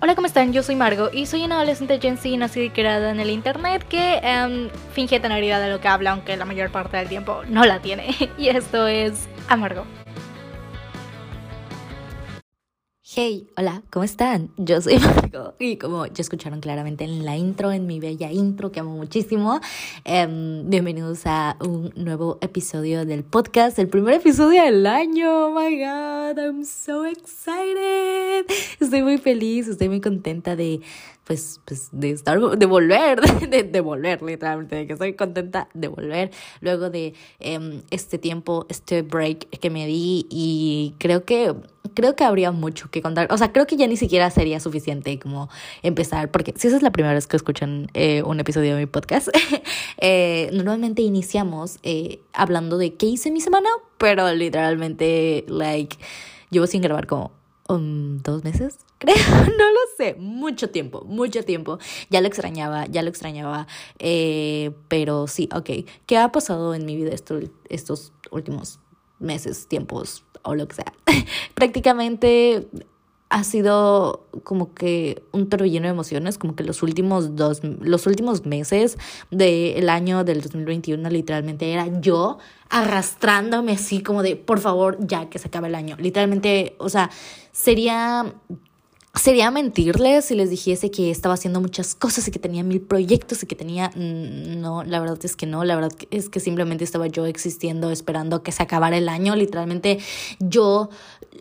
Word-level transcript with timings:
Hola, 0.00 0.14
¿cómo 0.14 0.28
están? 0.28 0.52
Yo 0.52 0.62
soy 0.62 0.76
Margo 0.76 1.10
y 1.12 1.26
soy 1.26 1.44
una 1.44 1.56
adolescente 1.56 1.98
Gen 2.00 2.18
Z 2.18 2.36
nacida 2.36 2.62
y 2.62 2.70
creada 2.70 3.10
en 3.10 3.18
el 3.18 3.30
internet 3.30 3.84
que 3.88 4.20
um, 4.22 4.68
finge 4.92 5.18
tener 5.18 5.42
idea 5.42 5.58
de 5.58 5.70
lo 5.72 5.80
que 5.80 5.88
habla, 5.88 6.12
aunque 6.12 6.36
la 6.36 6.44
mayor 6.44 6.70
parte 6.70 6.96
del 6.96 7.08
tiempo 7.08 7.42
no 7.48 7.64
la 7.64 7.80
tiene. 7.80 8.14
Y 8.38 8.48
esto 8.48 8.86
es 8.86 9.28
Amargo. 9.48 9.84
Hey, 13.20 13.48
hola, 13.56 13.82
¿cómo 13.90 14.04
están? 14.04 14.50
Yo 14.56 14.80
soy 14.80 14.96
Marco 15.00 15.54
y 15.58 15.76
como 15.76 16.06
ya 16.06 16.20
escucharon 16.20 16.60
claramente 16.60 17.02
en 17.02 17.24
la 17.24 17.36
intro, 17.36 17.72
en 17.72 17.84
mi 17.84 17.98
bella 17.98 18.30
intro 18.30 18.70
que 18.70 18.78
amo 18.78 18.92
muchísimo, 18.96 19.60
um, 20.06 20.70
bienvenidos 20.70 21.22
a 21.24 21.56
un 21.58 21.92
nuevo 21.96 22.38
episodio 22.42 23.04
del 23.04 23.24
podcast, 23.24 23.76
el 23.80 23.88
primer 23.88 24.14
episodio 24.14 24.62
del 24.62 24.86
año. 24.86 25.46
Oh 25.46 25.50
my 25.50 25.80
god, 25.80 26.38
I'm 26.38 26.64
so 26.64 27.04
excited. 27.06 28.46
Estoy 28.78 29.02
muy 29.02 29.18
feliz, 29.18 29.66
estoy 29.66 29.88
muy 29.88 30.00
contenta 30.00 30.54
de 30.54 30.80
pues, 31.28 31.60
pues 31.66 31.90
de 31.92 32.10
estar, 32.12 32.40
de 32.40 32.64
volver, 32.64 33.20
de, 33.50 33.62
de 33.62 33.80
volver 33.82 34.22
literalmente, 34.22 34.76
de 34.76 34.86
que 34.86 34.94
estoy 34.94 35.12
contenta 35.12 35.68
de 35.74 35.88
volver 35.88 36.30
luego 36.62 36.88
de 36.88 37.12
um, 37.44 37.82
este 37.90 38.16
tiempo, 38.16 38.64
este 38.70 39.02
break 39.02 39.46
que 39.60 39.68
me 39.68 39.86
di 39.86 40.26
y 40.30 40.94
creo 40.98 41.26
que 41.26 41.54
creo 41.92 42.16
que 42.16 42.24
habría 42.24 42.50
mucho 42.50 42.90
que 42.90 43.02
contar. 43.02 43.30
O 43.30 43.36
sea, 43.36 43.52
creo 43.52 43.66
que 43.66 43.76
ya 43.76 43.86
ni 43.86 43.98
siquiera 43.98 44.30
sería 44.30 44.58
suficiente 44.58 45.18
como 45.18 45.50
empezar, 45.82 46.30
porque 46.30 46.54
si 46.56 46.68
esa 46.68 46.78
es 46.78 46.82
la 46.82 46.92
primera 46.92 47.12
vez 47.12 47.26
que 47.26 47.36
escuchan 47.36 47.90
eh, 47.92 48.22
un 48.22 48.40
episodio 48.40 48.74
de 48.74 48.80
mi 48.80 48.86
podcast, 48.86 49.28
eh, 49.98 50.48
normalmente 50.54 51.02
iniciamos 51.02 51.78
eh, 51.82 52.20
hablando 52.32 52.78
de 52.78 52.94
qué 52.94 53.04
hice 53.04 53.30
mi 53.30 53.42
semana, 53.42 53.68
pero 53.98 54.32
literalmente, 54.32 55.44
like, 55.46 55.98
llevo 56.50 56.66
sin 56.66 56.80
grabar 56.80 57.06
como 57.06 57.32
um, 57.68 58.18
dos 58.18 58.44
meses, 58.44 58.78
creo, 58.98 59.16
no 59.16 59.70
lo 59.70 59.80
sé, 59.96 60.14
mucho 60.18 60.70
tiempo, 60.70 61.02
mucho 61.04 61.44
tiempo. 61.44 61.78
Ya 62.10 62.20
lo 62.20 62.26
extrañaba, 62.26 62.86
ya 62.86 63.02
lo 63.02 63.08
extrañaba, 63.08 63.66
eh, 63.98 64.72
pero 64.88 65.26
sí, 65.26 65.48
ok. 65.54 65.70
¿Qué 66.06 66.18
ha 66.18 66.32
pasado 66.32 66.74
en 66.74 66.84
mi 66.84 66.96
vida 66.96 67.10
estos, 67.12 67.44
estos 67.68 68.12
últimos 68.30 68.80
meses, 69.18 69.68
tiempos 69.68 70.24
o 70.42 70.54
lo 70.54 70.66
que 70.66 70.76
sea? 70.76 70.92
Prácticamente 71.54 72.68
ha 73.30 73.44
sido 73.44 74.26
como 74.42 74.72
que 74.74 75.22
un 75.32 75.48
torbellino 75.48 75.86
de 75.86 75.92
emociones, 75.92 76.38
como 76.38 76.56
que 76.56 76.64
los 76.64 76.82
últimos 76.82 77.36
dos, 77.36 77.60
los 77.62 78.06
últimos 78.06 78.46
meses 78.46 78.96
del 79.30 79.88
año 79.90 80.24
del 80.24 80.40
2021 80.40 81.10
literalmente 81.10 81.72
era 81.72 82.00
yo 82.00 82.38
arrastrándome 82.70 83.72
así 83.72 84.02
como 84.02 84.22
de, 84.22 84.36
por 84.36 84.60
favor, 84.60 84.96
ya 85.00 85.28
que 85.28 85.38
se 85.38 85.48
acabe 85.48 85.68
el 85.68 85.74
año. 85.74 85.96
Literalmente, 85.98 86.74
o 86.78 86.88
sea, 86.88 87.10
sería 87.52 88.34
Sería 89.14 89.50
mentirles 89.50 90.26
si 90.26 90.34
les 90.34 90.48
dijese 90.48 90.90
que 90.90 91.10
estaba 91.10 91.34
haciendo 91.34 91.60
muchas 91.60 91.94
cosas 91.94 92.28
y 92.28 92.30
que 92.30 92.38
tenía 92.38 92.62
mil 92.62 92.80
proyectos 92.80 93.42
y 93.42 93.46
que 93.46 93.56
tenía... 93.56 93.90
No, 93.96 94.84
la 94.84 95.00
verdad 95.00 95.18
es 95.24 95.34
que 95.34 95.46
no, 95.46 95.64
la 95.64 95.74
verdad 95.74 95.92
es 96.10 96.28
que 96.28 96.38
simplemente 96.38 96.84
estaba 96.84 97.08
yo 97.08 97.26
existiendo 97.26 97.90
esperando 97.90 98.42
que 98.42 98.52
se 98.52 98.62
acabara 98.62 98.96
el 98.96 99.08
año. 99.08 99.34
Literalmente 99.34 99.98
yo 100.38 100.90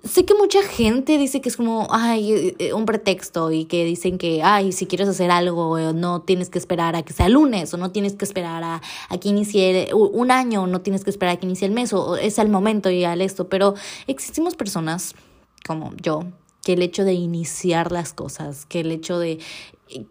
sé 0.03 0.25
que 0.25 0.33
mucha 0.33 0.61
gente 0.63 1.17
dice 1.17 1.41
que 1.41 1.49
es 1.49 1.57
como, 1.57 1.87
ay, 1.91 2.55
eh, 2.59 2.73
un 2.73 2.85
pretexto 2.85 3.51
y 3.51 3.65
que 3.65 3.85
dicen 3.85 4.17
que, 4.17 4.41
ay, 4.43 4.71
si 4.71 4.85
quieres 4.85 5.07
hacer 5.07 5.31
algo, 5.31 5.77
eh, 5.77 5.93
no 5.93 6.21
tienes 6.21 6.49
que 6.49 6.59
esperar 6.59 6.95
a 6.95 7.03
que 7.03 7.13
sea 7.13 7.29
lunes 7.29 7.73
o 7.73 7.77
no 7.77 7.91
tienes 7.91 8.13
que 8.13 8.25
esperar 8.25 8.63
a, 8.63 8.81
a 9.09 9.17
que 9.17 9.29
inicie 9.29 9.89
un 9.93 10.31
año, 10.31 10.67
no 10.67 10.81
tienes 10.81 11.03
que 11.03 11.09
esperar 11.09 11.35
a 11.35 11.39
que 11.39 11.45
inicie 11.45 11.67
el 11.67 11.73
mes 11.73 11.93
o 11.93 12.17
es 12.17 12.37
el 12.37 12.49
momento 12.49 12.89
y 12.89 13.03
al 13.03 13.21
esto. 13.21 13.49
Pero 13.49 13.75
existimos 14.07 14.55
personas 14.55 15.15
como 15.65 15.93
yo 15.97 16.23
que 16.63 16.73
el 16.73 16.81
hecho 16.81 17.03
de 17.03 17.13
iniciar 17.13 17.91
las 17.91 18.13
cosas, 18.13 18.65
que 18.65 18.81
el 18.81 18.91
hecho 18.91 19.19
de 19.19 19.39
eh, 19.89 20.05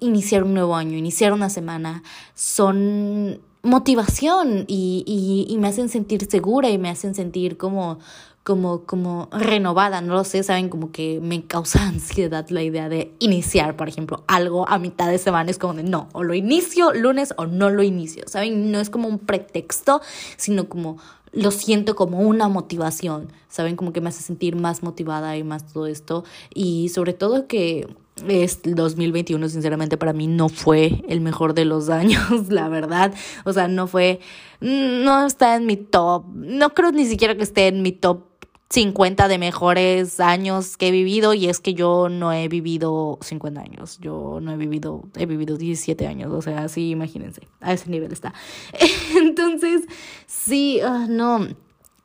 iniciar 0.00 0.44
un 0.44 0.54
nuevo 0.54 0.76
año, 0.76 0.96
iniciar 0.96 1.32
una 1.32 1.50
semana, 1.50 2.02
son 2.34 3.40
motivación 3.62 4.64
y, 4.68 5.02
y, 5.06 5.52
y 5.52 5.58
me 5.58 5.68
hacen 5.68 5.88
sentir 5.88 6.24
segura 6.30 6.70
y 6.70 6.78
me 6.78 6.88
hacen 6.88 7.14
sentir 7.14 7.56
como, 7.56 7.98
como, 8.46 8.82
como 8.82 9.28
renovada, 9.32 10.00
no 10.00 10.14
lo 10.14 10.22
sé, 10.22 10.44
saben, 10.44 10.68
como 10.68 10.92
que 10.92 11.18
me 11.20 11.44
causa 11.46 11.82
ansiedad 11.88 12.48
la 12.50 12.62
idea 12.62 12.88
de 12.88 13.12
iniciar, 13.18 13.74
por 13.74 13.88
ejemplo, 13.88 14.22
algo 14.28 14.68
a 14.68 14.78
mitad 14.78 15.10
de 15.10 15.18
semana, 15.18 15.50
es 15.50 15.58
como 15.58 15.74
de 15.74 15.82
no, 15.82 16.08
o 16.12 16.22
lo 16.22 16.32
inicio 16.32 16.92
lunes 16.94 17.34
o 17.38 17.46
no 17.46 17.70
lo 17.70 17.82
inicio, 17.82 18.22
saben, 18.28 18.70
no 18.70 18.78
es 18.78 18.88
como 18.88 19.08
un 19.08 19.18
pretexto, 19.18 20.00
sino 20.36 20.68
como 20.68 20.98
lo 21.32 21.50
siento 21.50 21.96
como 21.96 22.20
una 22.20 22.46
motivación, 22.48 23.32
¿saben? 23.48 23.74
Como 23.74 23.92
que 23.92 24.00
me 24.00 24.10
hace 24.10 24.22
sentir 24.22 24.54
más 24.54 24.84
motivada 24.84 25.36
y 25.36 25.42
más 25.42 25.66
todo 25.70 25.86
esto. 25.86 26.24
Y 26.54 26.88
sobre 26.90 27.12
todo 27.12 27.46
que 27.46 27.88
es 28.26 28.60
2021, 28.64 29.48
sinceramente, 29.50 29.98
para 29.98 30.14
mí 30.14 30.28
no 30.28 30.48
fue 30.48 31.04
el 31.08 31.20
mejor 31.20 31.52
de 31.52 31.66
los 31.66 31.90
años, 31.90 32.48
la 32.48 32.68
verdad. 32.68 33.12
O 33.44 33.52
sea, 33.52 33.68
no 33.68 33.86
fue, 33.86 34.20
no 34.60 35.26
está 35.26 35.56
en 35.56 35.66
mi 35.66 35.76
top, 35.76 36.24
no 36.32 36.70
creo 36.72 36.92
ni 36.92 37.04
siquiera 37.04 37.36
que 37.36 37.42
esté 37.42 37.66
en 37.66 37.82
mi 37.82 37.92
top 37.92 38.35
50 38.70 39.28
de 39.28 39.38
mejores 39.38 40.18
años 40.18 40.76
que 40.76 40.88
he 40.88 40.90
vivido 40.90 41.34
y 41.34 41.48
es 41.48 41.60
que 41.60 41.74
yo 41.74 42.08
no 42.08 42.32
he 42.32 42.48
vivido 42.48 43.18
50 43.22 43.60
años, 43.60 43.98
yo 44.00 44.38
no 44.42 44.52
he 44.52 44.56
vivido, 44.56 45.04
he 45.16 45.26
vivido 45.26 45.56
17 45.56 46.06
años, 46.06 46.32
o 46.32 46.42
sea, 46.42 46.68
sí, 46.68 46.90
imagínense, 46.90 47.46
a 47.60 47.72
ese 47.72 47.90
nivel 47.90 48.12
está. 48.12 48.34
Entonces, 49.16 49.82
sí, 50.26 50.80
uh, 50.82 51.06
no 51.08 51.46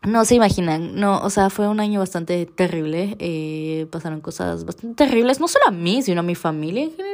no 0.03 0.25
se 0.25 0.33
imaginan, 0.33 0.95
no, 0.95 1.19
o 1.19 1.29
sea, 1.29 1.51
fue 1.51 1.67
un 1.67 1.79
año 1.79 1.99
bastante 1.99 2.47
terrible, 2.47 3.15
eh, 3.19 3.85
pasaron 3.91 4.19
cosas 4.19 4.65
bastante 4.65 4.95
terribles, 4.95 5.39
no 5.39 5.47
solo 5.47 5.65
a 5.67 5.71
mí, 5.71 6.01
sino 6.01 6.21
a 6.21 6.23
mi 6.23 6.33
familia 6.33 6.83
en 6.83 6.91
general, 6.91 7.10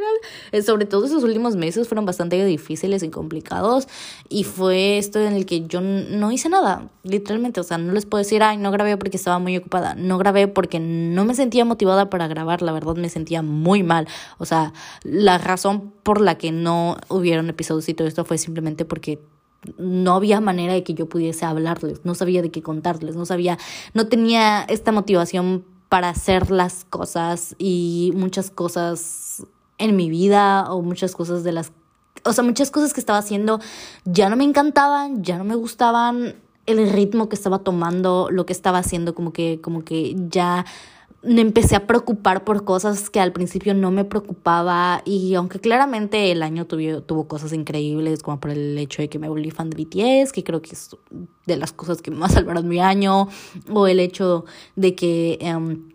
sobre 0.64 0.86
todo 0.86 1.06
esos 1.06 1.24
últimos 1.24 1.56
meses 1.56 1.88
fueron 1.88 2.06
bastante 2.06 2.44
difíciles 2.46 3.04
y 3.04 3.10
complicados 3.10 3.88
y 4.30 4.44
fue 4.44 4.98
esto 4.98 5.20
en 5.20 5.34
el 5.34 5.46
que 5.46 5.68
yo 5.68 5.82
no 5.82 6.32
hice 6.32 6.50
nada, 6.50 6.90
literalmente, 7.04 7.60
o 7.60 7.64
sea, 7.64 7.78
no 7.78 7.94
les 7.94 8.06
puedo 8.06 8.24
decir, 8.24 8.44
ay, 8.44 8.58
no 8.58 8.72
grabé 8.72 8.98
porque 8.98 9.18
estaba 9.18 9.40
muy 9.40 9.58
ocupada, 9.58 9.96
no 9.96 10.18
grabé 10.18 10.48
porque 10.48 10.80
no 10.80 11.26
me 11.26 11.36
sentía 11.36 11.66
motivada 11.66 12.10
para 12.10 12.28
grabar, 12.28 12.62
la 12.62 12.72
verdad 12.72 12.96
me 12.96 13.10
sentía 13.10 13.42
muy 13.42 13.84
mal, 13.84 14.08
o 14.38 14.46
sea, 14.46 14.74
la 15.04 15.38
razón 15.38 15.94
por 16.04 16.22
la 16.22 16.38
que 16.38 16.52
no 16.52 16.98
hubieron 17.10 17.50
episodios 17.50 17.90
y 17.90 17.94
todo 17.94 18.08
esto 18.08 18.26
fue 18.26 18.38
simplemente 18.38 18.86
porque 18.86 19.20
no 19.78 20.16
había 20.16 20.40
manera 20.40 20.74
de 20.74 20.84
que 20.84 20.94
yo 20.94 21.08
pudiese 21.08 21.46
hablarles, 21.46 22.02
no 22.04 22.16
sabía 22.16 22.42
de 22.42 22.52
qué 22.52 22.62
contarles, 22.62 23.16
no 23.16 23.26
sabía, 23.26 23.58
no 23.94 24.08
tenía 24.08 24.64
esta 24.64 24.92
motivación 24.92 25.66
para 25.90 26.10
hacer 26.10 26.52
las 26.52 26.86
cosas 26.86 27.56
y 27.58 28.12
muchas 28.16 28.52
cosas 28.52 29.46
en 29.78 29.96
mi 29.96 30.10
vida 30.10 30.72
o 30.72 30.82
muchas 30.82 31.14
cosas 31.16 31.44
de 31.44 31.52
las, 31.52 31.72
o 32.24 32.34
sea, 32.34 32.44
muchas 32.44 32.72
cosas 32.72 32.94
que 32.94 33.00
estaba 33.00 33.20
haciendo 33.20 33.60
ya 34.06 34.30
no 34.30 34.36
me 34.36 34.44
encantaban, 34.44 35.24
ya 35.24 35.38
no 35.38 35.44
me 35.44 35.56
gustaban 35.56 36.36
el 36.66 36.90
ritmo 36.90 37.30
que 37.30 37.36
estaba 37.36 37.60
tomando, 37.60 38.30
lo 38.30 38.46
que 38.46 38.54
estaba 38.54 38.80
haciendo, 38.80 39.16
como 39.16 39.32
que, 39.32 39.60
como 39.62 39.84
que 39.84 40.16
ya 40.30 40.66
me 41.24 41.42
empecé 41.42 41.76
a 41.76 41.88
preocupar 41.88 42.44
por 42.44 42.64
cosas 42.64 43.10
que 43.10 43.20
al 43.20 43.34
principio 43.34 43.74
no 43.74 43.90
me 43.90 44.06
preocupaba 44.06 45.02
y 45.04 45.34
aunque 45.34 45.60
claramente 45.60 46.32
el 46.32 46.44
año 46.44 46.68
tuvo, 46.68 47.02
tuvo 47.02 47.28
cosas 47.28 47.54
increíbles 47.54 48.22
como 48.22 48.40
por 48.40 48.52
el 48.52 48.78
hecho 48.78 49.02
de 49.02 49.10
que 49.10 49.18
me 49.18 49.28
volví 49.28 49.50
fan 49.50 49.70
de 49.70 49.84
BTS, 49.84 50.32
que 50.32 50.44
creo 50.44 50.62
que 50.62 50.72
es 50.72 50.96
de 51.46 51.58
las 51.58 51.74
cosas 51.74 52.02
que 52.02 52.12
más 52.12 52.34
salvaron 52.34 52.68
mi 52.68 52.80
año, 52.80 53.30
o 53.70 53.88
el 53.88 54.00
hecho 54.00 54.46
de 54.76 54.96
que... 54.96 55.40
Um, 55.42 55.90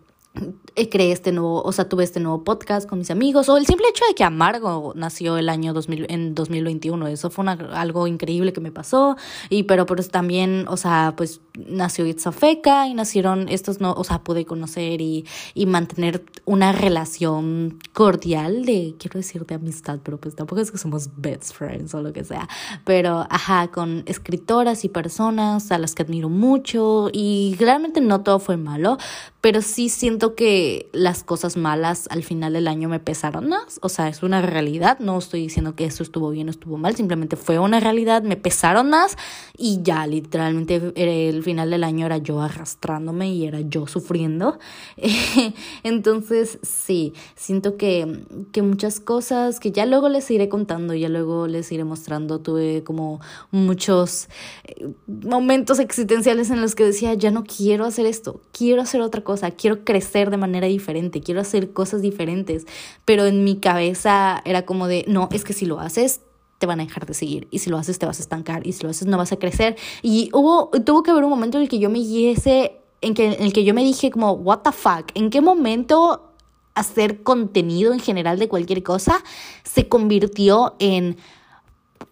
creé 0.91 1.13
este 1.13 1.33
nuevo, 1.33 1.63
o 1.63 1.73
sea, 1.73 1.89
tuve 1.89 2.05
este 2.05 2.21
nuevo 2.21 2.45
podcast 2.45 2.89
con 2.89 2.99
mis 2.99 3.11
amigos, 3.11 3.49
o 3.49 3.57
el 3.57 3.67
simple 3.67 3.87
hecho 3.89 4.05
de 4.09 4.15
que 4.15 4.25
Amargo 4.25 4.93
nació 4.97 5.37
el 5.37 5.49
año 5.49 5.73
2000, 5.73 6.07
en 6.09 6.35
2021, 6.35 7.09
eso 7.09 7.31
fue 7.31 7.45
algo 7.47 8.07
increíble 8.07 8.53
que 8.53 8.61
me 8.61 8.71
pasó, 8.71 9.17
y 9.51 9.65
pero 9.65 9.87
pues 9.87 10.09
también, 10.09 10.67
o 10.69 10.77
sea, 10.77 11.15
pues 11.17 11.41
nació 11.67 12.07
Itzafeca 12.07 12.89
y 12.89 12.95
nacieron 12.95 13.49
estos, 13.49 13.81
no, 13.81 13.93
o 13.93 14.05
sea, 14.05 14.23
pude 14.23 14.45
conocer 14.47 15.01
y, 15.01 15.27
y 15.55 15.67
mantener 15.67 16.25
una 16.45 16.73
relación 16.73 17.79
cordial 17.93 18.65
de, 18.65 18.95
quiero 18.99 19.19
decir, 19.19 19.45
de 19.47 19.57
amistad, 19.57 19.99
pero 20.03 20.19
pues 20.19 20.35
tampoco 20.35 20.61
es 20.61 20.71
que 20.71 20.79
somos 20.79 21.11
best 21.17 21.53
friends 21.53 21.95
o 21.95 22.03
lo 22.03 22.13
que 22.13 22.25
sea, 22.25 22.49
pero 22.85 23.27
ajá, 23.29 23.69
con 23.69 24.05
escritoras 24.07 24.85
y 24.85 24.89
personas 24.89 25.71
a 25.71 25.79
las 25.79 25.95
que 25.95 26.03
admiro 26.03 26.29
mucho, 26.29 27.11
y 27.13 27.57
realmente 27.59 28.01
no 28.01 28.23
todo 28.23 28.39
fue 28.39 28.57
malo, 28.57 28.97
pero 29.41 29.61
sí 29.61 29.89
siento 29.89 30.35
que 30.35 30.62
las 30.93 31.25
cosas 31.25 31.57
malas 31.57 32.07
al 32.11 32.23
final 32.23 32.53
del 32.53 32.69
año 32.69 32.89
me 32.89 33.01
pesaron 33.01 33.49
más. 33.49 33.79
O 33.83 33.89
sea, 33.89 34.09
es 34.09 34.23
una 34.23 34.43
realidad. 34.43 34.99
No 34.99 35.19
estoy 35.19 35.41
diciendo 35.41 35.75
que 35.75 35.85
eso 35.85 36.03
estuvo 36.03 36.31
bien 36.31 36.49
o 36.49 36.51
estuvo 36.51 36.77
mal. 36.77 36.97
Simplemente 36.97 37.37
fue 37.37 37.59
una 37.59 37.81
realidad. 37.81 38.23
Me 38.23 38.37
pesaron 38.37 38.91
más 38.91 39.17
y 39.57 39.81
ya 39.83 40.07
literalmente 40.07 40.93
el 40.95 41.43
final 41.43 41.71
del 41.71 41.85
año 41.85 42.07
era 42.07 42.19
yo 42.19 42.41
arrastrándome 42.41 43.33
y 43.33 43.47
era 43.47 43.61
yo 43.61 43.87
sufriendo. 43.87 44.59
Entonces, 45.83 46.59
sí, 46.63 47.15
siento 47.35 47.77
que, 47.77 48.25
que 48.53 48.63
muchas 48.63 49.01
cosas 49.01 49.61
que 49.61 49.73
ya 49.73 49.87
luego 49.87 50.09
les 50.09 50.31
iré 50.31 50.49
contando, 50.49 50.95
ya 50.95 51.09
luego 51.09 51.47
les 51.47 51.71
iré 51.73 51.85
mostrando. 51.85 52.41
Tuve 52.41 52.83
como 52.85 53.21
muchos 53.51 54.29
eh, 54.65 54.93
momentos 55.07 55.79
existenciales 55.79 56.51
en 56.51 56.61
los 56.61 56.75
que 56.75 56.85
decía, 56.85 57.15
ya 57.15 57.31
no 57.31 57.45
quiero 57.45 57.85
hacer 57.85 58.07
esto. 58.07 58.41
Quiero 58.53 58.83
hacer 58.83 59.01
otra 59.01 59.23
cosa. 59.23 59.51
Quiero 59.51 59.85
crecer 59.85 60.31
de 60.31 60.37
manera 60.37 60.52
manera 60.53 60.67
diferente, 60.67 61.21
quiero 61.21 61.41
hacer 61.41 61.73
cosas 61.73 62.03
diferentes, 62.03 62.67
pero 63.05 63.27
en 63.27 63.45
mi 63.45 63.57
cabeza 63.57 64.43
era 64.45 64.67
como 64.67 64.87
de, 64.87 65.05
no, 65.09 65.29
es 65.33 65.45
que 65.45 65.53
si 65.53 65.67
lo 65.67 65.81
haces, 65.81 66.21
te 66.59 66.67
van 66.67 66.79
a 66.81 66.85
dejar 66.85 67.07
de 67.07 67.15
seguir. 67.15 67.49
Y 67.51 67.59
si 67.59 67.71
lo 67.71 67.79
haces, 67.79 67.99
te 67.99 68.07
vas 68.07 68.21
a 68.21 68.23
estancar. 68.23 68.65
Y 68.65 68.73
si 68.73 68.85
lo 68.85 68.91
haces, 68.91 69.09
no 69.09 69.19
vas 69.19 69.33
a 69.33 69.37
crecer. 69.37 69.77
Y 70.01 70.31
hubo, 70.33 70.71
tuvo 70.85 71.03
que 71.03 71.11
haber 71.11 71.25
un 71.25 71.31
momento 71.31 71.59
en 71.59 71.65
el 71.65 71.69
que 71.69 71.81
yo 71.81 71.91
me 71.91 71.99
guiese, 71.99 72.77
en, 73.01 73.15
que, 73.15 73.33
en 73.33 73.43
el 73.43 73.53
que 73.53 73.65
yo 73.65 73.75
me 73.75 73.83
dije 73.83 74.13
como, 74.13 74.33
what 74.33 74.61
the 74.61 74.71
fuck, 74.71 75.11
¿en 75.15 75.31
qué 75.31 75.41
momento 75.41 76.33
hacer 76.75 77.23
contenido 77.23 77.93
en 77.93 78.01
general 78.01 78.39
de 78.39 78.49
cualquier 78.49 78.83
cosa 78.83 79.23
se 79.65 79.89
convirtió 79.89 80.75
en 80.79 81.17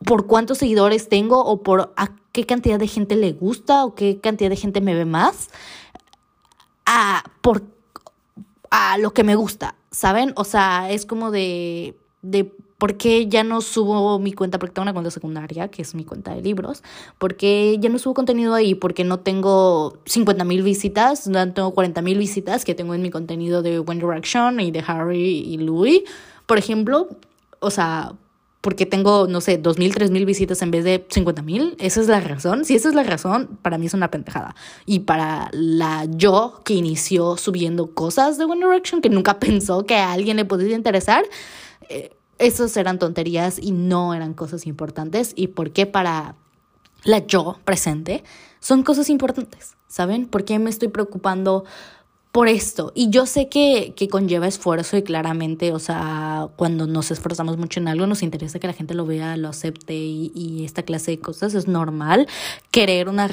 por 0.04 0.26
cuántos 0.26 0.58
seguidores 0.58 1.08
tengo 1.08 1.44
o 1.44 1.62
por 1.62 1.92
a 1.96 2.14
qué 2.32 2.46
cantidad 2.46 2.78
de 2.78 2.86
gente 2.86 3.16
le 3.16 3.32
gusta 3.32 3.84
o 3.84 3.94
qué 3.94 4.20
cantidad 4.20 4.50
de 4.50 4.56
gente 4.56 4.80
me 4.80 4.94
ve 4.94 5.04
más 5.04 5.50
a 6.86 7.24
por 7.40 7.62
a 8.70 8.98
lo 8.98 9.12
que 9.12 9.24
me 9.24 9.34
gusta, 9.34 9.74
¿saben? 9.90 10.32
O 10.36 10.44
sea, 10.44 10.90
es 10.90 11.06
como 11.06 11.30
de 11.30 11.96
de 12.22 12.52
¿Por 12.80 12.96
qué 12.96 13.28
ya 13.28 13.44
no 13.44 13.60
subo 13.60 14.18
mi 14.18 14.32
cuenta? 14.32 14.58
Porque 14.58 14.72
tengo 14.72 14.84
una 14.84 14.94
cuenta 14.94 15.10
secundaria, 15.10 15.68
que 15.68 15.82
es 15.82 15.94
mi 15.94 16.06
cuenta 16.06 16.34
de 16.34 16.40
libros. 16.40 16.82
¿Por 17.18 17.36
qué 17.36 17.76
ya 17.78 17.90
no 17.90 17.98
subo 17.98 18.14
contenido 18.14 18.54
ahí? 18.54 18.74
Porque 18.74 19.04
no 19.04 19.20
tengo 19.20 19.98
50 20.06 20.44
mil 20.44 20.62
visitas, 20.62 21.28
no 21.28 21.52
tengo 21.52 21.72
40 21.72 22.00
mil 22.00 22.16
visitas 22.16 22.64
que 22.64 22.74
tengo 22.74 22.94
en 22.94 23.02
mi 23.02 23.10
contenido 23.10 23.60
de 23.60 23.80
One 23.80 24.00
Direction 24.00 24.60
y 24.60 24.70
de 24.70 24.82
Harry 24.86 25.40
y 25.40 25.58
Louis, 25.58 26.04
por 26.46 26.56
ejemplo. 26.56 27.08
O 27.58 27.70
sea, 27.70 28.14
porque 28.60 28.84
tengo, 28.84 29.26
no 29.26 29.40
sé, 29.40 29.62
2.000, 29.62 29.94
3.000 29.94 30.24
visitas 30.26 30.60
en 30.60 30.70
vez 30.70 30.84
de 30.84 31.06
50.000. 31.08 31.76
Esa 31.78 32.00
es 32.00 32.08
la 32.08 32.20
razón. 32.20 32.64
Si 32.64 32.74
esa 32.74 32.90
es 32.90 32.94
la 32.94 33.02
razón, 33.02 33.58
para 33.62 33.78
mí 33.78 33.86
es 33.86 33.94
una 33.94 34.10
pendejada. 34.10 34.54
Y 34.84 35.00
para 35.00 35.48
la 35.52 36.04
yo 36.04 36.60
que 36.64 36.74
inició 36.74 37.38
subiendo 37.38 37.94
cosas 37.94 38.36
de 38.36 38.44
One 38.44 38.66
Direction, 38.66 39.00
que 39.00 39.08
nunca 39.08 39.38
pensó 39.40 39.86
que 39.86 39.96
a 39.96 40.12
alguien 40.12 40.36
le 40.36 40.44
podría 40.44 40.76
interesar, 40.76 41.24
eh, 41.88 42.14
esas 42.38 42.76
eran 42.76 42.98
tonterías 42.98 43.58
y 43.58 43.72
no 43.72 44.12
eran 44.12 44.34
cosas 44.34 44.66
importantes. 44.66 45.32
¿Y 45.36 45.48
por 45.48 45.72
qué 45.72 45.86
para 45.86 46.34
la 47.04 47.26
yo 47.26 47.58
presente 47.64 48.24
son 48.60 48.82
cosas 48.82 49.08
importantes? 49.08 49.76
¿Saben? 49.88 50.26
¿Por 50.26 50.44
qué 50.44 50.58
me 50.58 50.70
estoy 50.70 50.88
preocupando 50.88 51.64
por 52.32 52.48
esto? 52.48 52.92
Y 52.94 53.10
yo 53.10 53.26
sé 53.26 53.48
que, 53.48 53.92
que 53.96 54.08
conlleva 54.08 54.46
esfuerzo 54.46 54.96
y 54.96 55.02
claramente, 55.02 55.72
o 55.72 55.78
sea, 55.78 56.48
cuando 56.56 56.86
nos 56.86 57.10
esforzamos 57.10 57.56
mucho 57.56 57.80
en 57.80 57.88
algo, 57.88 58.06
nos 58.06 58.22
interesa 58.22 58.58
que 58.60 58.68
la 58.68 58.72
gente 58.72 58.94
lo 58.94 59.04
vea, 59.04 59.36
lo 59.36 59.48
acepte 59.48 59.94
y, 59.94 60.64
esta 60.64 60.82
clase 60.82 61.12
de 61.12 61.20
cosas 61.20 61.54
es 61.54 61.66
normal. 61.66 62.28
Querer 62.70 63.08
una, 63.08 63.28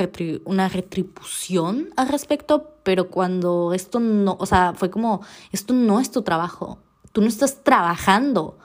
una 0.46 0.70
retribución 0.70 1.90
al 1.96 2.10
respecto, 2.10 2.72
pero 2.84 3.10
cuando 3.10 3.74
esto 3.74 4.00
no, 4.00 4.38
o 4.40 4.46
sea, 4.46 4.74
fue 4.76 4.90
como, 4.90 5.22
esto 5.52 5.74
no 5.74 6.00
es 6.00 6.10
tu 6.10 6.24
trabajo. 6.24 6.80
Tú 7.12 7.22
no 7.22 7.28
estás 7.28 7.64
trabajando 7.64 8.58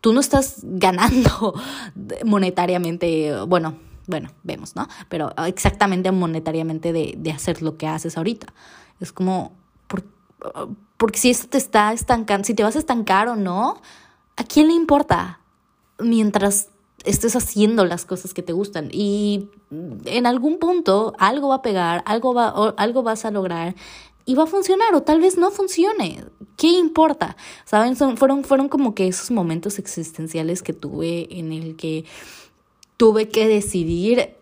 tú 0.00 0.14
no 0.14 0.20
estás 0.20 0.60
ganando 0.62 1.54
monetariamente, 2.24 3.34
bueno, 3.46 3.74
bueno, 4.06 4.30
vemos, 4.42 4.74
¿no? 4.74 4.88
Pero 5.08 5.32
exactamente 5.46 6.10
monetariamente 6.10 6.92
de, 6.92 7.14
de 7.16 7.30
hacer 7.30 7.62
lo 7.62 7.76
que 7.76 7.86
haces 7.86 8.16
ahorita. 8.16 8.46
Es 8.98 9.12
como, 9.12 9.59
porque 10.96 11.18
si 11.18 11.30
esto 11.30 11.48
te 11.48 11.58
está 11.58 11.92
estancando, 11.92 12.44
si 12.44 12.54
te 12.54 12.62
vas 12.62 12.76
a 12.76 12.80
estancar 12.80 13.28
o 13.28 13.36
no, 13.36 13.80
¿a 14.36 14.44
quién 14.44 14.68
le 14.68 14.74
importa? 14.74 15.40
Mientras 15.98 16.68
estés 17.04 17.36
haciendo 17.36 17.84
las 17.84 18.04
cosas 18.04 18.34
que 18.34 18.42
te 18.42 18.52
gustan 18.52 18.88
y 18.92 19.48
en 20.04 20.26
algún 20.26 20.58
punto 20.58 21.14
algo 21.18 21.48
va 21.48 21.56
a 21.56 21.62
pegar, 21.62 22.02
algo, 22.06 22.34
va, 22.34 22.48
algo 22.76 23.02
vas 23.02 23.24
a 23.24 23.30
lograr 23.30 23.74
y 24.26 24.34
va 24.34 24.44
a 24.44 24.46
funcionar 24.46 24.94
o 24.94 25.02
tal 25.02 25.20
vez 25.20 25.38
no 25.38 25.50
funcione. 25.50 26.24
¿Qué 26.56 26.68
importa? 26.68 27.36
¿Saben? 27.64 27.96
Son, 27.96 28.16
fueron, 28.16 28.44
fueron 28.44 28.68
como 28.68 28.94
que 28.94 29.08
esos 29.08 29.30
momentos 29.30 29.78
existenciales 29.78 30.62
que 30.62 30.72
tuve 30.72 31.26
en 31.38 31.52
el 31.52 31.76
que 31.76 32.04
tuve 32.96 33.28
que 33.28 33.48
decidir 33.48 34.36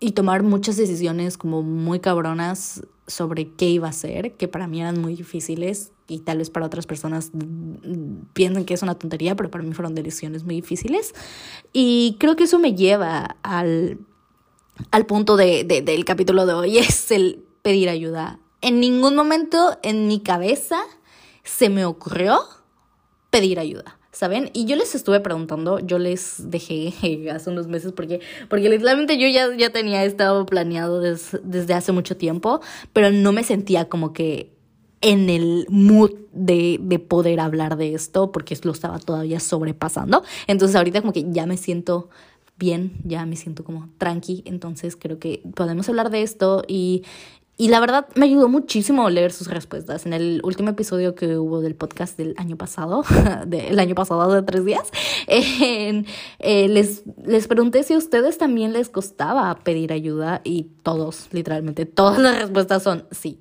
y 0.00 0.12
tomar 0.12 0.42
muchas 0.42 0.76
decisiones 0.76 1.36
como 1.36 1.62
muy 1.62 2.00
cabronas 2.00 2.82
sobre 3.08 3.50
qué 3.54 3.66
iba 3.66 3.88
a 3.88 3.90
hacer, 3.90 4.34
que 4.34 4.46
para 4.46 4.68
mí 4.68 4.80
eran 4.80 5.00
muy 5.00 5.16
difíciles 5.16 5.90
y 6.06 6.20
tal 6.20 6.38
vez 6.38 6.50
para 6.50 6.66
otras 6.66 6.86
personas 6.86 7.32
piensen 8.34 8.64
que 8.64 8.74
es 8.74 8.82
una 8.82 8.94
tontería, 8.94 9.34
pero 9.34 9.50
para 9.50 9.64
mí 9.64 9.74
fueron 9.74 9.96
decisiones 9.96 10.44
muy 10.44 10.54
difíciles. 10.54 11.14
Y 11.72 12.16
creo 12.20 12.36
que 12.36 12.44
eso 12.44 12.60
me 12.60 12.74
lleva 12.74 13.36
al, 13.42 13.98
al 14.92 15.06
punto 15.06 15.36
de, 15.36 15.64
del 15.64 16.04
capítulo 16.04 16.46
de 16.46 16.54
hoy, 16.54 16.78
es 16.78 17.10
el 17.10 17.44
pedir 17.62 17.88
ayuda 17.88 18.38
en 18.60 18.80
ningún 18.80 19.14
momento 19.14 19.78
en 19.82 20.06
mi 20.08 20.20
cabeza 20.20 20.80
se 21.44 21.68
me 21.68 21.84
ocurrió 21.84 22.40
pedir 23.30 23.58
ayuda. 23.58 23.97
¿Saben? 24.18 24.50
Y 24.52 24.64
yo 24.64 24.74
les 24.74 24.96
estuve 24.96 25.20
preguntando, 25.20 25.78
yo 25.78 26.00
les 26.00 26.50
dejé 26.50 27.30
hace 27.30 27.50
unos 27.50 27.68
meses 27.68 27.92
porque, 27.92 28.18
porque 28.48 28.68
literalmente 28.68 29.16
yo 29.16 29.28
ya, 29.28 29.56
ya 29.56 29.70
tenía 29.70 30.02
estado 30.04 30.44
planeado 30.44 31.00
desde 31.00 31.72
hace 31.72 31.92
mucho 31.92 32.16
tiempo, 32.16 32.60
pero 32.92 33.12
no 33.12 33.30
me 33.30 33.44
sentía 33.44 33.88
como 33.88 34.12
que 34.12 34.50
en 35.02 35.30
el 35.30 35.66
mood 35.68 36.10
de, 36.32 36.80
de 36.82 36.98
poder 36.98 37.38
hablar 37.38 37.76
de 37.76 37.94
esto 37.94 38.32
porque 38.32 38.58
lo 38.64 38.72
estaba 38.72 38.98
todavía 38.98 39.38
sobrepasando. 39.38 40.24
Entonces 40.48 40.74
ahorita 40.74 41.00
como 41.00 41.12
que 41.12 41.24
ya 41.30 41.46
me 41.46 41.56
siento 41.56 42.08
bien, 42.58 42.94
ya 43.04 43.24
me 43.24 43.36
siento 43.36 43.62
como 43.62 43.88
tranqui, 43.98 44.42
entonces 44.46 44.96
creo 44.96 45.20
que 45.20 45.42
podemos 45.54 45.88
hablar 45.88 46.10
de 46.10 46.22
esto 46.22 46.64
y, 46.66 47.04
y 47.60 47.68
la 47.68 47.80
verdad 47.80 48.06
me 48.14 48.26
ayudó 48.26 48.48
muchísimo 48.48 49.10
leer 49.10 49.32
sus 49.32 49.48
respuestas. 49.48 50.06
En 50.06 50.12
el 50.12 50.40
último 50.44 50.70
episodio 50.70 51.16
que 51.16 51.36
hubo 51.36 51.60
del 51.60 51.74
podcast 51.74 52.16
del 52.16 52.34
año 52.38 52.56
pasado, 52.56 53.02
del 53.46 53.78
año 53.80 53.96
pasado 53.96 54.32
de 54.32 54.42
tres 54.42 54.64
días, 54.64 54.88
eh, 55.26 56.04
les, 56.38 57.02
les 57.26 57.48
pregunté 57.48 57.82
si 57.82 57.94
a 57.94 57.98
ustedes 57.98 58.38
también 58.38 58.72
les 58.72 58.88
costaba 58.88 59.56
pedir 59.56 59.92
ayuda 59.92 60.40
y 60.44 60.68
todos, 60.84 61.26
literalmente, 61.32 61.84
todas 61.84 62.20
las 62.20 62.38
respuestas 62.38 62.84
son 62.84 63.04
sí 63.10 63.40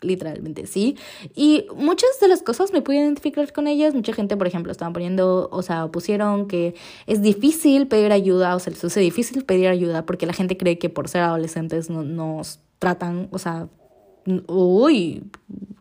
literalmente 0.00 0.66
sí. 0.66 0.96
Y 1.34 1.66
muchas 1.74 2.20
de 2.20 2.28
las 2.28 2.42
cosas 2.42 2.72
me 2.72 2.82
pude 2.82 2.98
identificar 2.98 3.52
con 3.52 3.66
ellas. 3.66 3.94
Mucha 3.94 4.12
gente, 4.12 4.36
por 4.36 4.46
ejemplo, 4.46 4.70
estaban 4.70 4.92
poniendo, 4.92 5.48
o 5.50 5.62
sea, 5.62 5.88
pusieron 5.88 6.46
que 6.46 6.74
es 7.06 7.20
difícil 7.20 7.88
pedir 7.88 8.12
ayuda, 8.12 8.54
o 8.54 8.60
sea, 8.60 8.72
les 8.72 8.84
hace 8.84 9.00
difícil 9.00 9.44
pedir 9.44 9.68
ayuda 9.68 10.06
porque 10.06 10.24
la 10.24 10.32
gente 10.32 10.56
cree 10.56 10.78
que 10.78 10.88
por 10.88 11.08
ser 11.08 11.22
adolescentes 11.22 11.90
no, 11.90 12.04
nos 12.04 12.60
tratan, 12.78 13.28
o 13.32 13.38
sea, 13.38 13.68
uy, 14.46 15.22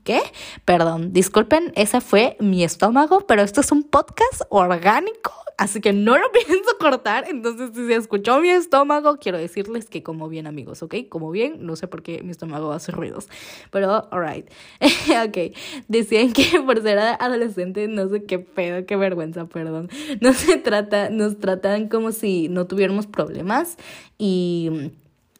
¿qué? 0.03 0.21
Perdón, 0.65 1.11
disculpen, 1.13 1.71
ese 1.75 2.01
fue 2.01 2.37
mi 2.39 2.63
estómago, 2.63 3.27
pero 3.27 3.41
esto 3.41 3.61
es 3.61 3.71
un 3.71 3.83
podcast 3.83 4.43
orgánico, 4.49 5.33
así 5.57 5.81
que 5.81 5.91
no 5.91 6.17
lo 6.17 6.31
pienso 6.47 6.77
cortar. 6.79 7.25
Entonces, 7.27 7.71
si 7.75 7.85
se 7.87 7.95
escuchó 7.95 8.39
mi 8.39 8.49
estómago, 8.49 9.17
quiero 9.17 9.37
decirles 9.37 9.89
que 9.89 10.03
como 10.03 10.29
bien, 10.29 10.47
amigos, 10.47 10.81
¿ok? 10.81 10.95
Como 11.09 11.29
bien, 11.31 11.65
no 11.65 11.75
sé 11.75 11.87
por 11.87 12.03
qué 12.03 12.23
mi 12.23 12.31
estómago 12.31 12.71
hace 12.71 12.91
ruidos, 12.91 13.27
pero 13.71 14.07
alright. 14.11 14.49
ok, 15.27 15.55
decían 15.87 16.31
que 16.31 16.61
por 16.65 16.81
ser 16.81 16.99
adolescente, 16.99 17.87
no 17.87 18.07
sé 18.09 18.23
qué 18.23 18.39
pedo, 18.39 18.85
qué 18.85 18.95
vergüenza, 18.95 19.45
perdón. 19.45 19.89
No 20.21 20.33
se 20.33 20.57
trata, 20.57 21.09
nos 21.09 21.37
tratan 21.39 21.89
como 21.89 22.11
si 22.11 22.47
no 22.49 22.65
tuviéramos 22.65 23.07
problemas 23.07 23.77
y 24.17 24.91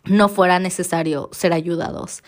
no 0.10 0.30
fuera 0.30 0.60
necesario 0.60 1.30
ser 1.32 1.54
ayudados. 1.54 2.24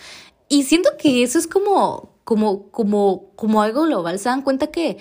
Y 0.48 0.63
siento 0.63 0.89
que 0.98 1.24
eso 1.24 1.38
es 1.38 1.48
como, 1.48 2.15
como, 2.24 2.69
como, 2.71 3.31
como 3.36 3.62
algo 3.62 3.83
global. 3.83 4.17
Se 4.19 4.29
dan 4.29 4.41
cuenta 4.41 4.67
que, 4.67 4.98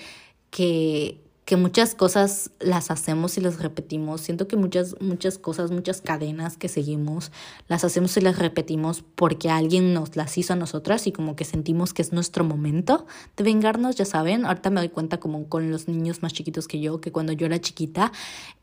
que, 0.49 1.23
que 1.49 1.57
muchas 1.57 1.95
cosas 1.95 2.51
las 2.59 2.91
hacemos 2.91 3.35
y 3.39 3.41
las 3.41 3.59
repetimos. 3.59 4.21
Siento 4.21 4.47
que 4.47 4.55
muchas, 4.55 4.95
muchas 5.01 5.39
cosas, 5.39 5.71
muchas 5.71 5.99
cadenas 5.99 6.57
que 6.57 6.67
seguimos, 6.67 7.31
las 7.67 7.83
hacemos 7.83 8.15
y 8.17 8.21
las 8.21 8.37
repetimos 8.37 9.03
porque 9.15 9.49
alguien 9.49 9.95
nos 9.95 10.15
las 10.15 10.37
hizo 10.37 10.53
a 10.53 10.55
nosotras 10.55 11.07
y 11.07 11.11
como 11.11 11.35
que 11.35 11.45
sentimos 11.45 11.91
que 11.91 12.03
es 12.03 12.13
nuestro 12.13 12.43
momento 12.43 13.07
de 13.35 13.43
vengarnos, 13.43 13.95
ya 13.95 14.05
saben. 14.05 14.45
Ahorita 14.45 14.69
me 14.69 14.79
doy 14.81 14.89
cuenta 14.89 15.19
como 15.19 15.49
con 15.49 15.71
los 15.71 15.87
niños 15.87 16.21
más 16.21 16.33
chiquitos 16.33 16.67
que 16.67 16.79
yo, 16.79 17.01
que 17.01 17.11
cuando 17.11 17.33
yo 17.33 17.47
era 17.47 17.59
chiquita 17.59 18.11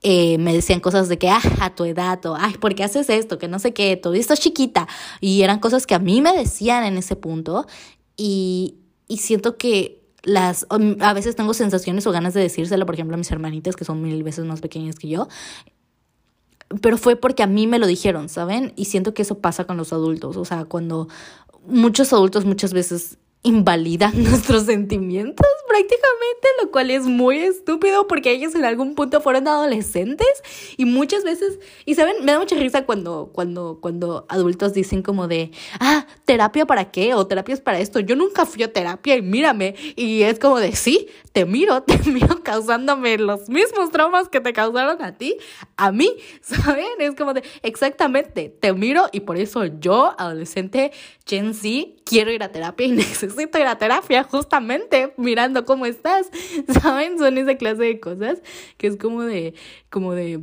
eh, 0.02 0.38
me 0.38 0.54
decían 0.54 0.78
cosas 0.78 1.08
de 1.08 1.18
que, 1.18 1.28
ah, 1.28 1.42
a 1.58 1.74
tu 1.74 1.86
edad, 1.86 2.24
o, 2.26 2.36
ay, 2.36 2.54
¿por 2.58 2.76
qué 2.76 2.84
haces 2.84 3.10
esto? 3.10 3.36
Que 3.36 3.48
no 3.48 3.58
sé 3.58 3.74
qué, 3.74 3.96
todavía 3.96 4.20
estás 4.20 4.38
chiquita. 4.38 4.86
Y 5.20 5.42
eran 5.42 5.58
cosas 5.58 5.88
que 5.88 5.96
a 5.96 5.98
mí 5.98 6.22
me 6.22 6.32
decían 6.32 6.84
en 6.84 6.98
ese 6.98 7.16
punto 7.16 7.66
y, 8.16 8.76
y 9.08 9.16
siento 9.16 9.56
que 9.56 10.05
las, 10.26 10.66
a 10.68 11.14
veces 11.14 11.36
tengo 11.36 11.54
sensaciones 11.54 12.06
o 12.06 12.12
ganas 12.12 12.34
de 12.34 12.40
decírselo, 12.40 12.84
por 12.84 12.96
ejemplo, 12.96 13.14
a 13.14 13.18
mis 13.18 13.30
hermanitas 13.30 13.76
que 13.76 13.84
son 13.84 14.02
mil 14.02 14.22
veces 14.24 14.44
más 14.44 14.60
pequeñas 14.60 14.96
que 14.96 15.08
yo, 15.08 15.28
pero 16.82 16.98
fue 16.98 17.14
porque 17.14 17.44
a 17.44 17.46
mí 17.46 17.68
me 17.68 17.78
lo 17.78 17.86
dijeron, 17.86 18.28
¿saben? 18.28 18.72
Y 18.74 18.86
siento 18.86 19.14
que 19.14 19.22
eso 19.22 19.38
pasa 19.38 19.64
con 19.64 19.76
los 19.76 19.92
adultos, 19.92 20.36
o 20.36 20.44
sea, 20.44 20.64
cuando 20.64 21.08
muchos 21.64 22.12
adultos 22.12 22.44
muchas 22.44 22.72
veces 22.72 23.18
invalidan 23.44 24.20
nuestros 24.24 24.64
sentimientos, 24.64 25.46
prácticamente, 25.76 26.48
lo 26.62 26.70
cual 26.70 26.90
es 26.90 27.04
muy 27.04 27.38
estúpido 27.38 28.06
porque 28.06 28.30
ellos 28.30 28.54
en 28.54 28.64
algún 28.64 28.94
punto 28.94 29.20
fueron 29.20 29.46
adolescentes 29.46 30.26
y 30.76 30.86
muchas 30.86 31.22
veces, 31.22 31.58
y 31.84 31.94
saben, 31.94 32.24
me 32.24 32.32
da 32.32 32.38
mucha 32.38 32.56
risa 32.56 32.86
cuando, 32.86 33.30
cuando, 33.32 33.78
cuando 33.80 34.24
adultos 34.28 34.72
dicen 34.72 35.02
como 35.02 35.28
de, 35.28 35.50
ah, 35.80 36.06
terapia 36.24 36.64
para 36.64 36.90
qué 36.90 37.14
o 37.14 37.26
terapias 37.26 37.60
para 37.60 37.78
esto. 37.78 38.00
Yo 38.00 38.16
nunca 38.16 38.46
fui 38.46 38.62
a 38.62 38.72
terapia 38.72 39.16
y 39.16 39.22
mírame. 39.22 39.74
Y 39.96 40.22
es 40.22 40.38
como 40.38 40.58
de, 40.58 40.74
sí, 40.74 41.08
te 41.32 41.44
miro, 41.44 41.82
te 41.82 41.98
miro 42.10 42.42
causándome 42.42 43.18
los 43.18 43.50
mismos 43.50 43.90
traumas 43.90 44.30
que 44.30 44.40
te 44.40 44.54
causaron 44.54 45.02
a 45.02 45.18
ti, 45.18 45.36
a 45.76 45.92
mí, 45.92 46.16
¿saben? 46.40 46.86
Es 46.98 47.14
como 47.14 47.34
de, 47.34 47.42
exactamente, 47.62 48.48
te 48.48 48.72
miro 48.72 49.10
y 49.12 49.20
por 49.20 49.36
eso 49.36 49.66
yo, 49.66 50.14
adolescente 50.18 50.92
Gen 51.26 51.52
Z, 51.52 51.68
quiero 52.06 52.30
ir 52.30 52.42
a 52.42 52.48
terapia 52.50 52.86
y 52.86 52.92
necesito 52.92 53.58
ir 53.58 53.66
a 53.66 53.76
terapia 53.76 54.22
justamente 54.22 55.12
mirando 55.18 55.65
cómo 55.66 55.84
estás, 55.86 56.30
¿saben? 56.82 57.18
Son 57.18 57.36
esa 57.36 57.56
clase 57.56 57.82
de 57.82 58.00
cosas 58.00 58.40
que 58.78 58.86
es 58.86 58.96
como 58.96 59.22
de, 59.22 59.54
como 59.90 60.14
de... 60.14 60.40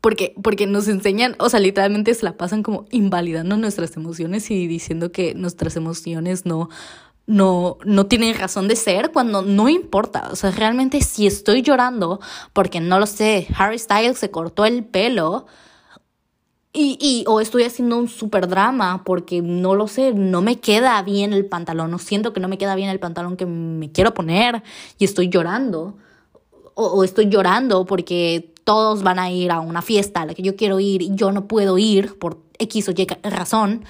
Porque, 0.00 0.34
porque 0.42 0.66
nos 0.66 0.88
enseñan, 0.88 1.36
o 1.38 1.48
sea, 1.48 1.60
literalmente 1.60 2.12
se 2.14 2.24
la 2.24 2.36
pasan 2.36 2.62
como 2.62 2.86
invalidando 2.90 3.56
nuestras 3.56 3.96
emociones 3.96 4.50
y 4.50 4.66
diciendo 4.66 5.12
que 5.12 5.34
nuestras 5.34 5.76
emociones 5.76 6.44
no, 6.44 6.68
no, 7.26 7.78
no 7.84 8.06
tienen 8.06 8.36
razón 8.36 8.68
de 8.68 8.76
ser 8.76 9.10
cuando 9.12 9.42
no 9.42 9.68
importa. 9.68 10.28
O 10.30 10.36
sea, 10.36 10.50
realmente 10.50 11.00
si 11.02 11.26
estoy 11.26 11.62
llorando 11.62 12.20
porque 12.52 12.80
no 12.80 12.98
lo 12.98 13.06
sé, 13.06 13.46
Harry 13.56 13.78
Styles 13.78 14.18
se 14.18 14.30
cortó 14.30 14.64
el 14.64 14.84
pelo, 14.84 15.46
y, 16.76 16.98
y, 17.00 17.24
o 17.26 17.40
estoy 17.40 17.62
haciendo 17.62 17.96
un 17.96 18.06
super 18.06 18.46
drama 18.48 19.02
porque 19.02 19.40
no 19.40 19.74
lo 19.74 19.88
sé, 19.88 20.12
no 20.12 20.42
me 20.42 20.60
queda 20.60 21.00
bien 21.02 21.32
el 21.32 21.46
pantalón, 21.46 21.90
no 21.90 21.98
siento 21.98 22.34
que 22.34 22.40
no 22.40 22.48
me 22.48 22.58
queda 22.58 22.74
bien 22.74 22.90
el 22.90 23.00
pantalón 23.00 23.38
que 23.38 23.46
me 23.46 23.90
quiero 23.90 24.12
poner 24.12 24.62
y 24.98 25.04
estoy 25.06 25.28
llorando. 25.28 25.96
O, 26.74 26.84
o, 26.88 27.04
estoy 27.04 27.30
llorando 27.30 27.86
porque 27.86 28.52
todos 28.64 29.02
van 29.02 29.18
a 29.18 29.30
ir 29.30 29.50
a 29.50 29.60
una 29.60 29.80
fiesta 29.80 30.20
a 30.20 30.26
la 30.26 30.34
que 30.34 30.42
yo 30.42 30.56
quiero 30.56 30.78
ir 30.78 31.00
y 31.00 31.14
yo 31.14 31.32
no 31.32 31.48
puedo 31.48 31.78
ir 31.78 32.18
por 32.18 32.42
X 32.58 32.90
o 32.90 32.92
Y 32.92 33.06
razón. 33.22 33.84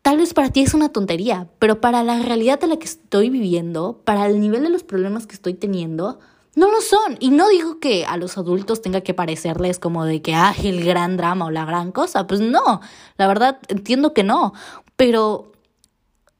Tal 0.00 0.16
vez 0.16 0.32
para 0.32 0.50
ti 0.50 0.62
es 0.62 0.72
una 0.72 0.88
tontería, 0.88 1.48
pero 1.58 1.80
para 1.80 2.02
la 2.02 2.22
realidad 2.22 2.58
de 2.60 2.68
la 2.68 2.78
que 2.78 2.86
estoy 2.86 3.28
viviendo, 3.28 4.00
para 4.04 4.26
el 4.26 4.40
nivel 4.40 4.62
de 4.62 4.70
los 4.70 4.84
problemas 4.84 5.26
que 5.26 5.34
estoy 5.34 5.52
teniendo, 5.52 6.20
no 6.56 6.70
lo 6.70 6.80
son. 6.80 7.16
Y 7.20 7.30
no 7.30 7.48
digo 7.48 7.78
que 7.78 8.04
a 8.06 8.16
los 8.16 8.36
adultos 8.36 8.82
tenga 8.82 9.02
que 9.02 9.14
parecerles 9.14 9.78
como 9.78 10.04
de 10.04 10.22
que, 10.22 10.34
ah, 10.34 10.54
el 10.60 10.84
gran 10.84 11.16
drama 11.16 11.44
o 11.44 11.50
la 11.50 11.64
gran 11.64 11.92
cosa. 11.92 12.26
Pues 12.26 12.40
no, 12.40 12.80
la 13.18 13.28
verdad 13.28 13.58
entiendo 13.68 14.12
que 14.12 14.24
no. 14.24 14.54
Pero 14.96 15.52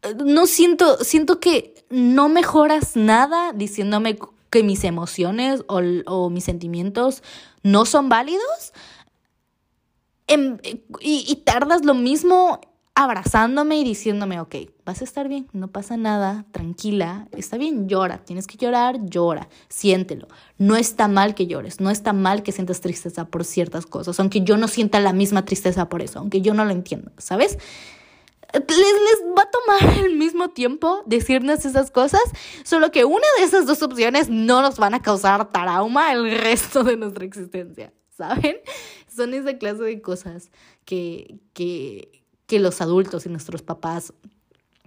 eh, 0.03 0.15
no 0.25 0.47
siento, 0.47 1.05
siento 1.05 1.39
que 1.39 1.85
no 1.91 2.29
mejoras 2.29 2.97
nada 2.97 3.53
diciéndome 3.53 4.19
que 4.51 4.63
mis 4.63 4.85
emociones 4.85 5.63
o, 5.69 5.81
o 6.07 6.31
mis 6.31 6.45
sentimientos 6.45 7.23
no 7.63 7.85
son 7.85 8.09
válidos. 8.09 8.73
Y, 10.29 11.25
y 11.29 11.37
tardas 11.45 11.85
lo 11.85 11.95
mismo 11.95 12.61
abrazándome 12.97 13.77
y 13.79 13.85
diciéndome, 13.85 14.41
ok, 14.41 14.57
vas 14.87 15.03
a 15.03 15.05
estar 15.05 15.29
bien, 15.29 15.47
no 15.53 15.69
pasa 15.69 15.99
nada, 15.99 16.47
tranquila, 16.51 17.29
está 17.33 17.59
bien, 17.59 17.89
llora, 17.89 18.25
tienes 18.25 18.47
que 18.47 18.57
llorar, 18.57 19.05
llora, 19.05 19.51
siéntelo. 19.69 20.29
No 20.57 20.77
está 20.77 21.07
mal 21.07 21.35
que 21.35 21.47
llores, 21.47 21.79
no 21.79 21.91
está 21.91 22.15
mal 22.15 22.43
que 22.43 22.53
sientas 22.53 22.81
tristeza 22.81 23.27
por 23.27 23.45
ciertas 23.45 23.85
cosas, 23.85 24.19
aunque 24.19 24.41
yo 24.41 24.57
no 24.57 24.67
sienta 24.67 24.99
la 24.99 25.13
misma 25.13 25.45
tristeza 25.45 25.91
por 25.91 26.01
eso, 26.01 26.21
aunque 26.21 26.41
yo 26.41 26.55
no 26.55 26.65
lo 26.65 26.71
entienda, 26.71 27.13
¿sabes? 27.19 27.59
Les, 28.55 28.69
les 28.69 29.37
va 29.37 29.43
a 29.43 29.51
tomar 29.51 29.99
el 30.07 30.17
mismo 30.17 30.49
tiempo 30.49 31.03
decirnos 31.05 31.67
esas 31.67 31.91
cosas, 31.91 32.23
solo 32.65 32.91
que 32.91 33.05
una 33.05 33.27
de 33.39 33.45
esas 33.45 33.67
dos 33.67 33.83
opciones 33.83 34.31
no 34.31 34.63
nos 34.63 34.79
van 34.79 34.95
a 34.95 35.03
causar 35.03 35.53
trauma 35.53 36.15
el 36.15 36.31
resto 36.41 36.83
de 36.83 36.97
nuestra 36.97 37.27
existencia, 37.27 37.93
¿saben? 38.17 38.57
Son 39.15 39.35
esa 39.35 39.59
clase 39.59 39.83
de 39.83 40.01
cosas 40.01 40.51
que, 40.87 41.41
que, 41.53 42.16
que 42.47 42.61
los 42.61 42.81
adultos 42.81 43.27
y 43.27 43.29
nuestros 43.29 43.63
papás 43.63 44.13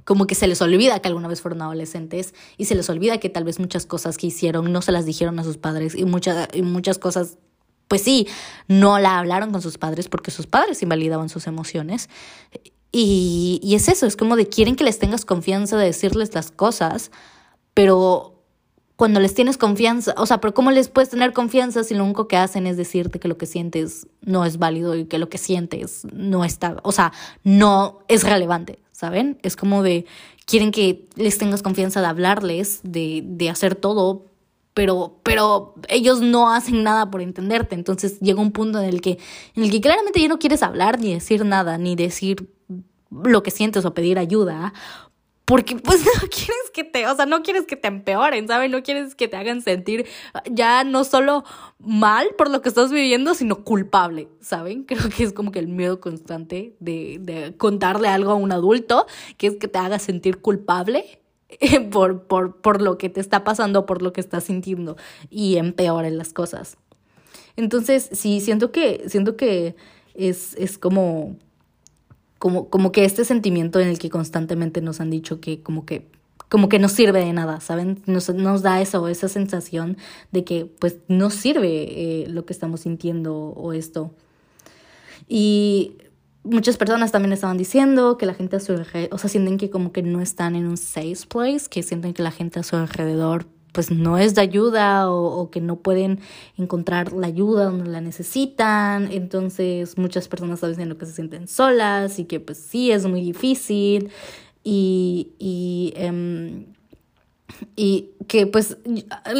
como 0.10 0.26
que 0.26 0.34
se 0.34 0.48
les 0.48 0.60
olvida 0.62 1.00
que 1.00 1.08
alguna 1.08 1.28
vez 1.28 1.40
fueron 1.40 1.62
adolescentes 1.62 2.34
y 2.58 2.66
se 2.66 2.74
les 2.74 2.90
olvida 2.90 3.20
que 3.20 3.30
tal 3.30 3.44
vez 3.44 3.60
muchas 3.60 3.86
cosas 3.86 4.18
que 4.18 4.26
hicieron 4.26 4.74
no 4.74 4.82
se 4.82 4.92
las 4.92 5.06
dijeron 5.06 5.38
a 5.38 5.44
sus 5.44 5.58
padres 5.58 5.94
y, 5.94 6.04
muchas 6.04 6.48
y 6.52 6.64
muchas 6.64 6.98
cosas, 6.98 7.38
pues 7.88 8.02
sí, 8.02 8.28
no 8.68 8.98
la 8.98 9.20
hablaron 9.20 9.52
con 9.52 9.62
sus 9.62 9.78
padres 9.78 10.10
porque 10.10 10.32
sus 10.32 10.48
padres 10.48 10.82
invalidaban 10.82 11.30
sus 11.30 11.46
emociones. 11.46 12.10
Y, 12.92 13.60
y 13.62 13.76
es 13.76 13.88
eso, 13.88 14.08
es 14.08 14.16
como 14.16 14.36
de 14.36 14.48
quieren 14.48 14.76
que 14.76 14.84
les 14.84 14.98
tengas 14.98 15.26
confianza 15.26 15.78
de 15.78 15.86
decirles 15.86 16.34
las 16.34 16.50
cosas, 16.50 17.12
pero 17.76 18.39
cuando 19.00 19.22
les 19.22 19.34
tienes 19.34 19.56
confianza, 19.56 20.14
o 20.18 20.26
sea, 20.26 20.42
pero 20.42 20.54
¿cómo 20.54 20.72
les 20.72 20.90
puedes 20.90 21.10
tener 21.10 21.32
confianza 21.32 21.86
si 21.86 21.96
lo 21.96 22.04
único 22.04 22.28
que 22.28 22.36
hacen 22.36 22.68
es 22.68 22.76
decirte 22.76 23.18
que 23.18 23.30
lo 23.30 23.38
que 23.38 23.46
sientes 23.46 24.08
no 24.24 24.44
es 24.44 24.58
válido 24.58 24.94
y 24.94 25.06
que 25.06 25.20
lo 25.20 25.30
que 25.30 25.38
sientes 25.38 26.06
no 26.12 26.44
está, 26.44 26.76
o 26.84 26.92
sea, 26.92 27.14
no 27.46 28.00
es 28.10 28.26
relevante, 28.26 28.78
¿saben? 28.92 29.40
Es 29.42 29.56
como 29.56 29.84
de, 29.84 30.06
quieren 30.46 30.72
que 30.72 31.08
les 31.16 31.38
tengas 31.38 31.62
confianza 31.62 32.02
de 32.02 32.08
hablarles, 32.08 32.82
de, 32.84 33.24
de 33.24 33.50
hacer 33.50 33.76
todo, 33.76 34.26
pero, 34.74 35.18
pero 35.24 35.76
ellos 35.88 36.20
no 36.20 36.52
hacen 36.54 36.84
nada 36.84 37.10
por 37.10 37.22
entenderte, 37.22 37.76
entonces 37.76 38.20
llega 38.20 38.42
un 38.42 38.52
punto 38.52 38.82
en 38.82 38.90
el 38.90 39.00
que, 39.00 39.18
en 39.56 39.64
el 39.64 39.72
que 39.72 39.80
claramente 39.80 40.20
ya 40.20 40.28
no 40.28 40.40
quieres 40.40 40.62
hablar 40.62 41.00
ni 41.00 41.14
decir 41.14 41.46
nada, 41.46 41.78
ni 41.78 41.96
decir 41.96 42.50
lo 43.10 43.44
que 43.44 43.52
sientes 43.52 43.86
o 43.86 43.94
pedir 43.94 44.20
ayuda, 44.20 44.74
porque 45.50 45.78
pues 45.78 46.06
no 46.06 46.30
quieres 46.30 46.70
que 46.72 46.84
te, 46.84 47.08
o 47.08 47.16
sea, 47.16 47.26
no 47.26 47.42
quieres 47.42 47.66
que 47.66 47.76
te 47.76 47.88
empeoren, 47.88 48.48
¿sabes? 48.48 48.70
No 48.70 48.84
quieres 48.84 49.16
que 49.16 49.28
te 49.28 49.36
hagan 49.36 49.64
sentir 49.64 50.06
ya 50.52 50.84
no 50.84 51.04
solo 51.04 51.44
mal 51.80 52.28
por 52.38 52.52
lo 52.52 52.62
que 52.62 52.70
estás 52.70 52.92
viviendo, 52.92 53.34
sino 53.34 53.64
culpable, 53.64 54.28
¿saben? 54.42 54.84
Creo 54.86 55.10
que 55.10 55.24
es 55.24 55.34
como 55.34 55.52
que 55.52 55.58
el 55.58 55.68
miedo 55.68 56.00
constante 56.00 56.76
de, 56.80 57.18
de 57.20 57.58
contarle 57.58 58.10
algo 58.10 58.30
a 58.30 58.36
un 58.36 58.52
adulto, 58.52 59.08
que 59.38 59.48
es 59.48 59.56
que 59.56 59.68
te 59.68 59.80
haga 59.80 59.98
sentir 59.98 60.38
culpable 60.38 61.20
por, 61.92 62.28
por, 62.28 62.62
por 62.62 62.80
lo 62.80 63.00
que 63.00 63.10
te 63.10 63.20
está 63.20 63.44
pasando, 63.44 63.88
por 63.88 64.04
lo 64.04 64.14
que 64.14 64.22
estás 64.22 64.44
sintiendo 64.44 64.98
y 65.32 65.58
empeoren 65.58 66.20
las 66.20 66.32
cosas. 66.32 66.78
Entonces, 67.56 68.08
sí, 68.12 68.40
siento 68.40 68.72
que, 68.72 69.06
siento 69.08 69.36
que 69.36 69.76
es, 70.14 70.54
es 70.60 70.78
como 70.78 71.38
como, 72.40 72.70
como 72.70 72.92
que 72.92 73.06
este 73.06 73.26
sentimiento 73.26 73.80
en 73.80 73.90
el 73.90 74.00
que 74.00 74.10
constantemente 74.10 74.82
nos 74.82 75.02
han 75.02 75.12
dicho 75.12 75.40
que 75.40 75.62
como 75.62 75.86
que 75.86 76.08
como 76.48 76.68
que 76.68 76.80
no 76.80 76.90
sirve 76.90 77.24
de 77.24 77.32
nada, 77.32 77.60
¿saben? 77.60 78.02
Nos, 78.08 78.34
nos 78.34 78.64
da 78.64 78.82
eso, 78.82 79.08
esa 79.08 79.28
sensación 79.28 79.98
de 80.32 80.44
que 80.44 80.66
pues 80.66 80.98
no 81.08 81.30
sirve 81.30 82.24
eh, 82.24 82.28
lo 82.28 82.46
que 82.46 82.54
estamos 82.54 82.82
sintiendo 82.82 83.36
o 83.36 83.72
esto. 83.72 84.16
Y 85.28 85.94
muchas 86.44 86.78
personas 86.78 87.12
también 87.12 87.34
estaban 87.34 87.58
diciendo 87.58 88.18
que 88.18 88.26
la 88.26 88.34
gente 88.34 88.56
a 88.56 88.60
su 88.60 88.72
alrededor, 88.72 89.14
o 89.14 89.20
sea, 89.20 89.30
sienten 89.30 89.60
que 89.60 89.70
como 89.70 89.92
que 89.92 90.02
no 90.02 90.22
están 90.22 90.56
en 90.56 90.68
un 90.68 90.78
safe 90.78 91.28
place, 91.30 91.68
que 91.70 91.84
sienten 91.84 92.14
que 92.14 92.24
la 92.24 92.32
gente 92.32 92.60
a 92.60 92.64
su 92.64 92.76
alrededor 92.76 93.46
pues 93.72 93.92
no 93.92 94.18
es 94.18 94.36
de 94.36 94.42
ayuda 94.42 95.12
o, 95.12 95.50
que 95.52 95.62
no 95.62 95.78
pueden 95.78 96.20
encontrar 96.58 97.14
la 97.14 97.28
ayuda 97.28 97.66
donde 97.66 97.90
la 97.90 98.02
necesitan. 98.02 99.12
Entonces 99.12 99.98
muchas 99.98 100.28
personas 100.28 100.56
están 100.56 100.72
diciendo 100.72 100.98
que 100.98 101.06
se 101.06 101.14
sienten 101.14 101.48
solas 101.48 102.20
y 102.20 102.26
que 102.26 102.40
pues 102.40 102.58
sí 102.58 102.92
es 102.92 103.06
muy 103.06 103.22
difícil 103.22 104.10
y, 104.64 105.34
y, 105.40 105.94
em, 105.96 106.66
y 107.76 108.12
que 108.28 108.48
pues 108.48 108.78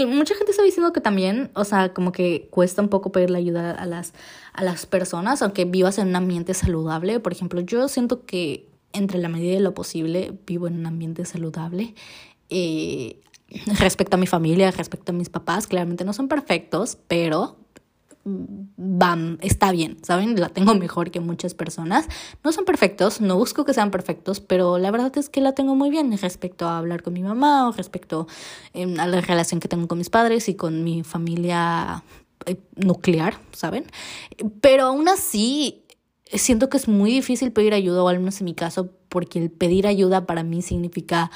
mucha 0.08 0.36
gente 0.36 0.52
está 0.52 0.64
diciendo 0.64 0.94
que 0.94 1.02
también, 1.02 1.52
o 1.54 1.64
sea, 1.64 1.94
como 1.94 2.12
que 2.12 2.48
cuesta 2.52 2.82
un 2.82 2.90
poco 2.90 3.12
pedirle 3.12 3.38
ayuda 3.38 3.72
a 3.72 3.86
las, 3.86 4.14
a 4.54 4.64
las 4.64 4.86
personas, 4.86 5.42
aunque 5.42 5.66
vivas 5.66 5.98
en 5.98 6.10
un 6.10 6.16
ambiente 6.16 6.54
saludable. 6.54 7.20
Por 7.20 7.32
ejemplo, 7.32 7.62
yo 7.62 7.88
siento 7.88 8.26
que 8.26 8.68
entre 8.94 9.20
la 9.20 9.30
medida 9.30 9.54
de 9.54 9.60
lo 9.60 9.74
posible 9.74 10.34
vivo 10.48 10.68
en 10.68 10.80
un 10.80 10.86
ambiente 10.86 11.26
saludable. 11.26 11.94
Eh, 12.50 13.20
respecto 13.80 14.16
a 14.16 14.20
mi 14.20 14.28
familia, 14.28 14.72
respecto 14.72 15.12
a 15.12 15.16
mis 15.16 15.30
papás, 15.30 15.68
claramente 15.68 16.06
no 16.06 16.14
son 16.14 16.28
perfectos, 16.28 16.98
pero 17.08 17.58
van, 18.26 19.40
está 19.42 19.72
bien, 19.72 19.98
¿saben? 20.04 20.40
La 20.40 20.50
tengo 20.50 20.76
mejor 20.76 21.12
que 21.12 21.20
muchas 21.20 21.54
personas. 21.54 22.08
No 22.44 22.52
son 22.52 22.66
perfectos, 22.66 23.22
no 23.22 23.38
busco 23.38 23.66
que 23.66 23.74
sean 23.74 23.92
perfectos, 23.92 24.40
pero 24.40 24.78
la 24.78 24.92
verdad 24.92 25.18
es 25.18 25.30
que 25.30 25.42
la 25.42 25.54
tengo 25.54 25.76
muy 25.76 25.90
bien 25.90 26.16
respecto 26.18 26.68
a 26.68 26.78
hablar 26.78 27.02
con 27.02 27.14
mi 27.14 27.24
mamá 27.24 27.68
o 27.68 27.72
respecto 27.72 28.28
em, 28.74 29.00
a 29.00 29.08
la 29.08 29.22
relación 29.22 29.60
que 29.60 29.68
tengo 29.68 29.88
con 29.88 29.98
mis 29.98 30.10
padres 30.10 30.50
y 30.50 30.56
con 30.56 30.84
mi 30.84 31.04
familia 31.04 32.04
eh, 32.46 32.58
nuclear, 32.76 33.40
¿saben? 33.52 33.86
Pero 34.62 34.86
aún 34.86 35.08
así, 35.08 35.86
siento 36.32 36.70
que 36.70 36.78
es 36.78 36.88
muy 36.88 37.12
difícil 37.12 37.52
pedir 37.52 37.74
ayuda, 37.74 38.04
o 38.04 38.10
al 38.10 38.20
menos 38.20 38.40
en 38.42 38.46
mi 38.46 38.54
caso, 38.54 38.90
porque 39.08 39.40
el 39.40 39.50
pedir 39.50 39.88
ayuda 39.88 40.26
para 40.26 40.44
mí 40.44 40.62
significa 40.62 41.32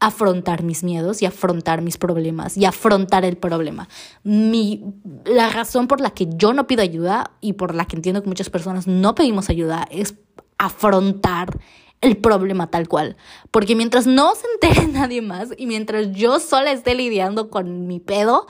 afrontar 0.00 0.62
mis 0.62 0.84
miedos 0.84 1.22
y 1.22 1.26
afrontar 1.26 1.82
mis 1.82 1.98
problemas 1.98 2.56
y 2.56 2.64
afrontar 2.64 3.24
el 3.24 3.36
problema. 3.36 3.88
Mi, 4.22 4.84
la 5.24 5.48
razón 5.50 5.88
por 5.88 6.00
la 6.00 6.10
que 6.10 6.28
yo 6.36 6.52
no 6.52 6.66
pido 6.66 6.82
ayuda 6.82 7.32
y 7.40 7.54
por 7.54 7.74
la 7.74 7.84
que 7.84 7.96
entiendo 7.96 8.22
que 8.22 8.28
muchas 8.28 8.50
personas 8.50 8.86
no 8.86 9.14
pedimos 9.14 9.50
ayuda 9.50 9.86
es 9.90 10.14
afrontar 10.56 11.58
el 12.00 12.16
problema 12.16 12.70
tal 12.70 12.88
cual. 12.88 13.16
Porque 13.50 13.74
mientras 13.74 14.06
no 14.06 14.34
se 14.34 14.46
entere 14.54 14.88
nadie 14.92 15.22
más 15.22 15.50
y 15.56 15.66
mientras 15.66 16.12
yo 16.12 16.38
sola 16.38 16.72
esté 16.72 16.94
lidiando 16.94 17.50
con 17.50 17.86
mi 17.86 17.98
pedo, 17.98 18.46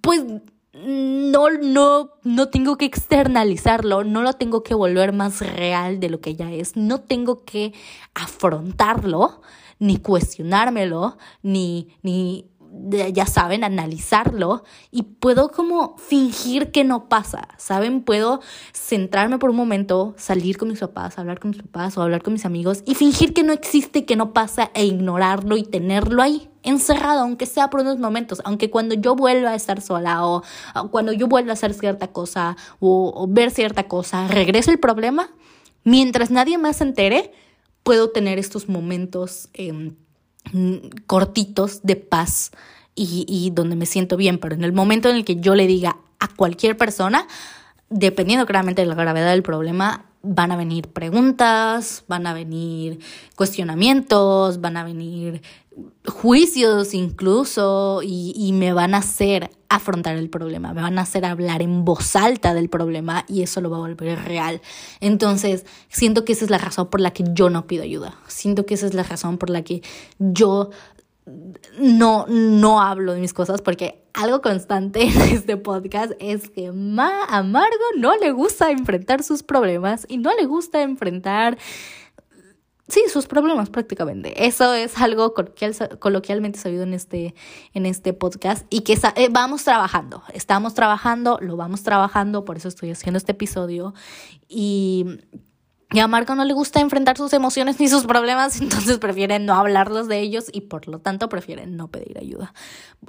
pues 0.00 0.24
no, 0.72 1.50
no, 1.50 2.10
no 2.22 2.48
tengo 2.48 2.76
que 2.76 2.84
externalizarlo, 2.84 4.04
no 4.04 4.22
lo 4.22 4.32
tengo 4.34 4.62
que 4.62 4.74
volver 4.74 5.12
más 5.12 5.40
real 5.40 6.00
de 6.00 6.08
lo 6.08 6.20
que 6.20 6.36
ya 6.36 6.50
es, 6.52 6.76
no 6.76 7.00
tengo 7.00 7.44
que 7.44 7.74
afrontarlo, 8.14 9.42
ni 9.80 9.96
cuestionármelo, 9.96 11.18
ni, 11.42 11.88
ni, 12.02 12.46
ya 13.12 13.26
saben, 13.26 13.64
analizarlo. 13.64 14.62
Y 14.92 15.02
puedo 15.02 15.50
como 15.50 15.96
fingir 15.96 16.70
que 16.70 16.84
no 16.84 17.08
pasa, 17.08 17.48
¿saben? 17.58 18.02
Puedo 18.02 18.40
centrarme 18.72 19.38
por 19.38 19.50
un 19.50 19.56
momento, 19.56 20.14
salir 20.16 20.56
con 20.56 20.68
mis 20.68 20.78
papás, 20.78 21.18
hablar 21.18 21.40
con 21.40 21.50
mis 21.50 21.62
papás 21.62 21.98
o 21.98 22.02
hablar 22.02 22.22
con 22.22 22.34
mis 22.34 22.44
amigos 22.44 22.82
y 22.86 22.94
fingir 22.94 23.34
que 23.34 23.42
no 23.42 23.52
existe, 23.52 24.04
que 24.04 24.14
no 24.14 24.32
pasa 24.32 24.70
e 24.74 24.84
ignorarlo 24.84 25.56
y 25.56 25.64
tenerlo 25.64 26.22
ahí 26.22 26.50
encerrado, 26.62 27.20
aunque 27.20 27.46
sea 27.46 27.70
por 27.70 27.80
unos 27.80 27.98
momentos, 27.98 28.42
aunque 28.44 28.70
cuando 28.70 28.94
yo 28.94 29.16
vuelva 29.16 29.50
a 29.50 29.54
estar 29.54 29.80
sola 29.80 30.26
o, 30.26 30.42
cuando 30.90 31.12
yo 31.12 31.26
vuelva 31.26 31.52
a 31.52 31.54
hacer 31.54 31.74
cierta 31.74 32.08
cosa 32.08 32.56
o, 32.80 33.26
ver 33.28 33.50
cierta 33.50 33.84
cosa, 33.84 34.28
regrese 34.28 34.70
el 34.70 34.78
problema, 34.78 35.30
mientras 35.84 36.30
nadie 36.30 36.58
más 36.58 36.76
se 36.76 36.84
entere, 36.84 37.32
puedo 37.90 38.10
tener 38.10 38.38
estos 38.38 38.68
momentos 38.68 39.48
em, 39.52 39.96
cortitos 41.08 41.80
de 41.82 41.96
paz 41.96 42.52
y, 42.94 43.26
y 43.26 43.50
donde 43.50 43.74
me 43.74 43.84
siento 43.84 44.16
bien, 44.16 44.38
pero 44.38 44.54
en 44.54 44.62
el 44.62 44.72
momento 44.72 45.08
en 45.08 45.16
el 45.16 45.24
que 45.24 45.40
yo 45.40 45.56
le 45.56 45.66
diga 45.66 45.96
a 46.20 46.28
cualquier 46.28 46.76
persona, 46.76 47.26
dependiendo 47.88 48.46
claramente 48.46 48.82
de 48.82 48.86
la 48.86 48.94
gravedad 48.94 49.32
del 49.32 49.42
problema, 49.42 50.06
van 50.22 50.52
a 50.52 50.56
venir 50.56 50.86
preguntas, 50.86 52.04
van 52.06 52.28
a 52.28 52.32
venir 52.32 53.00
cuestionamientos, 53.34 54.60
van 54.60 54.76
a 54.76 54.84
venir 54.84 55.42
juicios 56.06 56.94
incluso 56.94 58.02
y, 58.04 58.52
me 58.52 58.72
van 58.72 58.94
a 58.94 58.98
hacer 58.98 59.50
afrontar 59.70 60.16
el 60.16 60.28
problema, 60.28 60.74
me 60.74 60.82
van 60.82 60.98
a 60.98 61.02
hacer 61.02 61.24
hablar 61.24 61.62
en 61.62 61.84
voz 61.84 62.16
alta 62.16 62.52
del 62.52 62.68
problema 62.68 63.24
y 63.28 63.42
eso 63.42 63.60
lo 63.60 63.70
va 63.70 63.78
a 63.78 63.80
volver 63.80 64.22
real. 64.24 64.60
Entonces, 65.00 65.64
siento 65.88 66.24
que 66.24 66.32
esa 66.32 66.44
es 66.44 66.50
la 66.50 66.58
razón 66.58 66.90
por 66.90 67.00
la 67.00 67.12
que 67.12 67.24
yo 67.32 67.48
no 67.48 67.66
pido 67.66 67.84
ayuda, 67.84 68.18
siento 68.26 68.66
que 68.66 68.74
esa 68.74 68.86
es 68.86 68.94
la 68.94 69.04
razón 69.04 69.38
por 69.38 69.48
la 69.48 69.62
que 69.62 69.82
yo 70.18 70.70
no, 71.78 72.26
no 72.28 72.80
hablo 72.80 73.14
de 73.14 73.20
mis 73.20 73.32
cosas 73.32 73.62
porque 73.62 74.02
algo 74.12 74.42
constante 74.42 75.02
en 75.08 75.20
este 75.20 75.56
podcast 75.56 76.12
es 76.18 76.50
que 76.50 76.72
Ma 76.72 77.24
Amargo 77.28 77.84
no 77.96 78.16
le 78.16 78.32
gusta 78.32 78.70
enfrentar 78.70 79.22
sus 79.22 79.42
problemas 79.42 80.06
y 80.08 80.18
no 80.18 80.34
le 80.34 80.46
gusta 80.46 80.82
enfrentar 80.82 81.58
sí, 82.90 83.02
sus 83.08 83.26
problemas 83.26 83.70
prácticamente. 83.70 84.46
Eso 84.46 84.74
es 84.74 84.98
algo 84.98 85.34
coloquialmente 85.98 86.58
sabido 86.58 86.82
en 86.82 86.94
este, 86.94 87.34
en 87.72 87.86
este 87.86 88.12
podcast 88.12 88.66
y 88.70 88.80
que 88.80 88.92
eh, 88.92 89.28
vamos 89.30 89.64
trabajando, 89.64 90.22
estamos 90.34 90.74
trabajando, 90.74 91.38
lo 91.40 91.56
vamos 91.56 91.82
trabajando, 91.82 92.44
por 92.44 92.56
eso 92.56 92.68
estoy 92.68 92.90
haciendo 92.90 93.18
este 93.18 93.32
episodio 93.32 93.94
y... 94.48 95.06
Y 95.92 95.98
a 95.98 96.06
Marco 96.06 96.36
no 96.36 96.44
le 96.44 96.54
gusta 96.54 96.78
enfrentar 96.78 97.16
sus 97.16 97.32
emociones 97.32 97.80
ni 97.80 97.88
sus 97.88 98.06
problemas, 98.06 98.60
entonces 98.60 98.98
prefiere 98.98 99.40
no 99.40 99.54
hablarlos 99.54 100.06
de 100.06 100.20
ellos 100.20 100.44
y 100.52 100.60
por 100.60 100.86
lo 100.86 101.00
tanto 101.00 101.28
prefiere 101.28 101.66
no 101.66 101.88
pedir 101.88 102.16
ayuda. 102.16 102.54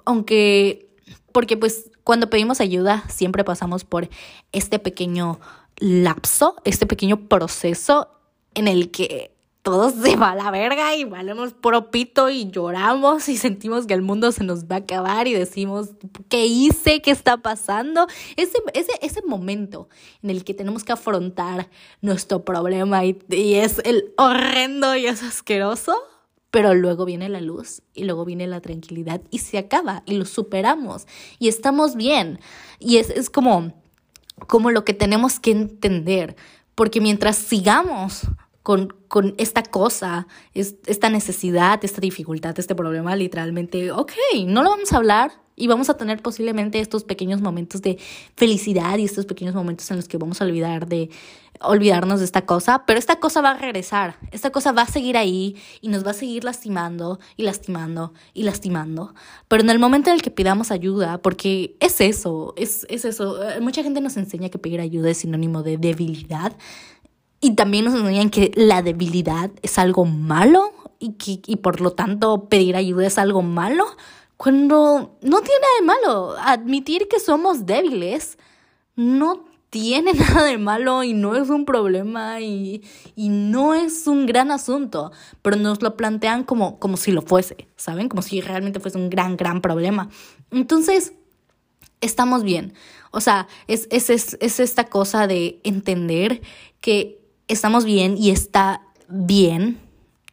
Aunque, 0.04 0.90
porque 1.32 1.58
pues 1.58 1.92
cuando 2.04 2.32
pedimos 2.32 2.60
ayuda 2.60 3.04
siempre 3.08 3.44
pasamos 3.44 3.84
por 3.84 4.10
este 4.52 4.80
pequeño 4.80 5.40
lapso, 5.78 6.56
este 6.64 6.88
pequeño 6.88 7.28
proceso 7.28 8.10
en 8.56 8.68
el 8.68 8.90
que 8.90 9.32
todo 9.62 9.92
se 9.92 10.16
va 10.16 10.32
a 10.32 10.36
la 10.36 10.50
verga 10.50 10.96
y 10.96 11.04
valemos 11.04 11.54
propito 11.54 12.30
y 12.30 12.50
lloramos 12.50 13.30
y 13.30 13.38
sentimos 13.38 13.86
que 13.86 13.94
el 13.94 14.02
mundo 14.02 14.32
se 14.32 14.44
nos 14.44 14.66
va 14.66 14.78
a 14.78 14.80
acabar 14.80 15.28
y 15.28 15.34
decimos, 15.34 15.90
¿qué 16.30 16.48
hice? 16.48 17.02
¿Qué 17.02 17.12
está 17.12 17.38
pasando? 17.38 18.08
Ese, 18.38 18.58
ese, 18.74 18.92
ese 19.02 19.22
momento 19.24 19.88
en 20.24 20.32
el 20.32 20.44
que 20.44 20.56
tenemos 20.56 20.84
que 20.84 20.94
afrontar 20.94 21.70
nuestro 22.02 22.44
problema 22.44 23.06
y, 23.06 23.20
y 23.30 23.56
es 23.56 23.80
el 23.86 24.14
horrendo 24.18 24.96
y 24.96 25.06
es 25.06 25.22
asqueroso, 25.22 25.96
pero 26.50 26.74
luego 26.74 27.06
viene 27.06 27.30
la 27.30 27.40
luz 27.40 27.84
y 27.94 28.06
luego 28.06 28.26
viene 28.26 28.48
la 28.48 28.62
tranquilidad 28.62 29.22
y 29.30 29.40
se 29.40 29.60
acaba 29.60 30.02
y 30.08 30.16
lo 30.16 30.26
superamos 30.26 31.06
y 31.38 31.50
estamos 31.50 31.96
bien. 31.96 32.40
Y 32.80 32.98
es, 32.98 33.12
es 33.12 33.30
como, 33.30 33.74
como 34.48 34.72
lo 34.72 34.84
que 34.86 34.96
tenemos 34.96 35.40
que 35.40 35.52
entender, 35.52 36.36
porque 36.74 37.00
mientras 37.00 37.38
sigamos 37.38 38.24
con, 38.64 38.94
con 39.08 39.34
esta 39.38 39.64
cosa, 39.64 40.28
esta 40.54 41.10
necesidad, 41.10 41.84
esta 41.84 42.02
dificultad, 42.02 42.58
este 42.60 42.76
problema, 42.76 43.16
literalmente, 43.16 43.92
ok, 43.92 44.12
no 44.46 44.64
lo 44.64 44.70
vamos 44.70 44.94
a 44.94 44.98
hablar 44.98 45.32
y 45.56 45.68
vamos 45.68 45.90
a 45.90 45.96
tener 45.96 46.22
posiblemente 46.22 46.80
estos 46.80 47.04
pequeños 47.04 47.42
momentos 47.42 47.82
de 47.82 48.00
felicidad 48.36 48.98
y 48.98 49.06
estos 49.06 49.26
pequeños 49.26 49.54
momentos 49.54 49.90
en 49.92 49.98
los 49.98 50.08
que 50.08 50.18
vamos 50.18 50.42
a 50.42 50.46
olvidar 50.46 50.88
de 50.88 51.10
olvidarnos 51.60 52.20
de 52.20 52.26
esta 52.26 52.46
cosa, 52.46 52.86
pero 52.88 52.98
esta 52.98 53.20
cosa 53.20 53.42
va 53.42 53.52
a 53.52 53.58
regresar, 53.58 54.18
esta 54.32 54.50
cosa 54.50 54.72
va 54.72 54.84
a 54.84 54.88
seguir 54.88 55.18
ahí 55.18 55.56
y 55.82 55.90
nos 55.90 56.06
va 56.06 56.12
a 56.12 56.16
seguir 56.16 56.44
lastimando 56.44 57.20
y 57.38 57.44
lastimando 57.44 58.14
y 58.34 58.44
lastimando, 58.44 59.14
pero 59.48 59.62
en 59.62 59.70
el 59.70 59.78
momento 59.78 60.10
en 60.10 60.16
el 60.16 60.22
que 60.24 60.32
pidamos 60.32 60.72
ayuda, 60.72 61.22
porque 61.22 61.76
es 61.80 62.02
eso, 62.02 62.54
es, 62.58 62.88
es 62.90 63.06
eso, 63.06 63.48
eh, 63.48 63.62
mucha 63.62 63.84
gente 63.84 64.02
nos 64.02 64.18
enseña 64.18 64.50
que 64.50 64.58
pedir 64.58 64.82
ayuda 64.82 65.12
es 65.12 65.20
sinónimo 65.20 65.62
de 65.62 65.78
debilidad, 65.78 66.58
y 67.42 67.56
también 67.56 67.86
nos 67.86 67.96
enseñan 67.96 68.30
que 68.30 68.52
la 68.56 68.84
debilidad 68.84 69.50
es 69.64 69.80
algo 69.80 70.06
malo 70.06 70.72
y, 71.00 71.14
que, 71.14 71.42
y 71.46 71.58
por 71.58 71.82
lo 71.82 71.92
tanto 71.92 72.48
pedir 72.48 72.76
ayuda 72.76 73.08
es 73.08 73.18
algo 73.18 73.42
malo, 73.42 73.86
cuando 74.38 75.18
no 75.22 75.42
tiene 75.42 75.60
nada 75.60 75.74
de 75.80 75.86
malo. 75.86 76.36
Admitir 76.40 77.08
que 77.08 77.20
somos 77.20 77.66
débiles 77.66 78.38
no 78.96 79.46
tiene 79.72 80.14
nada 80.14 80.44
de 80.44 80.60
malo 80.60 81.04
y 81.04 81.14
no 81.14 81.36
es 81.36 81.50
un 81.50 81.66
problema 81.66 82.40
y, 82.42 82.84
y, 83.16 83.30
no 83.30 83.74
es 83.74 84.06
un 84.06 84.28
gran 84.28 84.52
asunto, 84.52 85.12
pero 85.42 85.56
nos 85.56 85.82
lo 85.82 85.98
plantean 85.98 86.44
como, 86.44 86.78
como 86.80 86.98
si 86.98 87.12
lo 87.12 87.24
fuese, 87.24 87.68
¿saben? 87.76 88.08
Como 88.08 88.22
si 88.22 88.42
realmente 88.42 88.80
fuese 88.80 89.00
un 89.00 89.10
gran, 89.10 89.38
gran 89.38 89.62
problema. 89.62 90.10
Entonces, 90.52 91.14
estamos 92.02 92.44
bien. 92.44 92.74
O 93.12 93.22
sea, 93.22 93.48
es, 93.68 93.88
es, 93.90 94.10
es, 94.10 94.38
es 94.40 94.60
esta 94.60 94.86
cosa 94.86 95.26
de 95.26 95.60
entender 95.64 96.42
que 96.82 97.21
estamos 97.48 97.86
bien 97.86 98.18
y 98.18 98.32
está 98.32 98.82
bien 99.08 99.80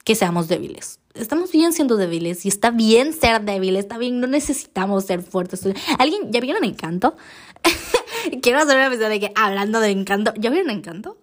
que 0.05 0.14
seamos 0.14 0.49
débiles. 0.49 1.01
Estamos 1.14 1.51
bien 1.51 1.73
siendo 1.73 1.97
débiles 1.97 2.47
y 2.47 2.49
está 2.49 2.71
bien 2.71 3.12
ser 3.12 3.42
débiles, 3.42 3.81
está 3.85 3.99
bien, 3.99 4.21
no 4.21 4.27
necesitamos 4.27 5.05
ser 5.05 5.23
fuertes. 5.23 5.66
¿Alguien, 5.99 6.31
ya 6.31 6.40
vieron 6.40 6.64
Encanto? 6.64 7.16
Quiero 8.42 8.59
hacer 8.59 8.77
una 8.77 8.87
episodio 8.87 9.09
de 9.09 9.21
que 9.21 9.33
hablando 9.35 9.81
de 9.81 9.90
Encanto, 9.90 10.33
¿ya 10.38 10.51
vieron 10.51 10.71
Encanto? 10.71 11.18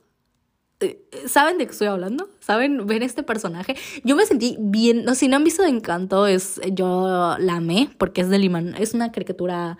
Eh, 0.82 1.02
¿Saben 1.28 1.58
de 1.58 1.66
qué 1.66 1.72
estoy 1.72 1.88
hablando? 1.88 2.30
¿Saben? 2.42 2.86
¿Ven 2.86 3.04
este 3.04 3.24
personaje? 3.24 3.76
Yo 4.04 4.18
me 4.18 4.26
sentí 4.26 4.58
bien, 4.60 5.06
no, 5.06 5.16
si 5.16 5.30
no 5.30 5.38
han 5.38 5.46
visto 5.46 5.64
de 5.64 5.70
Encanto, 5.70 6.28
es, 6.28 6.60
yo 6.74 7.38
la 7.40 7.56
amé 7.56 7.90
porque 7.98 8.22
es 8.22 8.30
de 8.30 8.38
Liman, 8.38 8.76
es 8.76 8.94
una 8.94 9.12
caricatura 9.14 9.78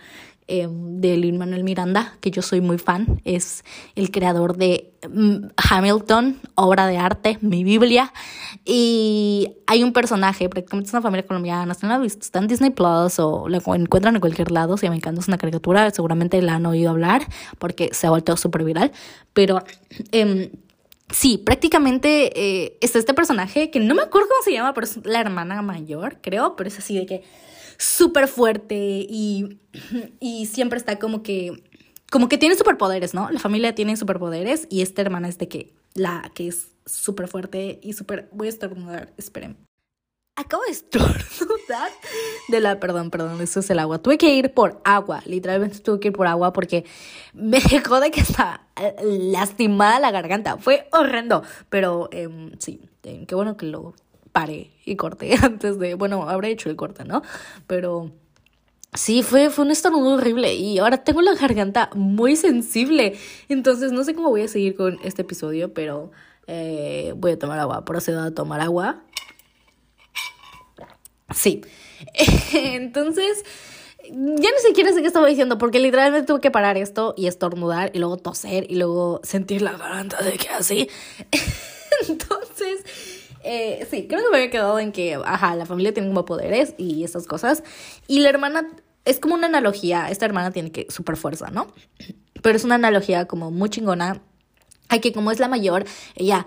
Em, 0.48 1.00
de 1.00 1.16
Lin 1.16 1.38
Manuel 1.38 1.64
Miranda, 1.64 2.14
que 2.20 2.30
yo 2.30 2.40
soy 2.40 2.60
muy 2.60 2.78
fan. 2.78 3.20
Es 3.24 3.64
el 3.96 4.12
creador 4.12 4.56
de 4.56 4.92
mm, 5.10 5.46
Hamilton, 5.56 6.38
obra 6.54 6.86
de 6.86 6.98
arte, 6.98 7.38
mi 7.40 7.64
Biblia. 7.64 8.12
Y 8.64 9.56
hay 9.66 9.82
un 9.82 9.92
personaje, 9.92 10.48
prácticamente 10.48 10.86
es 10.86 10.94
una 10.94 11.02
familia 11.02 11.26
colombiana, 11.26 11.72
está 11.72 11.92
en, 11.92 12.02
está 12.04 12.38
en 12.38 12.46
Disney 12.46 12.70
Plus 12.70 13.18
o 13.18 13.48
la 13.48 13.58
encuentran 13.58 14.14
en 14.14 14.20
cualquier 14.20 14.52
lado. 14.52 14.76
Si 14.76 14.88
me 14.88 14.94
encanta, 14.94 15.20
es 15.20 15.26
una 15.26 15.36
caricatura, 15.36 15.90
seguramente 15.90 16.40
la 16.40 16.54
han 16.54 16.66
oído 16.66 16.90
hablar 16.90 17.26
porque 17.58 17.90
se 17.92 18.06
ha 18.06 18.10
vuelto 18.10 18.36
súper 18.36 18.62
viral. 18.62 18.92
Pero. 19.32 19.64
Eh, 20.12 20.52
Sí, 21.08 21.38
prácticamente 21.38 22.32
eh, 22.34 22.78
está 22.80 22.98
este 22.98 23.14
personaje 23.14 23.70
que 23.70 23.78
no 23.78 23.94
me 23.94 24.02
acuerdo 24.02 24.26
cómo 24.28 24.42
se 24.42 24.52
llama, 24.52 24.74
pero 24.74 24.88
es 24.88 25.06
la 25.06 25.20
hermana 25.20 25.62
mayor, 25.62 26.18
creo, 26.20 26.56
pero 26.56 26.66
es 26.66 26.78
así 26.78 26.98
de 26.98 27.06
que 27.06 27.22
súper 27.78 28.28
fuerte 28.28 28.76
y, 29.08 29.58
y 30.20 30.46
siempre 30.46 30.78
está 30.78 30.98
como 30.98 31.22
que, 31.22 31.62
como 32.10 32.28
que 32.28 32.38
tiene 32.38 32.54
superpoderes, 32.54 33.14
¿no? 33.14 33.30
La 33.30 33.40
familia 33.40 33.74
tiene 33.74 33.96
superpoderes 33.96 34.66
y 34.70 34.82
esta 34.82 35.02
hermana 35.02 35.28
es 35.28 35.38
de 35.38 35.48
que, 35.48 35.74
la 35.94 36.30
que 36.34 36.48
es 36.48 36.68
súper 36.86 37.28
fuerte 37.28 37.80
y 37.82 37.92
súper, 37.92 38.28
voy 38.32 38.46
a 38.46 38.50
estornudar, 38.50 39.12
esperen. 39.16 39.56
Acabo 40.38 40.62
de 40.64 40.72
estornudar 40.72 41.90
de 42.48 42.60
la, 42.60 42.78
perdón, 42.78 43.10
perdón, 43.10 43.40
eso 43.40 43.60
es 43.60 43.70
el 43.70 43.78
agua. 43.78 44.02
Tuve 44.02 44.18
que 44.18 44.34
ir 44.34 44.52
por 44.52 44.82
agua, 44.84 45.22
literalmente 45.24 45.78
tuve 45.80 45.98
que 45.98 46.08
ir 46.08 46.14
por 46.14 46.26
agua 46.26 46.52
porque 46.52 46.84
me 47.32 47.58
dejó 47.58 48.00
de 48.00 48.10
que 48.10 48.20
estaba 48.20 48.66
lastimada 49.02 49.98
la 49.98 50.10
garganta. 50.10 50.58
Fue 50.58 50.88
horrendo, 50.92 51.42
pero 51.70 52.10
em, 52.12 52.52
sí, 52.58 52.82
em, 53.02 53.24
qué 53.24 53.34
bueno 53.34 53.56
que 53.56 53.64
lo 53.64 53.94
paré 54.36 54.70
y 54.84 54.96
corté 54.96 55.34
antes 55.42 55.78
de, 55.78 55.94
bueno, 55.94 56.28
habré 56.28 56.50
hecho 56.50 56.68
el 56.68 56.76
corte, 56.76 57.04
¿no? 57.04 57.22
Pero 57.66 58.10
sí, 58.92 59.22
fue, 59.22 59.48
fue 59.48 59.64
un 59.64 59.70
estornudo 59.70 60.16
horrible 60.16 60.54
y 60.54 60.78
ahora 60.78 60.98
tengo 60.98 61.22
la 61.22 61.34
garganta 61.34 61.88
muy 61.94 62.36
sensible. 62.36 63.16
Entonces 63.48 63.92
no 63.92 64.04
sé 64.04 64.14
cómo 64.14 64.28
voy 64.28 64.42
a 64.42 64.48
seguir 64.48 64.76
con 64.76 64.98
este 65.02 65.22
episodio, 65.22 65.72
pero 65.72 66.10
Eh, 66.48 67.12
voy 67.16 67.32
a 67.32 67.38
tomar 67.38 67.58
agua, 67.58 67.84
procedo 67.84 68.22
a 68.22 68.30
tomar 68.30 68.60
agua. 68.60 69.02
Sí. 71.34 71.62
Entonces, 72.52 73.44
ya 74.08 74.50
no 74.50 74.58
siquiera 74.64 74.92
sé 74.92 75.00
qué 75.00 75.08
estaba 75.08 75.26
diciendo, 75.26 75.58
porque 75.58 75.80
literalmente 75.80 76.26
tuve 76.26 76.40
que 76.40 76.52
parar 76.52 76.76
esto 76.76 77.14
y 77.16 77.26
estornudar 77.26 77.90
y 77.94 77.98
luego 77.98 78.16
toser 78.16 78.70
y 78.70 78.76
luego 78.76 79.20
sentir 79.24 79.60
la 79.62 79.72
garganta 79.72 80.22
de 80.22 80.32
que 80.38 80.48
así. 80.50 80.88
Entonces, 82.08 82.84
eh, 83.46 83.86
sí, 83.90 84.06
creo 84.08 84.22
que 84.22 84.30
me 84.30 84.36
había 84.38 84.50
quedado 84.50 84.78
en 84.78 84.92
que, 84.92 85.14
ajá, 85.24 85.54
la 85.54 85.66
familia 85.66 85.94
tiene 85.94 86.08
como 86.08 86.24
poderes 86.24 86.74
y 86.76 87.04
esas 87.04 87.26
cosas. 87.26 87.62
Y 88.08 88.20
la 88.20 88.28
hermana, 88.28 88.68
es 89.04 89.20
como 89.20 89.34
una 89.34 89.46
analogía, 89.46 90.10
esta 90.10 90.26
hermana 90.26 90.50
tiene 90.50 90.72
que 90.72 90.86
super 90.90 91.16
fuerza, 91.16 91.50
¿no? 91.50 91.68
Pero 92.42 92.56
es 92.56 92.64
una 92.64 92.74
analogía 92.74 93.26
como 93.26 93.50
muy 93.50 93.70
chingona. 93.70 94.20
Hay 94.88 95.00
que 95.00 95.12
como 95.12 95.30
es 95.30 95.40
la 95.40 95.48
mayor, 95.48 95.84
ella 96.14 96.46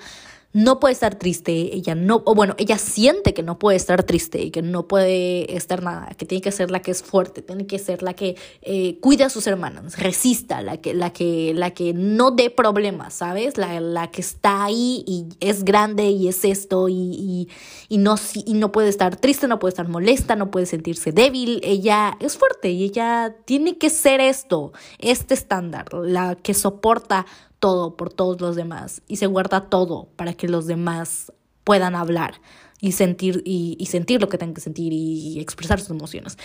no 0.52 0.80
puede 0.80 0.94
estar 0.94 1.16
triste, 1.16 1.52
ella 1.76 1.94
no, 1.94 2.24
o 2.26 2.34
bueno, 2.34 2.56
ella 2.58 2.80
siente 2.80 3.36
que 3.36 3.44
no 3.44 3.60
puede 3.60 3.78
estar 3.78 4.02
triste 4.04 4.42
y 4.42 4.50
que 4.50 4.64
no 4.64 4.88
puede 4.88 5.56
estar 5.56 5.84
nada, 5.84 6.10
que 6.18 6.26
tiene 6.26 6.42
que 6.42 6.52
ser 6.52 6.72
la 6.72 6.82
que 6.82 6.90
es 6.90 7.04
fuerte, 7.04 7.44
tiene 7.44 7.68
que 7.68 7.78
ser 7.78 8.02
la 8.02 8.16
que 8.16 8.36
eh, 8.64 8.98
cuida 9.00 9.28
a 9.28 9.30
sus 9.30 9.46
hermanas, 9.46 10.00
resista, 10.00 10.62
la 10.62 10.78
que, 10.78 10.96
la 10.96 11.14
que, 11.14 11.54
la 11.54 11.72
que 11.72 11.94
no 11.94 12.32
dé 12.32 12.50
problemas, 12.50 13.14
¿sabes? 13.14 13.58
La, 13.58 13.80
la 13.80 14.10
que 14.10 14.22
está 14.22 14.64
ahí 14.64 15.04
y 15.06 15.28
es 15.40 15.64
grande 15.64 16.10
y 16.10 16.28
es 16.28 16.44
esto 16.44 16.90
y, 16.90 16.96
y, 16.96 17.50
y, 17.88 18.00
no, 18.00 18.16
y 18.34 18.54
no 18.54 18.72
puede 18.72 18.90
estar 18.90 19.18
triste, 19.18 19.48
no 19.48 19.60
puede 19.60 19.74
estar 19.74 19.88
molesta, 19.88 20.36
no 20.36 20.50
puede 20.50 20.66
sentirse 20.66 21.12
débil, 21.12 21.62
ella 21.64 22.18
es 22.20 22.38
fuerte 22.38 22.72
y 22.72 22.86
ella 22.86 23.36
tiene 23.46 23.78
que 23.78 23.92
ser 23.92 24.20
esto, 24.20 24.74
este 24.98 25.36
estándar, 25.36 25.94
la 25.94 26.34
que 26.34 26.56
soporta 26.56 27.28
todo 27.60 27.96
por 27.96 28.12
todos 28.12 28.40
los 28.42 28.56
demás 28.56 29.02
y 29.08 29.18
se 29.18 29.28
guarda 29.28 29.70
todo 29.70 30.10
para 30.16 30.34
que 30.34 30.48
los 30.48 30.66
demás 30.66 31.32
puedan 31.64 31.96
hablar 31.96 32.42
y 32.82 32.94
sentir, 32.94 33.42
y, 33.46 33.86
sentir 33.88 34.22
lo 34.22 34.30
que 34.30 34.38
tengan 34.38 34.54
que 34.54 34.62
sentir 34.62 34.94
y, 34.94 35.40
expresar 35.40 35.80
sus 35.80 35.90
emociones. 35.90 36.38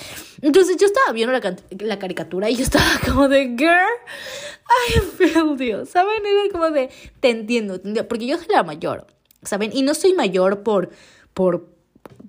Entonces 0.42 0.76
yo 0.76 0.86
estaba 0.86 1.12
viendo 1.12 1.32
la, 1.32 1.56
la 1.78 1.98
caricatura 1.98 2.50
y 2.50 2.56
yo 2.56 2.64
estaba 2.64 2.84
como 3.06 3.28
de, 3.28 3.54
girl, 3.56 3.70
I 4.88 5.00
feel 5.16 5.56
you, 5.56 5.86
¿saben? 5.86 6.26
Era 6.26 6.52
como 6.52 6.70
de, 6.70 6.90
te 7.20 7.30
entiendo, 7.30 7.80
te 7.80 7.88
entiendo, 7.88 8.08
porque 8.08 8.26
yo 8.26 8.36
soy 8.36 8.48
la 8.48 8.64
mayor, 8.64 9.06
¿saben? 9.42 9.70
Y 9.72 9.82
no 9.82 9.94
soy 9.94 10.14
mayor 10.14 10.62
por, 10.62 10.90
por 11.34 11.68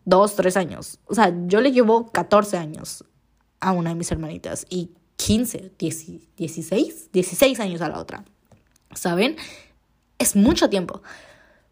dos, 0.06 0.36
tres 0.36 0.56
años. 0.56 1.00
O 1.06 1.16
sea, 1.16 1.34
yo 1.48 1.62
le 1.62 1.72
llevo 1.72 2.12
14 2.12 2.58
años 2.58 3.04
a 3.60 3.72
una 3.72 3.90
de 3.90 3.96
mis 3.96 4.12
hermanitas 4.12 4.66
y 4.70 4.92
15, 5.18 5.72
16, 5.80 7.12
16 7.12 7.60
años 7.60 7.82
a 7.82 7.90
la 7.90 8.00
otra. 8.00 8.24
¿Saben? 8.96 9.38
Es 10.18 10.36
mucho 10.36 10.70
tiempo. 10.70 11.02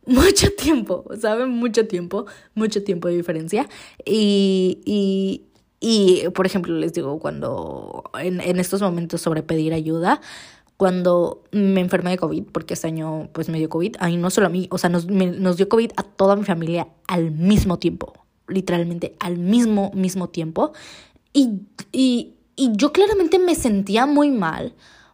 Mucho 0.05 0.51
tiempo, 0.51 1.05
¿saben? 1.17 1.49
Mucho 1.49 1.87
tiempo, 1.87 2.25
mucho 2.55 2.83
tiempo 2.83 3.07
de 3.07 3.15
diferencia. 3.15 3.69
Y, 4.03 4.81
y, 4.83 5.45
y 5.79 6.27
por 6.31 6.45
ejemplo, 6.45 6.73
les 6.73 6.91
digo, 6.91 7.19
cuando 7.19 8.03
en, 8.19 8.41
en 8.41 8.59
estos 8.59 8.81
momentos 8.81 9.21
sobre 9.21 9.43
pedir 9.43 9.73
ayuda, 9.73 10.19
cuando 10.75 11.43
me 11.51 11.79
enfermé 11.79 12.09
de 12.09 12.17
COVID, 12.17 12.43
porque 12.51 12.73
este 12.73 12.87
año 12.87 13.29
pues 13.31 13.47
me 13.47 13.57
dio 13.57 13.69
COVID, 13.69 13.95
a 13.99 14.07
mí 14.07 14.17
no 14.17 14.29
solo 14.29 14.47
a 14.47 14.49
mí, 14.49 14.67
o 14.71 14.77
sea, 14.77 14.89
nos, 14.89 15.07
nos 15.07 15.55
dio 15.55 15.69
COVID 15.69 15.91
a 15.95 16.03
toda 16.03 16.35
mi 16.35 16.43
familia 16.43 16.89
al 17.07 17.31
mismo 17.31 17.79
tiempo, 17.79 18.13
literalmente 18.49 19.15
al 19.19 19.37
mismo, 19.37 19.91
mismo 19.93 20.27
tiempo. 20.27 20.73
Y, 21.31 21.61
y, 21.93 22.33
y 22.57 22.71
yo 22.73 22.91
claramente 22.91 23.39
me 23.39 23.55
sentía 23.55 24.05
muy 24.05 24.29
mal 24.31 24.73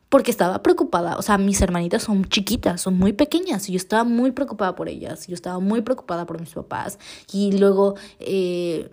porque 0.10 0.32
estaba 0.32 0.62
preocupada, 0.63 1.17
o 1.17 1.22
sea, 1.22 1.38
mis 1.38 1.62
hermanitas 1.62 2.04
son 2.04 2.26
chiquitas, 2.26 2.82
son 2.82 2.98
muy 2.98 3.13
pequeñas, 3.13 3.69
y 3.69 3.74
yo 3.74 3.78
estaba 3.78 4.04
muy 4.04 4.32
preocupada 4.32 4.76
por 4.76 4.89
ellas, 4.89 5.28
yo 5.28 5.36
estaba 5.36 5.60
muy 5.60 5.82
preocupada 5.82 6.26
por 6.26 6.39
mis 6.39 6.50
papás, 6.50 6.98
y 7.32 7.58
luego 7.58 7.95
eh, 8.19 8.89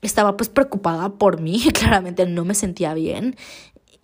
estaba 0.00 0.36
pues 0.36 0.48
preocupada 0.48 1.10
por 1.10 1.40
mí, 1.40 1.62
claramente 1.78 2.26
no 2.26 2.44
me 2.44 2.54
sentía 2.54 2.94
bien, 2.94 3.36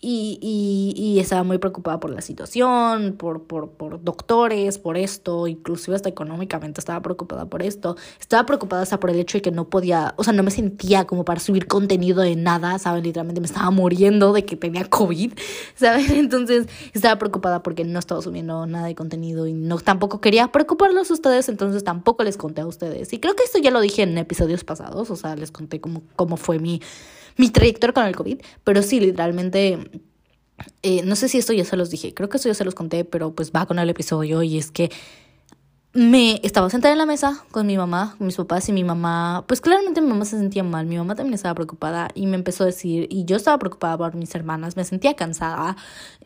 y, 0.02 0.38
y, 0.40 0.94
y, 0.98 1.20
estaba 1.20 1.42
muy 1.42 1.58
preocupada 1.58 2.00
por 2.00 2.10
la 2.10 2.22
situación, 2.22 3.16
por, 3.18 3.42
por, 3.42 3.72
por 3.72 4.02
doctores, 4.02 4.78
por 4.78 4.96
esto, 4.96 5.46
inclusive 5.46 5.94
hasta 5.94 6.08
económicamente 6.08 6.80
estaba 6.80 7.02
preocupada 7.02 7.44
por 7.50 7.62
esto. 7.62 7.96
Estaba 8.18 8.46
preocupada 8.46 8.80
hasta 8.80 8.98
por 8.98 9.10
el 9.10 9.18
hecho 9.18 9.36
de 9.36 9.42
que 9.42 9.50
no 9.50 9.68
podía, 9.68 10.14
o 10.16 10.24
sea, 10.24 10.32
no 10.32 10.42
me 10.42 10.50
sentía 10.50 11.06
como 11.06 11.26
para 11.26 11.38
subir 11.38 11.66
contenido 11.66 12.22
de 12.22 12.34
nada, 12.34 12.78
¿saben? 12.78 13.02
Literalmente 13.02 13.42
me 13.42 13.46
estaba 13.46 13.70
muriendo 13.70 14.32
de 14.32 14.46
que 14.46 14.56
tenía 14.56 14.88
COVID, 14.88 15.34
¿saben? 15.74 16.10
Entonces 16.12 16.66
estaba 16.94 17.18
preocupada 17.18 17.62
porque 17.62 17.84
no 17.84 17.98
estaba 17.98 18.22
subiendo 18.22 18.64
nada 18.66 18.86
de 18.86 18.94
contenido 18.94 19.46
y 19.46 19.52
no 19.52 19.78
tampoco 19.80 20.22
quería 20.22 20.50
preocuparlos 20.50 21.10
a 21.10 21.14
ustedes, 21.14 21.50
entonces 21.50 21.84
tampoco 21.84 22.24
les 22.24 22.38
conté 22.38 22.62
a 22.62 22.66
ustedes. 22.66 23.12
Y 23.12 23.20
creo 23.20 23.36
que 23.36 23.42
esto 23.42 23.58
ya 23.58 23.70
lo 23.70 23.82
dije 23.82 24.00
en 24.00 24.16
episodios 24.16 24.64
pasados, 24.64 25.10
o 25.10 25.16
sea, 25.16 25.36
les 25.36 25.50
conté 25.50 25.78
cómo, 25.78 26.02
cómo 26.16 26.38
fue 26.38 26.58
mi 26.58 26.80
mi 27.40 27.50
trayectoria 27.50 27.94
con 27.94 28.05
el 28.05 28.14
COVID, 28.14 28.40
pero 28.62 28.83
sí, 28.83 29.00
literalmente, 29.00 29.79
eh, 30.83 31.03
no 31.03 31.16
sé 31.16 31.29
si 31.29 31.38
esto 31.38 31.53
ya 31.53 31.64
se 31.64 31.76
los 31.76 31.90
dije, 31.90 32.14
creo 32.14 32.29
que 32.29 32.37
esto 32.37 32.48
ya 32.48 32.55
se 32.55 32.64
los 32.64 32.74
conté, 32.74 33.05
pero 33.05 33.35
pues 33.35 33.50
va 33.50 33.66
con 33.66 33.79
el 33.79 33.88
episodio 33.88 34.42
y 34.42 34.59
es 34.59 34.70
que 34.70 34.90
me 35.92 36.38
estaba 36.44 36.70
sentada 36.70 36.92
en 36.92 36.98
la 36.98 37.07
mesa 37.07 37.44
con 37.50 37.66
mi 37.66 37.76
mamá, 37.76 38.14
con 38.16 38.26
mis 38.26 38.37
papás 38.37 38.68
y 38.68 38.72
mi 38.72 38.85
mamá, 38.85 39.44
pues 39.48 39.61
claramente 39.61 40.00
mi 40.00 40.09
mamá 40.09 40.24
se 40.24 40.37
sentía 40.37 40.62
mal, 40.62 40.87
mi 40.87 40.96
mamá 40.96 41.16
también 41.16 41.35
estaba 41.35 41.55
preocupada 41.55 42.11
y 42.14 42.26
me 42.26 42.37
empezó 42.37 42.62
a 42.62 42.66
decir, 42.66 43.09
y 43.11 43.24
yo 43.24 43.37
estaba 43.37 43.59
preocupada 43.59 43.98
por 43.98 44.14
mis 44.14 44.33
hermanas, 44.35 44.76
me 44.76 44.85
sentía 44.85 45.14
cansada 45.14 45.76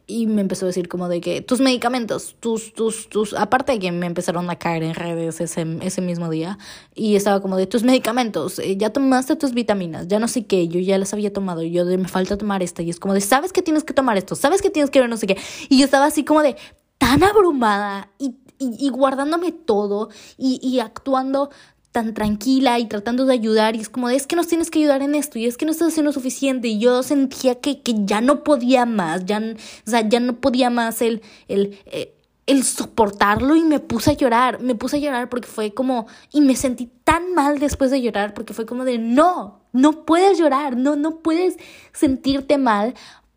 y 0.06 0.26
me 0.26 0.42
empezó 0.42 0.66
a 0.66 0.68
decir 0.68 0.88
como 0.88 1.08
de 1.08 1.20
que 1.20 1.40
tus 1.40 1.60
medicamentos, 1.60 2.36
tus, 2.40 2.74
tus, 2.74 3.08
tus, 3.08 3.32
aparte 3.34 3.72
de 3.72 3.78
que 3.78 3.92
me 3.92 4.06
empezaron 4.06 4.50
a 4.50 4.56
caer 4.56 4.82
en 4.82 4.94
redes 4.94 5.40
ese, 5.40 5.66
ese 5.80 6.00
mismo 6.00 6.28
día 6.28 6.58
y 6.94 7.16
estaba 7.16 7.40
como 7.40 7.56
de 7.56 7.66
tus 7.66 7.84
medicamentos, 7.84 8.58
eh, 8.58 8.76
ya 8.76 8.90
tomaste 8.90 9.36
tus 9.36 9.54
vitaminas, 9.54 10.08
ya 10.08 10.18
no 10.18 10.28
sé 10.28 10.46
qué, 10.46 10.68
yo 10.68 10.80
ya 10.80 10.98
las 10.98 11.12
había 11.14 11.32
tomado, 11.32 11.62
y 11.62 11.70
yo 11.70 11.84
de 11.84 11.96
me 11.96 12.08
falta 12.08 12.36
tomar 12.36 12.62
esta 12.62 12.82
y 12.82 12.90
es 12.90 13.00
como 13.00 13.14
de, 13.14 13.20
sabes 13.20 13.52
que 13.52 13.62
tienes 13.62 13.84
que 13.84 13.94
tomar 13.94 14.18
esto, 14.18 14.34
sabes 14.34 14.60
que 14.60 14.70
tienes 14.70 14.90
que 14.90 15.00
ver 15.00 15.08
no 15.08 15.16
sé 15.16 15.26
qué, 15.26 15.38
y 15.68 15.78
yo 15.78 15.84
estaba 15.84 16.06
así 16.06 16.24
como 16.24 16.42
de 16.42 16.56
tan 16.98 17.22
abrumada 17.22 18.10
y 18.18 18.34
y, 18.58 18.88
guardándome 18.88 19.52
todo 19.52 20.10
y, 20.38 20.60
y 20.62 20.80
actuando 20.80 21.50
tan 21.94 22.12
tranquila 22.12 22.80
y 22.80 22.86
tratando 22.86 23.24
de 23.24 23.34
ayudar 23.34 23.76
y 23.76 23.80
es 23.80 23.88
como 23.88 24.08
es 24.08 24.26
que 24.26 24.34
nos 24.34 24.48
tienes 24.48 24.68
que 24.68 24.80
ayudar 24.80 25.00
en 25.00 25.14
esto 25.14 25.38
y 25.38 25.46
es 25.46 25.56
que 25.56 25.64
no 25.64 25.70
estás 25.70 25.88
haciendo 25.92 26.10
suficiente 26.10 26.66
y 26.66 26.80
yo 26.80 27.04
sentía 27.04 27.60
que, 27.60 27.82
que 27.82 27.94
ya 27.98 28.20
no 28.20 28.42
podía 28.42 28.84
más, 28.84 29.24
ya, 29.26 29.40
ya 29.86 30.18
no 30.18 30.40
podía 30.40 30.70
más 30.70 31.00
el, 31.02 31.22
el, 31.46 31.78
eh, 31.86 32.12
el 32.46 32.64
soportarlo 32.64 33.54
y 33.54 33.62
me 33.62 33.78
puse 33.78 34.10
a 34.10 34.14
llorar, 34.14 34.60
me 34.60 34.74
puse 34.74 34.96
a 34.96 34.98
llorar 34.98 35.28
porque 35.28 35.46
fue 35.46 35.72
como, 35.72 36.08
y 36.32 36.40
me 36.40 36.56
sentí 36.56 36.90
tan 37.04 37.32
mal 37.32 37.60
después 37.60 37.92
de 37.92 38.02
llorar 38.02 38.34
porque 38.34 38.54
fue 38.54 38.66
como 38.66 38.84
de, 38.84 38.98
no, 38.98 39.60
no 39.72 40.04
puedes 40.04 40.36
llorar, 40.36 40.76
no, 40.76 40.96
no 40.96 41.20
puedes 41.20 41.58
sentirte 41.92 42.58
mal 42.58 42.94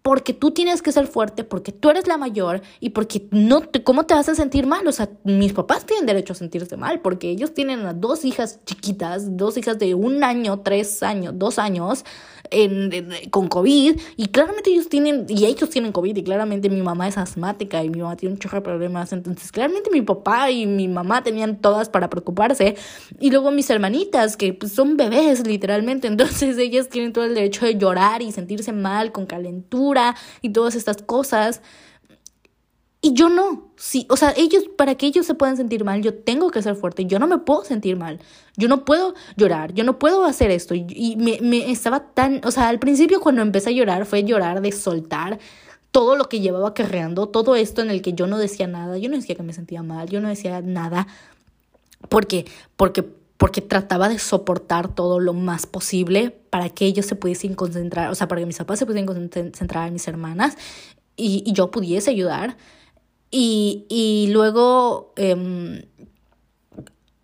porque 0.08 0.34
tú 0.34 0.52
tienes 0.52 0.82
que 0.82 0.94
ser 0.94 1.06
fuerte, 1.06 1.44
porque 1.44 1.74
tú 1.74 1.90
eres 1.90 2.08
la 2.08 2.18
mayor 2.18 2.62
y 2.80 2.92
porque 2.92 3.28
no 3.32 3.60
te, 3.60 3.84
¿cómo 3.84 4.06
te 4.06 4.14
vas 4.14 4.30
a 4.30 4.36
sentir 4.36 4.66
mal? 4.66 4.88
O 4.88 4.94
sea, 4.94 5.10
mis 5.26 5.52
papás 5.52 5.86
tienen 5.86 6.06
derecho 6.06 6.32
a 6.32 6.36
sentirse 6.38 6.78
mal 6.78 7.02
porque 7.02 7.30
ellos 7.30 7.54
tienen 7.54 7.86
a 7.86 7.92
dos 7.92 8.24
hijas 8.24 8.62
chiquitas, 8.64 9.36
dos 9.36 9.58
hijas 9.58 9.78
de 9.80 9.96
un 9.96 10.24
año, 10.24 10.62
tres 10.62 11.04
años, 11.04 11.34
dos 11.36 11.60
años 11.60 12.06
en, 12.52 13.10
con 13.30 13.48
COVID 13.48 14.00
y 14.16 14.28
claramente 14.28 14.72
ellos 14.72 14.90
tienen, 14.90 15.26
y 15.28 15.46
ellos 15.46 15.70
tienen 15.70 15.92
COVID 15.92 16.16
y 16.16 16.24
claramente 16.24 16.70
mi 16.70 16.82
mamá 16.82 17.08
es 17.08 17.18
asmática 17.18 17.84
y 17.84 17.90
mi 17.90 18.02
mamá 18.02 18.16
tiene 18.16 18.34
un 18.34 18.40
chorro 18.40 18.58
de 18.58 18.62
problemas, 18.62 19.14
entonces 19.14 19.52
claramente 19.52 19.90
mi 19.92 20.02
papá 20.02 20.52
y 20.52 20.66
mi 20.66 20.88
mamá 20.88 21.24
tenían 21.24 21.58
todas 21.58 21.90
para 21.90 22.10
preocuparse 22.10 22.76
y 23.20 23.32
luego 23.32 23.52
mis 23.52 23.70
hermanitas 23.70 24.38
que 24.38 24.54
pues, 24.54 24.72
son 24.72 24.98
bebés 24.98 25.46
literalmente, 25.46 26.08
entonces 26.18 26.58
ellas 26.58 26.90
tienen 26.90 27.14
todo 27.14 27.26
el 27.26 27.36
derecho 27.36 27.66
de 27.66 27.78
llorar 27.78 28.22
y 28.22 28.32
sentirse 28.32 28.72
mal 28.74 29.12
con 29.12 29.26
calentura 29.26 30.16
y 30.42 30.50
todas 30.50 30.76
estas 30.76 31.02
cosas. 31.02 31.62
Y 33.08 33.14
yo 33.14 33.30
no, 33.30 33.70
sí, 33.78 34.06
o 34.10 34.18
sea, 34.18 34.34
ellos, 34.36 34.66
para 34.76 34.96
que 34.96 35.06
ellos 35.06 35.26
se 35.26 35.34
puedan 35.34 35.56
sentir 35.56 35.86
mal, 35.86 36.02
yo 36.02 36.14
tengo 36.14 36.52
que 36.52 36.62
ser 36.62 36.76
fuerte, 36.76 37.06
yo 37.06 37.20
no 37.20 37.28
me 37.28 37.38
puedo 37.38 37.64
sentir 37.64 37.96
mal, 37.96 38.20
yo 38.58 38.68
no 38.68 38.84
puedo 38.84 39.16
llorar, 39.38 39.74
yo 39.74 39.86
no 39.86 39.98
puedo 39.98 40.26
hacer 40.26 40.52
esto. 40.52 40.76
Y, 40.76 41.16
me, 41.16 41.40
me 41.42 41.72
estaba 41.72 42.02
tan, 42.02 42.42
o 42.44 42.52
sea, 42.52 42.68
al 42.68 42.80
principio 42.80 43.22
cuando 43.22 43.42
empecé 43.42 43.70
a 43.70 43.72
llorar 43.72 44.06
fue 44.06 44.26
llorar 44.26 44.60
de 44.60 44.74
soltar 44.74 45.40
todo 45.92 46.18
lo 46.18 46.28
que 46.28 46.42
llevaba 46.42 46.74
carreando, 46.74 47.30
todo 47.30 47.56
esto 47.56 47.82
en 47.82 47.90
el 47.90 48.02
que 48.02 48.12
yo 48.12 48.28
no 48.28 48.38
decía 48.38 48.68
nada, 48.68 48.98
yo 48.98 49.08
no 49.08 49.16
decía 49.16 49.36
que 49.36 49.44
me 49.44 49.54
sentía 49.54 49.84
mal, 49.84 50.10
yo 50.10 50.20
no 50.20 50.28
decía 50.28 50.60
nada, 50.62 51.08
porque, 52.10 52.46
porque, 52.76 53.06
porque 53.38 53.62
trataba 53.62 54.10
de 54.10 54.20
soportar 54.20 54.94
todo 54.94 55.22
lo 55.22 55.32
más 55.32 55.66
posible 55.66 56.32
para 56.50 56.68
que 56.68 56.86
ellos 56.86 57.06
se 57.06 57.16
pudiesen 57.16 57.54
concentrar, 57.54 58.12
o 58.12 58.16
sea, 58.16 58.28
para 58.28 58.42
que 58.42 58.48
mis 58.48 58.58
papás 58.58 58.80
se 58.80 58.86
pudiesen 58.86 59.06
concentrar 59.06 59.88
en 59.88 59.94
mis 59.94 60.10
hermanas 60.10 60.58
y, 61.16 61.42
y 61.46 61.54
yo 61.54 61.72
pudiese 61.72 62.12
ayudar. 62.12 62.58
Y, 63.32 63.86
y 63.90 64.30
luego... 64.32 65.14
Em, 65.16 65.82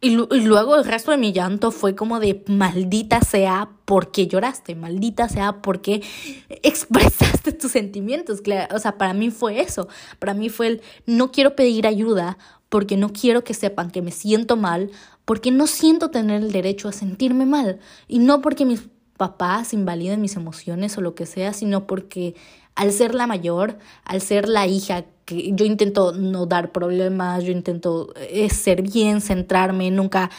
y, 0.03 0.09
luego 0.09 0.75
el 0.75 0.83
resto 0.83 1.11
de 1.11 1.17
mi 1.17 1.31
llanto 1.31 1.71
fue 1.71 1.95
como 1.95 2.19
de 2.19 2.43
maldita 2.47 3.21
sea 3.21 3.69
porque 3.85 4.27
lloraste, 4.27 4.75
maldita 4.75 5.29
sea 5.29 5.61
porque 5.61 6.03
expresaste 6.49 7.53
tus 7.53 7.71
sentimientos. 7.71 8.41
O 8.75 8.79
sea, 8.79 8.97
para 8.97 9.13
mí 9.13 9.31
fue 9.31 9.61
eso. 9.61 9.87
Para 10.19 10.33
mí 10.33 10.49
fue 10.49 10.67
el 10.67 10.81
no 11.05 11.31
quiero 11.31 11.55
pedir 11.55 11.87
ayuda 11.87 12.37
porque 12.67 12.97
no 12.97 13.13
quiero 13.13 13.45
que 13.45 13.53
sepan 13.53 13.91
que 13.91 14.01
me 14.01 14.11
siento 14.11 14.57
mal, 14.57 14.91
porque 15.23 15.51
no 15.51 15.67
siento 15.67 16.09
tener 16.09 16.43
el 16.43 16.51
derecho 16.51 16.89
a 16.89 16.91
sentirme 16.91 17.45
mal. 17.45 17.79
Y 18.09 18.19
no 18.19 18.41
porque 18.41 18.65
mis 18.65 18.89
papás 19.15 19.73
invaliden 19.73 20.19
mis 20.19 20.35
emociones 20.35 20.97
o 20.97 21.01
lo 21.01 21.15
que 21.15 21.25
sea, 21.25 21.53
sino 21.53 21.87
porque 21.87 22.35
al 22.75 22.91
ser 22.91 23.13
la 23.13 23.27
mayor, 23.27 23.77
al 24.05 24.21
ser 24.21 24.47
la 24.47 24.67
hija 24.67 25.05
que 25.25 25.53
yo 25.53 25.65
intento 25.65 26.11
no 26.11 26.45
dar 26.45 26.71
problemas, 26.71 27.43
yo 27.43 27.51
intento 27.51 28.13
eh, 28.17 28.49
ser 28.49 28.81
bien, 28.81 29.21
centrarme, 29.21 29.89
nunca 29.89 30.29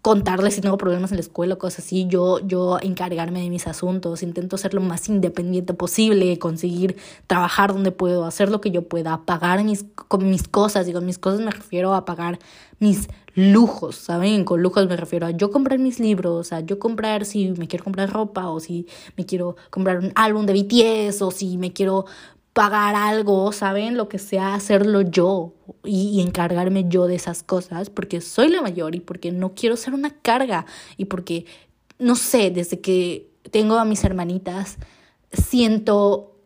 contarles 0.00 0.54
si 0.54 0.60
tengo 0.60 0.78
problemas 0.78 1.10
en 1.10 1.16
la 1.16 1.22
escuela 1.22 1.54
o 1.54 1.58
cosas 1.58 1.84
así, 1.84 2.06
yo, 2.06 2.38
yo 2.46 2.78
encargarme 2.80 3.42
de 3.42 3.50
mis 3.50 3.66
asuntos, 3.66 4.22
intento 4.22 4.56
ser 4.56 4.74
lo 4.74 4.80
más 4.80 5.08
independiente 5.08 5.74
posible, 5.74 6.38
conseguir 6.38 6.96
trabajar 7.26 7.72
donde 7.72 7.90
puedo, 7.90 8.24
hacer 8.24 8.50
lo 8.50 8.60
que 8.60 8.70
yo 8.70 8.82
pueda, 8.82 9.22
pagar 9.24 9.64
mis, 9.64 9.84
con 9.94 10.30
mis 10.30 10.46
cosas, 10.46 10.88
con 10.90 11.04
mis 11.04 11.18
cosas 11.18 11.40
me 11.40 11.50
refiero 11.50 11.94
a 11.94 12.04
pagar 12.04 12.38
mis 12.78 13.08
lujos, 13.38 13.94
¿saben? 13.94 14.44
Con 14.44 14.62
lujos 14.62 14.88
me 14.88 14.96
refiero 14.96 15.26
a 15.26 15.30
yo 15.30 15.52
comprar 15.52 15.78
mis 15.78 16.00
libros, 16.00 16.52
a 16.52 16.60
yo 16.60 16.80
comprar 16.80 17.24
si 17.24 17.52
me 17.52 17.68
quiero 17.68 17.84
comprar 17.84 18.10
ropa 18.10 18.50
o 18.50 18.58
si 18.58 18.86
me 19.16 19.26
quiero 19.26 19.54
comprar 19.70 19.98
un 20.00 20.10
álbum 20.16 20.44
de 20.44 20.54
BTS 20.54 21.22
o 21.22 21.30
si 21.30 21.56
me 21.56 21.72
quiero 21.72 22.04
pagar 22.52 22.96
algo, 22.96 23.52
¿saben? 23.52 23.96
Lo 23.96 24.08
que 24.08 24.18
sea, 24.18 24.54
hacerlo 24.54 25.02
yo 25.02 25.54
y, 25.84 26.20
encargarme 26.20 26.86
yo 26.88 27.06
de 27.06 27.14
esas 27.14 27.44
cosas 27.44 27.90
porque 27.90 28.20
soy 28.20 28.48
la 28.48 28.60
mayor 28.60 28.96
y 28.96 29.00
porque 29.00 29.30
no 29.30 29.54
quiero 29.54 29.76
ser 29.76 29.94
una 29.94 30.10
carga 30.10 30.66
y 30.96 31.04
porque, 31.04 31.46
no 32.00 32.16
sé, 32.16 32.50
desde 32.50 32.80
que 32.80 33.30
tengo 33.52 33.76
a 33.76 33.84
mis 33.84 34.02
hermanitas, 34.02 34.78
siento 35.32 36.37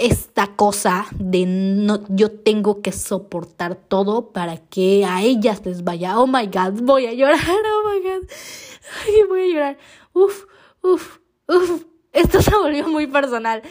esta 0.00 0.56
cosa 0.56 1.06
de 1.18 1.44
no, 1.46 2.00
yo 2.08 2.30
tengo 2.30 2.80
que 2.80 2.90
soportar 2.90 3.74
todo 3.76 4.32
para 4.32 4.56
que 4.56 5.04
a 5.04 5.22
ellas 5.22 5.64
les 5.66 5.84
vaya, 5.84 6.18
oh 6.18 6.26
my 6.26 6.46
god, 6.46 6.80
voy 6.82 7.06
a 7.06 7.12
llorar, 7.12 7.38
oh 7.38 7.90
my 7.90 8.00
god, 8.00 9.28
voy 9.28 9.40
a 9.40 9.54
llorar, 9.54 9.78
uf, 10.14 10.46
uf, 10.82 11.18
uf, 11.46 11.84
esto 12.12 12.40
se 12.42 12.50
volvió 12.50 12.88
muy 12.88 13.06
personal. 13.06 13.62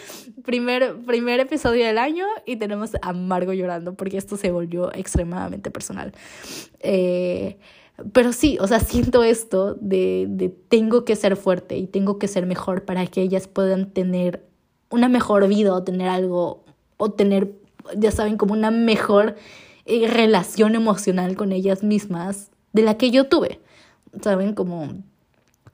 Primer, 0.45 0.95
primer 1.05 1.39
episodio 1.39 1.85
del 1.85 1.97
año 1.97 2.25
y 2.45 2.55
tenemos 2.55 2.91
a 3.01 3.11
Margo 3.11 3.51
llorando 3.51 3.95
porque 3.95 4.17
esto 4.17 4.37
se 4.37 4.51
volvió 4.51 4.93
extremadamente 4.93 5.71
personal. 5.71 6.13
Eh, 6.79 7.57
pero 8.13 8.31
sí, 8.31 8.57
o 8.61 8.67
sea, 8.67 8.79
siento 8.79 9.23
esto 9.23 9.73
de, 9.75 10.27
de 10.29 10.49
tengo 10.49 11.03
que 11.03 11.17
ser 11.17 11.35
fuerte 11.35 11.75
y 11.77 11.87
tengo 11.87 12.17
que 12.17 12.29
ser 12.29 12.45
mejor 12.45 12.85
para 12.85 13.05
que 13.07 13.21
ellas 13.21 13.47
puedan 13.47 13.91
tener 13.91 14.48
una 14.89 15.09
mejor 15.09 15.47
vida 15.47 15.73
o 15.73 15.83
tener 15.83 16.09
algo, 16.09 16.63
o 16.97 17.11
tener, 17.11 17.53
ya 17.95 18.11
saben, 18.11 18.37
como 18.37 18.53
una 18.53 18.71
mejor 18.71 19.35
eh, 19.85 20.07
relación 20.07 20.75
emocional 20.75 21.35
con 21.35 21.51
ellas 21.51 21.83
mismas 21.83 22.51
de 22.73 22.83
la 22.83 22.97
que 22.97 23.11
yo 23.11 23.27
tuve. 23.27 23.59
¿Saben? 24.21 24.53
Como, 24.53 24.89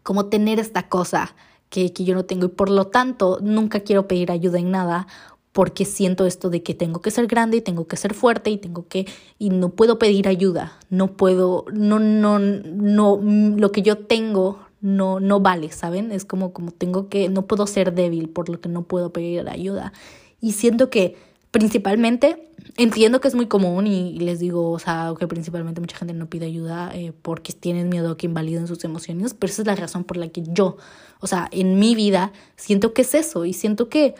como 0.03 0.25
tener 0.25 0.59
esta 0.59 0.89
cosa 0.89 1.35
que, 1.69 1.93
que 1.93 2.03
yo 2.03 2.15
no 2.15 2.25
tengo 2.25 2.45
y 2.45 2.49
por 2.49 2.69
lo 2.69 2.87
tanto 2.87 3.39
nunca 3.41 3.79
quiero 3.79 4.07
pedir 4.07 4.31
ayuda 4.31 4.59
en 4.59 4.71
nada 4.71 5.07
porque 5.55 5.85
siento 5.85 6.25
esto 6.25 6.49
de 6.49 6.63
que 6.63 6.73
tengo 6.73 7.01
que 7.01 7.11
ser 7.11 7.27
grande 7.27 7.55
y 7.57 7.61
tengo 7.61 7.87
que 7.87 7.95
ser 7.95 8.13
fuerte 8.13 8.49
y 8.49 8.57
tengo 8.57 8.87
que 8.89 9.07
y 9.39 9.51
no 9.51 9.69
puedo 9.69 9.97
pedir 9.97 10.27
ayuda, 10.27 10.77
no 10.89 11.13
puedo 11.13 11.63
no 11.71 11.97
no 11.97 12.39
no 12.39 13.19
lo 13.21 13.71
que 13.71 13.81
yo 13.81 13.97
tengo 13.99 14.59
no 14.81 15.19
no 15.19 15.39
vale, 15.39 15.71
¿saben? 15.71 16.11
Es 16.11 16.25
como 16.25 16.53
como 16.53 16.71
tengo 16.71 17.09
que 17.09 17.29
no 17.29 17.47
puedo 17.47 17.67
ser 17.67 17.93
débil 17.93 18.29
por 18.29 18.49
lo 18.49 18.59
que 18.61 18.69
no 18.69 18.83
puedo 18.83 19.11
pedir 19.11 19.47
ayuda. 19.49 19.93
Y 20.41 20.53
siento 20.53 20.89
que 20.89 21.15
principalmente 21.51 22.49
entiendo 22.77 23.21
que 23.21 23.27
es 23.27 23.35
muy 23.35 23.47
común 23.47 23.87
y, 23.87 24.19
les 24.19 24.39
digo, 24.39 24.71
o 24.71 24.79
sea, 24.79 25.13
que 25.17 25.27
principalmente 25.27 25.79
mucha 25.79 25.97
gente 25.97 26.13
no 26.13 26.29
pide 26.29 26.47
ayuda 26.47 26.91
eh, 26.93 27.13
porque 27.21 27.53
tienen 27.53 27.89
miedo 27.89 28.11
a 28.11 28.17
que 28.17 28.25
invaliden 28.25 28.67
sus 28.67 28.83
emociones, 28.83 29.33
pero 29.33 29.51
esa 29.51 29.61
es 29.61 29.67
la 29.67 29.75
razón 29.75 30.03
por 30.03 30.17
la 30.17 30.27
que 30.27 30.43
yo, 30.45 30.77
o 31.21 31.27
sea, 31.27 31.47
en 31.51 31.79
mi 31.79 31.95
vida 31.95 32.33
siento 32.57 32.93
que 32.93 33.03
es 33.03 33.15
eso 33.15 33.45
y 33.45 33.53
siento 33.53 33.87
que, 33.87 34.15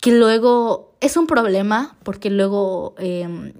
que 0.00 0.12
luego 0.12 0.94
es 1.00 1.16
un 1.16 1.26
problema 1.26 1.96
porque 2.02 2.30
luego 2.30 2.94
em, 2.98 3.52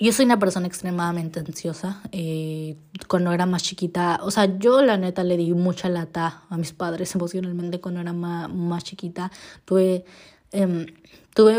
yo 0.00 0.12
soy 0.12 0.24
una 0.24 0.38
persona 0.38 0.66
extremadamente 0.66 1.40
ansiosa. 1.40 2.02
Eh, 2.12 2.76
cuando 3.08 3.32
era 3.32 3.46
más 3.46 3.62
chiquita, 3.62 4.20
o 4.22 4.30
sea, 4.30 4.58
yo 4.58 4.82
la 4.82 4.96
neta 4.96 5.24
le 5.24 5.36
di 5.36 5.52
mucha 5.54 5.88
lata 5.88 6.42
a 6.48 6.56
mis 6.56 6.72
padres 6.72 7.14
emocionalmente 7.14 7.80
cuando 7.80 8.00
era 8.00 8.12
más, 8.12 8.84
chiquita. 8.84 9.30
Tuve 9.64 10.04
Em, 10.54 10.86
tuve 11.34 11.58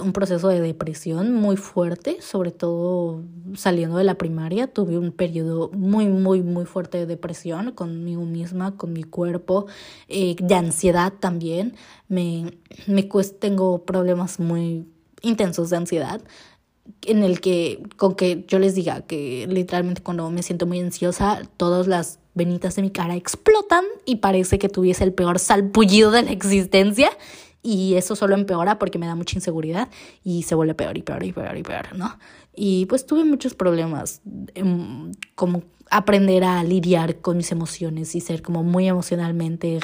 un 0.00 0.12
proceso 0.12 0.46
de 0.46 0.60
depresión 0.60 1.34
muy 1.34 1.56
fuerte, 1.56 2.22
sobre 2.22 2.52
todo 2.52 3.24
saliendo 3.56 3.96
de 3.96 4.04
la 4.04 4.14
primaria. 4.14 4.68
Tuve 4.68 4.96
un 4.96 5.10
periodo 5.10 5.70
muy, 5.72 6.06
muy, 6.06 6.42
muy 6.42 6.64
fuerte 6.64 6.98
de 6.98 7.06
depresión 7.06 7.72
conmigo 7.72 8.24
misma, 8.24 8.76
con 8.76 8.92
mi 8.92 9.02
cuerpo, 9.02 9.66
eh, 10.06 10.36
de 10.40 10.54
ansiedad 10.54 11.12
también. 11.18 11.74
Me 12.06 12.52
tengo 13.40 13.84
problemas 13.84 14.38
muy 14.38 14.86
intensos 15.22 15.70
de 15.70 15.78
ansiedad 15.78 16.20
en 17.02 17.22
el 17.22 17.40
que 17.40 17.82
con 17.96 18.14
que 18.14 18.44
yo 18.48 18.58
les 18.58 18.74
diga 18.74 19.02
que 19.02 19.46
literalmente 19.48 20.02
cuando 20.02 20.30
me 20.30 20.42
siento 20.42 20.66
muy 20.66 20.80
ansiosa 20.80 21.42
todas 21.56 21.86
las 21.86 22.18
venitas 22.34 22.76
de 22.76 22.82
mi 22.82 22.90
cara 22.90 23.16
explotan 23.16 23.84
y 24.04 24.16
parece 24.16 24.58
que 24.58 24.68
tuviese 24.68 25.04
el 25.04 25.12
peor 25.12 25.38
salpullido 25.38 26.10
de 26.10 26.22
la 26.22 26.30
existencia 26.30 27.10
y 27.62 27.94
eso 27.94 28.16
solo 28.16 28.34
empeora 28.34 28.78
porque 28.78 28.98
me 28.98 29.06
da 29.06 29.14
mucha 29.14 29.36
inseguridad 29.36 29.88
y 30.22 30.44
se 30.44 30.54
vuelve 30.54 30.74
peor 30.74 30.96
y 30.96 31.02
peor 31.02 31.24
y 31.24 31.32
peor 31.32 31.56
y 31.56 31.62
peor, 31.62 31.96
¿no? 31.96 32.16
Y 32.54 32.86
pues 32.86 33.04
tuve 33.04 33.24
muchos 33.24 33.54
problemas, 33.54 34.20
em, 34.54 35.12
como 35.34 35.62
aprender 35.90 36.44
a 36.44 36.62
lidiar 36.64 37.16
con 37.20 37.36
mis 37.36 37.50
emociones 37.50 38.14
y 38.14 38.20
ser 38.20 38.42
como 38.42 38.62
muy 38.62 38.88
emocionalmente 38.88 39.78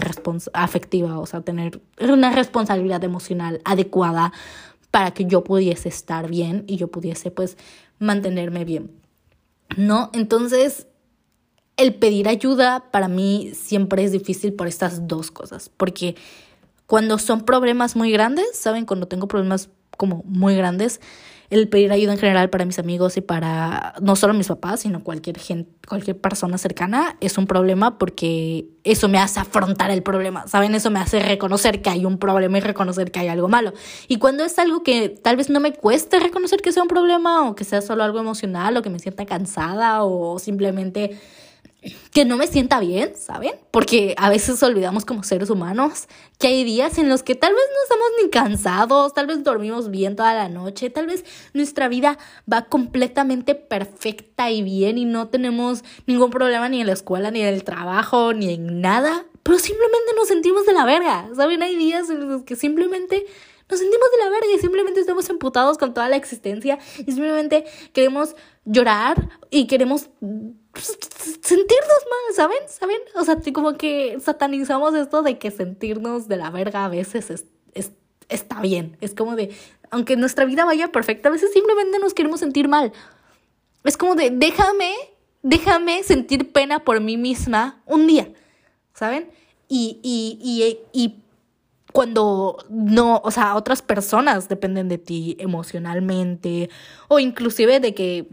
afectiva, 0.52 1.18
o 1.18 1.26
sea, 1.26 1.40
tener 1.40 1.80
una 2.00 2.30
responsabilidad 2.32 3.02
emocional 3.04 3.60
adecuada 3.64 4.32
para 4.94 5.10
que 5.10 5.24
yo 5.24 5.42
pudiese 5.42 5.88
estar 5.88 6.30
bien 6.30 6.62
y 6.68 6.76
yo 6.76 6.86
pudiese 6.86 7.32
pues 7.32 7.56
mantenerme 7.98 8.64
bien, 8.64 8.92
¿no? 9.76 10.08
Entonces, 10.12 10.86
el 11.76 11.96
pedir 11.96 12.28
ayuda 12.28 12.92
para 12.92 13.08
mí 13.08 13.50
siempre 13.56 14.04
es 14.04 14.12
difícil 14.12 14.52
por 14.52 14.68
estas 14.68 15.08
dos 15.08 15.32
cosas, 15.32 15.68
porque 15.68 16.14
cuando 16.86 17.18
son 17.18 17.40
problemas 17.40 17.96
muy 17.96 18.12
grandes, 18.12 18.46
¿saben? 18.54 18.86
Cuando 18.86 19.08
tengo 19.08 19.26
problemas 19.26 19.68
como 19.96 20.22
muy 20.28 20.54
grandes, 20.54 21.00
el 21.54 21.68
pedir 21.68 21.92
ayuda 21.92 22.12
en 22.12 22.18
general 22.18 22.50
para 22.50 22.64
mis 22.64 22.78
amigos 22.78 23.16
y 23.16 23.20
para 23.20 23.94
no 24.00 24.16
solo 24.16 24.34
mis 24.34 24.48
papás, 24.48 24.80
sino 24.80 25.02
cualquier 25.02 25.38
gente, 25.38 25.70
cualquier 25.86 26.20
persona 26.20 26.58
cercana 26.58 27.16
es 27.20 27.38
un 27.38 27.46
problema 27.46 27.98
porque 27.98 28.66
eso 28.84 29.08
me 29.08 29.18
hace 29.18 29.40
afrontar 29.40 29.90
el 29.90 30.02
problema, 30.02 30.46
¿saben? 30.46 30.74
Eso 30.74 30.90
me 30.90 31.00
hace 31.00 31.20
reconocer 31.20 31.82
que 31.82 31.90
hay 31.90 32.04
un 32.04 32.18
problema 32.18 32.58
y 32.58 32.60
reconocer 32.60 33.10
que 33.10 33.20
hay 33.20 33.28
algo 33.28 33.48
malo. 33.48 33.72
Y 34.08 34.18
cuando 34.18 34.44
es 34.44 34.58
algo 34.58 34.82
que 34.82 35.08
tal 35.08 35.36
vez 35.36 35.50
no 35.50 35.60
me 35.60 35.72
cueste 35.72 36.20
reconocer 36.20 36.60
que 36.60 36.72
sea 36.72 36.82
un 36.82 36.88
problema 36.88 37.48
o 37.48 37.54
que 37.54 37.64
sea 37.64 37.80
solo 37.80 38.04
algo 38.04 38.18
emocional 38.18 38.76
o 38.76 38.82
que 38.82 38.90
me 38.90 38.98
sienta 38.98 39.26
cansada 39.26 40.04
o 40.04 40.38
simplemente 40.38 41.18
que 42.12 42.24
no 42.24 42.36
me 42.36 42.46
sienta 42.46 42.80
bien, 42.80 43.14
¿saben? 43.16 43.52
Porque 43.70 44.14
a 44.18 44.30
veces 44.30 44.62
olvidamos 44.62 45.04
como 45.04 45.22
seres 45.22 45.50
humanos 45.50 46.08
que 46.38 46.48
hay 46.48 46.64
días 46.64 46.98
en 46.98 47.08
los 47.08 47.22
que 47.22 47.34
tal 47.34 47.52
vez 47.52 47.62
no 47.68 47.82
estamos 47.82 48.08
ni 48.22 48.30
cansados, 48.30 49.14
tal 49.14 49.26
vez 49.26 49.42
dormimos 49.42 49.90
bien 49.90 50.16
toda 50.16 50.34
la 50.34 50.48
noche, 50.48 50.90
tal 50.90 51.06
vez 51.06 51.24
nuestra 51.52 51.88
vida 51.88 52.18
va 52.50 52.66
completamente 52.66 53.54
perfecta 53.54 54.50
y 54.50 54.62
bien 54.62 54.98
y 54.98 55.04
no 55.04 55.28
tenemos 55.28 55.84
ningún 56.06 56.30
problema 56.30 56.68
ni 56.68 56.80
en 56.80 56.86
la 56.86 56.92
escuela, 56.92 57.30
ni 57.30 57.40
en 57.40 57.48
el 57.48 57.64
trabajo, 57.64 58.32
ni 58.32 58.54
en 58.54 58.80
nada, 58.80 59.26
pero 59.42 59.58
simplemente 59.58 60.12
nos 60.16 60.28
sentimos 60.28 60.66
de 60.66 60.72
la 60.72 60.84
verga, 60.84 61.28
¿saben? 61.36 61.62
Hay 61.62 61.76
días 61.76 62.08
en 62.10 62.28
los 62.28 62.42
que 62.42 62.56
simplemente 62.56 63.26
nos 63.68 63.78
sentimos 63.78 64.08
de 64.10 64.24
la 64.24 64.30
verga 64.30 64.46
y 64.54 64.58
simplemente 64.58 65.00
estamos 65.00 65.28
emputados 65.30 65.78
con 65.78 65.94
toda 65.94 66.08
la 66.08 66.16
existencia 66.16 66.78
y 66.98 67.12
simplemente 67.12 67.64
queremos 67.92 68.36
llorar 68.64 69.28
y 69.50 69.66
queremos 69.66 70.10
sentirnos 70.80 71.98
mal, 72.10 72.34
¿saben? 72.34 72.68
¿Saben? 72.68 72.98
O 73.14 73.24
sea, 73.24 73.38
como 73.52 73.74
que 73.74 74.18
satanizamos 74.20 74.94
esto 74.94 75.22
de 75.22 75.38
que 75.38 75.50
sentirnos 75.50 76.28
de 76.28 76.36
la 76.36 76.50
verga 76.50 76.84
a 76.84 76.88
veces 76.88 77.30
es, 77.30 77.44
está 78.28 78.60
bien. 78.60 78.96
Es 79.00 79.14
como 79.14 79.36
de, 79.36 79.54
aunque 79.90 80.16
nuestra 80.16 80.44
vida 80.44 80.64
vaya 80.64 80.92
perfecta, 80.92 81.28
a 81.28 81.32
veces 81.32 81.52
simplemente 81.52 81.98
nos 81.98 82.14
queremos 82.14 82.40
sentir 82.40 82.68
mal. 82.68 82.92
Es 83.84 83.96
como 83.96 84.14
de, 84.14 84.30
déjame, 84.30 84.92
déjame 85.42 86.02
sentir 86.02 86.52
pena 86.52 86.84
por 86.84 87.00
mí 87.00 87.16
misma 87.16 87.82
un 87.86 88.06
día, 88.06 88.32
¿saben? 88.94 89.30
Y, 89.68 90.00
y, 90.02 90.38
y, 90.42 90.78
y 90.92 91.20
cuando 91.92 92.58
no, 92.68 93.20
o 93.24 93.30
sea, 93.30 93.54
otras 93.54 93.82
personas 93.82 94.48
dependen 94.48 94.88
de 94.88 94.98
ti 94.98 95.36
emocionalmente 95.38 96.70
o 97.08 97.20
inclusive 97.20 97.78
de 97.78 97.94
que 97.94 98.26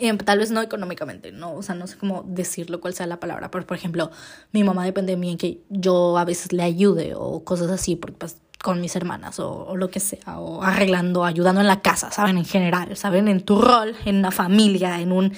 Em, 0.00 0.18
tal 0.18 0.38
vez 0.38 0.50
no 0.50 0.60
económicamente, 0.60 1.32
no, 1.32 1.54
o 1.54 1.62
sea, 1.62 1.74
no 1.74 1.86
sé 1.86 1.96
cómo 1.96 2.22
decirlo, 2.26 2.78
cuál 2.80 2.92
sea 2.92 3.06
la 3.06 3.20
palabra, 3.20 3.50
pero 3.50 3.66
por 3.66 3.76
ejemplo, 3.76 4.10
mi 4.52 4.62
mamá 4.62 4.84
depende 4.84 5.12
de 5.12 5.16
mí 5.16 5.30
en 5.30 5.38
que 5.38 5.62
yo 5.70 6.18
a 6.18 6.26
veces 6.26 6.52
le 6.52 6.62
ayude 6.62 7.14
o 7.16 7.42
cosas 7.42 7.70
así, 7.70 7.96
porque 7.96 8.18
pues 8.18 8.36
con 8.62 8.80
mis 8.80 8.94
hermanas 8.96 9.38
o, 9.38 9.76
lo 9.76 9.88
que 9.90 10.00
sea, 10.00 10.40
o 10.40 10.62
arreglando, 10.62 11.24
ayudando 11.24 11.60
en 11.60 11.66
la 11.68 11.80
casa, 11.80 12.10
¿saben? 12.10 12.36
En 12.36 12.44
general, 12.44 12.96
¿saben? 12.96 13.28
En 13.28 13.40
tu 13.40 13.62
rol, 13.62 13.94
en 14.04 14.16
una 14.16 14.30
familia, 14.30 15.00
en 15.00 15.12
un, 15.12 15.32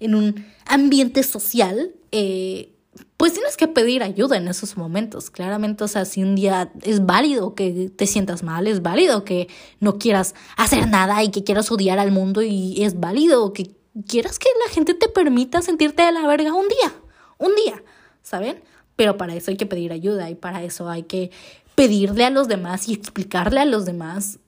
en 0.00 0.14
un 0.14 0.44
ambiente 0.66 1.22
social, 1.22 1.92
eh, 2.10 2.74
pues 3.16 3.32
tienes 3.32 3.56
que 3.56 3.68
pedir 3.68 4.02
ayuda 4.02 4.36
en 4.36 4.48
esos 4.48 4.76
momentos. 4.76 5.30
Claramente, 5.30 5.84
o 5.84 5.88
sea, 5.88 6.04
si 6.04 6.22
un 6.22 6.34
día 6.34 6.72
es 6.82 7.06
válido 7.06 7.54
que 7.54 7.90
te 7.96 8.06
sientas 8.06 8.42
mal, 8.42 8.66
es 8.66 8.82
válido 8.82 9.24
que 9.24 9.48
no 9.80 9.98
quieras 9.98 10.34
hacer 10.56 10.88
nada 10.88 11.22
y 11.22 11.30
que 11.30 11.44
quieras 11.44 11.70
odiar 11.70 11.98
al 11.98 12.10
mundo 12.10 12.42
y 12.42 12.82
es 12.82 12.98
válido 13.00 13.52
que 13.52 13.70
quieras 14.06 14.38
que 14.38 14.48
la 14.66 14.72
gente 14.72 14.94
te 14.94 15.08
permita 15.08 15.62
sentirte 15.62 16.02
de 16.02 16.12
la 16.12 16.26
verga 16.26 16.54
un 16.54 16.68
día, 16.68 16.92
un 17.38 17.54
día, 17.54 17.82
¿saben? 18.22 18.62
Pero 18.96 19.16
para 19.16 19.34
eso 19.34 19.50
hay 19.50 19.56
que 19.56 19.66
pedir 19.66 19.92
ayuda 19.92 20.30
y 20.30 20.34
para 20.34 20.62
eso 20.62 20.88
hay 20.88 21.04
que 21.04 21.30
pedirle 21.74 22.24
a 22.24 22.30
los 22.30 22.48
demás 22.48 22.88
y 22.88 22.94
explicarle 22.94 23.60
a 23.60 23.64
los 23.64 23.84
demás 23.84 24.38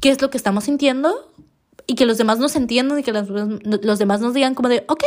qué 0.00 0.10
es 0.10 0.20
lo 0.20 0.30
que 0.30 0.36
estamos 0.36 0.64
sintiendo 0.64 1.32
y 1.86 1.94
que 1.94 2.06
los 2.06 2.18
demás 2.18 2.38
nos 2.38 2.56
entiendan 2.56 2.98
y 2.98 3.02
que 3.02 3.12
los, 3.12 3.28
los 3.28 3.98
demás 3.98 4.20
nos 4.20 4.34
digan 4.34 4.54
como 4.54 4.68
de, 4.68 4.84
ok, 4.88 5.04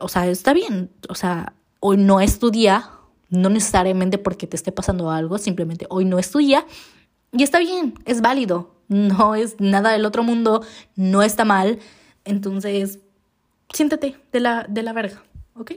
o 0.00 0.08
sea, 0.08 0.26
está 0.26 0.52
bien, 0.52 0.90
o 1.08 1.14
sea, 1.14 1.54
hoy 1.80 1.96
no 1.96 2.20
es 2.20 2.38
tu 2.38 2.50
día, 2.50 2.90
no 3.30 3.50
necesariamente 3.50 4.18
porque 4.18 4.46
te 4.46 4.56
esté 4.56 4.72
pasando 4.72 5.10
algo, 5.10 5.38
simplemente 5.38 5.86
hoy 5.90 6.04
no 6.04 6.18
es 6.18 6.30
tu 6.30 6.38
día 6.38 6.66
y 7.32 7.42
está 7.42 7.58
bien, 7.58 7.94
es 8.04 8.20
válido, 8.20 8.74
no 8.88 9.34
es 9.34 9.56
nada 9.60 9.90
del 9.90 10.06
otro 10.06 10.22
mundo, 10.22 10.62
no 10.96 11.22
está 11.22 11.44
mal, 11.44 11.78
entonces 12.28 13.00
siéntate 13.72 14.16
de 14.32 14.40
la, 14.40 14.66
de 14.68 14.82
la 14.82 14.92
verga, 14.92 15.22
¿ok? 15.54 15.72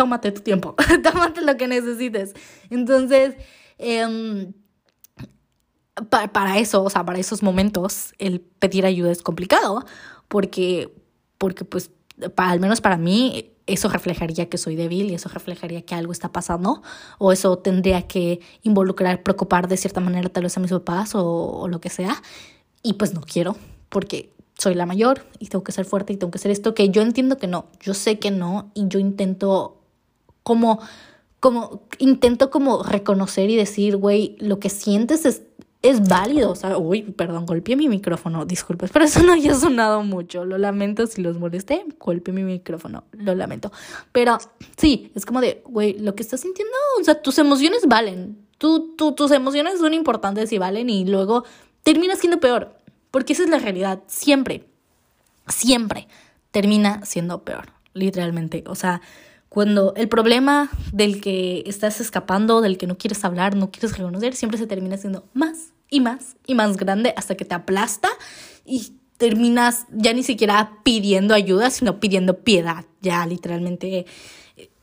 tómate 0.00 0.32
tu 0.32 0.40
tiempo, 0.40 0.74
tómate 1.02 1.42
lo 1.42 1.58
que 1.58 1.68
necesites. 1.68 2.32
Entonces, 2.70 3.34
em, 3.76 4.54
para 6.08 6.58
eso, 6.58 6.82
o 6.82 6.88
sea, 6.88 7.04
para 7.04 7.18
esos 7.18 7.42
momentos, 7.42 8.14
el 8.18 8.40
pedir 8.40 8.86
ayuda 8.86 9.12
es 9.12 9.22
complicado 9.22 9.84
porque, 10.28 10.94
porque 11.36 11.66
pues, 11.66 11.90
al 12.36 12.60
menos 12.60 12.80
para 12.80 12.96
mí, 12.96 13.52
eso 13.66 13.90
reflejaría 13.90 14.48
que 14.48 14.56
soy 14.56 14.74
débil 14.74 15.10
y 15.10 15.14
eso 15.14 15.28
reflejaría 15.28 15.82
que 15.82 15.94
algo 15.94 16.12
está 16.12 16.32
pasando 16.32 16.82
o 17.18 17.30
eso 17.30 17.58
tendría 17.58 18.08
que 18.08 18.40
involucrar, 18.62 19.22
preocupar 19.22 19.68
de 19.68 19.76
cierta 19.76 20.00
manera 20.00 20.30
tal 20.30 20.44
vez 20.44 20.56
a 20.56 20.60
mis 20.60 20.70
papás 20.70 21.10
o 21.14 21.68
lo 21.68 21.80
que 21.80 21.90
sea. 21.90 22.22
Y 22.82 22.94
pues 22.94 23.12
no 23.12 23.20
quiero 23.20 23.54
porque 23.90 24.32
soy 24.60 24.74
la 24.74 24.86
mayor 24.86 25.26
y 25.38 25.46
tengo 25.46 25.64
que 25.64 25.72
ser 25.72 25.84
fuerte 25.84 26.12
y 26.12 26.16
tengo 26.16 26.30
que 26.30 26.38
ser 26.38 26.50
esto 26.50 26.74
que 26.74 26.90
yo 26.90 27.02
entiendo 27.02 27.38
que 27.38 27.46
no, 27.46 27.66
yo 27.80 27.94
sé 27.94 28.18
que 28.18 28.30
no 28.30 28.70
y 28.74 28.88
yo 28.88 28.98
intento 28.98 29.78
como 30.42 30.80
como 31.40 31.82
intento 31.98 32.50
como 32.50 32.82
reconocer 32.82 33.48
y 33.48 33.56
decir, 33.56 33.96
güey, 33.96 34.36
lo 34.40 34.58
que 34.60 34.68
sientes 34.68 35.24
es 35.24 35.42
es 35.82 36.06
válido, 36.06 36.50
o 36.50 36.54
sea, 36.54 36.76
uy, 36.76 37.00
perdón, 37.02 37.46
golpeé 37.46 37.74
mi 37.74 37.88
micrófono, 37.88 38.44
disculpes, 38.44 38.90
pero 38.92 39.06
eso 39.06 39.22
no 39.22 39.32
haya 39.32 39.54
sonado 39.54 40.02
mucho, 40.02 40.44
lo 40.44 40.58
lamento 40.58 41.06
si 41.06 41.22
los 41.22 41.38
molesté, 41.38 41.86
golpeé 41.98 42.34
mi 42.34 42.42
micrófono, 42.42 43.04
lo 43.12 43.34
lamento, 43.34 43.72
pero 44.12 44.36
sí, 44.76 45.10
es 45.14 45.24
como 45.24 45.40
de, 45.40 45.62
güey, 45.64 45.98
lo 45.98 46.14
que 46.14 46.22
estás 46.22 46.40
sintiendo, 46.40 46.74
o 47.00 47.04
sea, 47.04 47.22
tus 47.22 47.38
emociones 47.38 47.86
valen, 47.86 48.36
tú, 48.58 48.94
tú, 48.94 49.12
tus 49.12 49.30
emociones 49.30 49.78
son 49.78 49.94
importantes 49.94 50.52
y 50.52 50.58
valen 50.58 50.90
y 50.90 51.06
luego 51.06 51.44
termina 51.82 52.14
siendo 52.14 52.40
peor, 52.40 52.74
porque 53.10 53.32
esa 53.32 53.44
es 53.44 53.50
la 53.50 53.58
realidad, 53.58 54.00
siempre, 54.06 54.64
siempre 55.48 56.08
termina 56.50 57.04
siendo 57.04 57.42
peor, 57.44 57.72
literalmente, 57.94 58.64
o 58.66 58.74
sea, 58.74 59.00
cuando 59.50 59.94
el 59.96 60.08
problema 60.08 60.70
del 60.92 61.20
que 61.20 61.64
estás 61.66 62.00
escapando, 62.00 62.60
del 62.60 62.78
que 62.78 62.86
no 62.86 62.96
quieres 62.96 63.24
hablar, 63.24 63.56
no 63.56 63.72
quieres 63.72 63.98
reconocer, 63.98 64.36
siempre 64.36 64.58
se 64.58 64.68
termina 64.68 64.96
siendo 64.96 65.24
más 65.34 65.72
y 65.90 65.98
más 65.98 66.36
y 66.46 66.54
más 66.54 66.76
grande 66.76 67.12
hasta 67.16 67.34
que 67.34 67.44
te 67.44 67.56
aplasta 67.56 68.08
y 68.64 68.92
terminas 69.16 69.86
ya 69.90 70.12
ni 70.12 70.22
siquiera 70.22 70.78
pidiendo 70.84 71.34
ayuda, 71.34 71.70
sino 71.70 71.98
pidiendo 71.98 72.38
piedad. 72.38 72.84
Ya 73.02 73.26
literalmente 73.26 74.06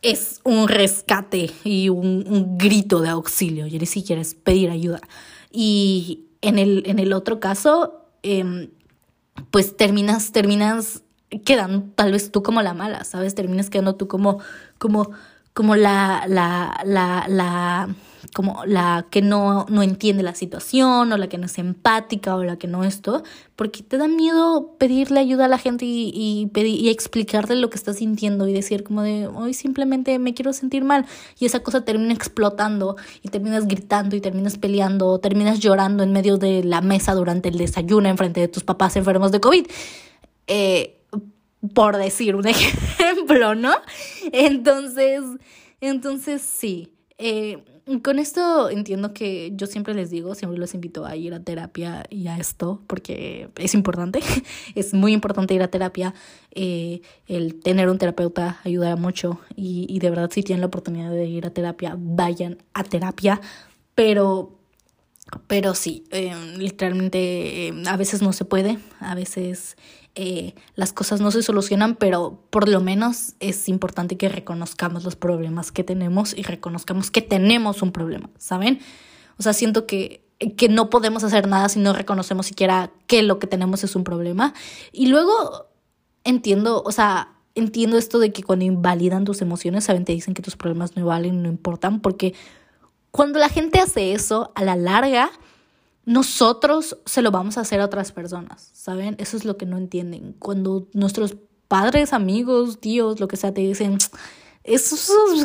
es 0.01 0.41
un 0.43 0.67
rescate 0.67 1.49
y 1.63 1.89
un, 1.89 2.57
grito 2.57 2.99
de 2.99 3.09
auxilio, 3.09 3.67
ya 3.67 3.79
ni 3.79 3.85
siquiera 3.85 4.21
es 4.21 4.35
pedir 4.35 4.69
ayuda. 4.69 4.99
Y 5.49 6.25
en 6.41 6.59
el, 6.59 6.83
en 6.85 6.99
el 6.99 7.13
otro 7.13 7.39
caso, 7.39 8.06
em, 8.23 8.69
pues 9.51 9.77
terminas, 9.77 10.31
terminas 10.31 11.03
quedan 11.45 11.91
tal 11.91 12.11
vez 12.11 12.31
tú 12.31 12.43
como 12.43 12.61
la 12.61 12.73
mala, 12.73 13.03
¿sabes? 13.03 13.35
Terminas 13.35 13.69
quedando 13.69 13.95
tú 13.95 14.07
como, 14.07 14.39
como, 14.77 15.11
como 15.53 15.75
la, 15.75 16.25
la, 16.27 16.81
la, 16.85 17.25
la, 17.27 17.89
como 18.33 18.65
la 18.65 19.05
que 19.09 19.21
no, 19.21 19.65
no 19.69 19.83
entiende 19.83 20.23
la 20.23 20.35
situación, 20.35 21.11
o 21.11 21.17
la 21.17 21.27
que 21.27 21.37
no 21.37 21.45
es 21.45 21.57
empática, 21.57 22.35
o 22.35 22.43
la 22.43 22.57
que 22.57 22.67
no 22.67 22.83
esto, 22.83 23.23
porque 23.55 23.83
te 23.83 23.97
da 23.97 24.07
miedo 24.07 24.75
pedirle 24.77 25.19
ayuda 25.19 25.45
a 25.45 25.47
la 25.47 25.57
gente 25.57 25.85
y, 25.85 26.11
y, 26.13 26.47
pedir, 26.47 26.79
y 26.79 26.89
explicarle 26.89 27.55
lo 27.55 27.69
que 27.69 27.77
estás 27.77 27.97
sintiendo 27.97 28.47
y 28.47 28.53
decir 28.53 28.83
como 28.83 29.01
de, 29.01 29.27
hoy 29.27 29.53
simplemente 29.53 30.19
me 30.19 30.33
quiero 30.33 30.53
sentir 30.53 30.83
mal, 30.83 31.05
y 31.39 31.45
esa 31.45 31.61
cosa 31.61 31.85
termina 31.85 32.13
explotando, 32.13 32.95
y 33.21 33.29
terminas 33.29 33.67
gritando, 33.67 34.15
y 34.15 34.21
terminas 34.21 34.57
peleando, 34.57 35.07
o 35.07 35.19
terminas 35.19 35.59
llorando 35.59 36.03
en 36.03 36.11
medio 36.11 36.37
de 36.37 36.63
la 36.63 36.81
mesa 36.81 37.13
durante 37.15 37.49
el 37.49 37.57
desayuno 37.57 38.09
en 38.09 38.17
frente 38.17 38.39
de 38.39 38.47
tus 38.47 38.63
papás 38.63 38.95
enfermos 38.95 39.31
de 39.31 39.39
COVID. 39.39 39.67
Eh, 40.47 40.97
por 41.73 41.97
decir 41.97 42.35
un 42.35 42.47
ejemplo, 42.47 43.55
¿no? 43.55 43.73
Entonces, 44.31 45.21
entonces 45.81 46.41
sí. 46.41 46.93
Eh, 47.17 47.63
con 48.03 48.19
esto 48.19 48.69
entiendo 48.69 49.13
que 49.13 49.51
yo 49.55 49.67
siempre 49.67 49.93
les 49.93 50.09
digo, 50.09 50.35
siempre 50.35 50.59
los 50.59 50.73
invito 50.73 51.05
a 51.05 51.15
ir 51.15 51.33
a 51.33 51.39
terapia 51.39 52.05
y 52.09 52.27
a 52.27 52.37
esto, 52.37 52.81
porque 52.87 53.49
es 53.55 53.73
importante, 53.73 54.19
es 54.75 54.93
muy 54.93 55.13
importante 55.13 55.53
ir 55.53 55.61
a 55.61 55.69
terapia. 55.69 56.13
Eh, 56.51 57.01
el 57.27 57.55
tener 57.61 57.89
un 57.89 57.97
terapeuta 57.97 58.59
ayuda 58.63 58.95
mucho 58.95 59.39
y, 59.55 59.85
y 59.89 59.99
de 59.99 60.09
verdad 60.09 60.29
si 60.31 60.43
tienen 60.43 60.61
la 60.61 60.67
oportunidad 60.67 61.11
de 61.11 61.25
ir 61.25 61.45
a 61.45 61.51
terapia, 61.51 61.95
vayan 61.97 62.57
a 62.73 62.83
terapia, 62.83 63.39
pero 63.95 64.57
pero 65.47 65.75
sí, 65.75 66.05
eh, 66.11 66.33
literalmente 66.57 67.73
a 67.85 67.97
veces 67.97 68.21
no 68.21 68.31
se 68.33 68.45
puede, 68.45 68.79
a 68.99 69.15
veces 69.15 69.75
eh, 70.19 70.55
las 70.73 70.93
cosas 70.93 71.21
no 71.21 71.29
se 71.29 71.43
solucionan, 71.43 71.95
pero 71.95 72.41
por 72.49 72.67
lo 72.67 72.81
menos 72.81 73.35
es 73.39 73.69
importante 73.69 74.17
que 74.17 74.29
reconozcamos 74.29 75.03
los 75.03 75.15
problemas 75.15 75.71
que 75.71 75.83
tenemos 75.83 76.35
y 76.35 76.41
reconozcamos 76.41 77.11
que 77.11 77.21
tenemos 77.21 77.83
un 77.83 77.91
problema, 77.91 78.31
¿saben? 78.39 78.79
O 79.37 79.43
sea, 79.43 79.53
siento 79.53 79.85
que, 79.85 80.25
que 80.57 80.69
no 80.69 80.89
podemos 80.89 81.23
hacer 81.23 81.47
nada 81.47 81.69
si 81.69 81.79
no 81.79 81.93
reconocemos 81.93 82.47
siquiera 82.47 82.91
que 83.05 83.21
lo 83.21 83.37
que 83.37 83.45
tenemos 83.45 83.83
es 83.83 83.95
un 83.95 84.03
problema. 84.03 84.55
Y 84.91 85.05
luego 85.05 85.67
entiendo, 86.23 86.81
o 86.83 86.91
sea, 86.91 87.35
entiendo 87.53 87.95
esto 87.99 88.17
de 88.17 88.33
que 88.33 88.41
cuando 88.41 88.65
invalidan 88.65 89.23
tus 89.23 89.43
emociones, 89.43 89.83
saben, 89.83 90.03
te 90.03 90.13
dicen 90.13 90.33
que 90.33 90.41
tus 90.41 90.55
problemas 90.55 90.97
no 90.97 91.05
valen, 91.05 91.43
no 91.43 91.47
importan, 91.47 91.99
porque 91.99 92.33
cuando 93.11 93.37
la 93.37 93.49
gente 93.49 93.79
hace 93.79 94.13
eso, 94.13 94.51
a 94.55 94.63
la 94.63 94.75
larga, 94.75 95.29
nosotros 96.07 96.97
se 97.05 97.21
lo 97.21 97.31
vamos 97.31 97.57
a 97.57 97.61
hacer 97.61 97.81
a 97.81 97.85
otras 97.85 98.13
personas, 98.13 98.69
¿saben? 98.71 99.17
Eso 99.19 99.35
es 99.35 99.43
lo 99.43 99.57
que 99.57 99.65
no 99.65 99.77
entienden. 99.77 100.33
Cuando 100.39 100.87
nuestros 100.93 101.35
padres, 101.67 102.13
amigos, 102.13 102.79
tíos, 102.79 103.19
lo 103.19 103.27
que 103.27 103.35
sea, 103.35 103.53
te 103.53 103.59
dicen, 103.59 103.97
eso, 104.63 104.95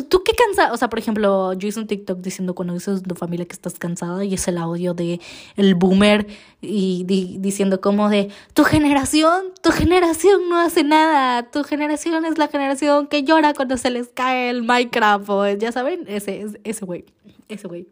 tú 0.03 0.23
qué 0.23 0.31
cansada, 0.31 0.71
o 0.71 0.77
sea, 0.77 0.89
por 0.89 0.99
ejemplo, 0.99 1.51
yo 1.51 1.67
hice 1.67 1.81
un 1.81 1.87
TikTok 1.87 2.19
diciendo 2.19 2.55
cuando 2.55 2.73
dices 2.73 3.03
tu 3.03 3.13
familia 3.13 3.45
que 3.45 3.51
estás 3.51 3.77
cansada 3.77 4.23
y 4.23 4.35
es 4.35 4.47
el 4.47 4.57
audio 4.57 4.93
de 4.93 5.19
el 5.57 5.75
boomer 5.75 6.27
y 6.61 7.03
diciendo 7.39 7.81
como 7.81 8.09
de 8.09 8.29
tu 8.53 8.63
generación, 8.63 9.47
tu 9.61 9.71
generación 9.71 10.47
no 10.47 10.57
hace 10.59 10.85
nada, 10.85 11.51
tu 11.51 11.65
generación 11.65 12.23
es 12.23 12.37
la 12.37 12.47
generación 12.47 13.07
que 13.07 13.23
llora 13.23 13.53
cuando 13.53 13.75
se 13.75 13.89
les 13.89 14.07
cae 14.07 14.49
el 14.49 14.63
Minecraft, 14.63 15.29
o 15.29 15.49
ya 15.49 15.73
saben, 15.73 16.05
ese, 16.07 16.45
ese 16.63 16.85
güey, 16.85 17.03
ese 17.49 17.67
güey. 17.67 17.89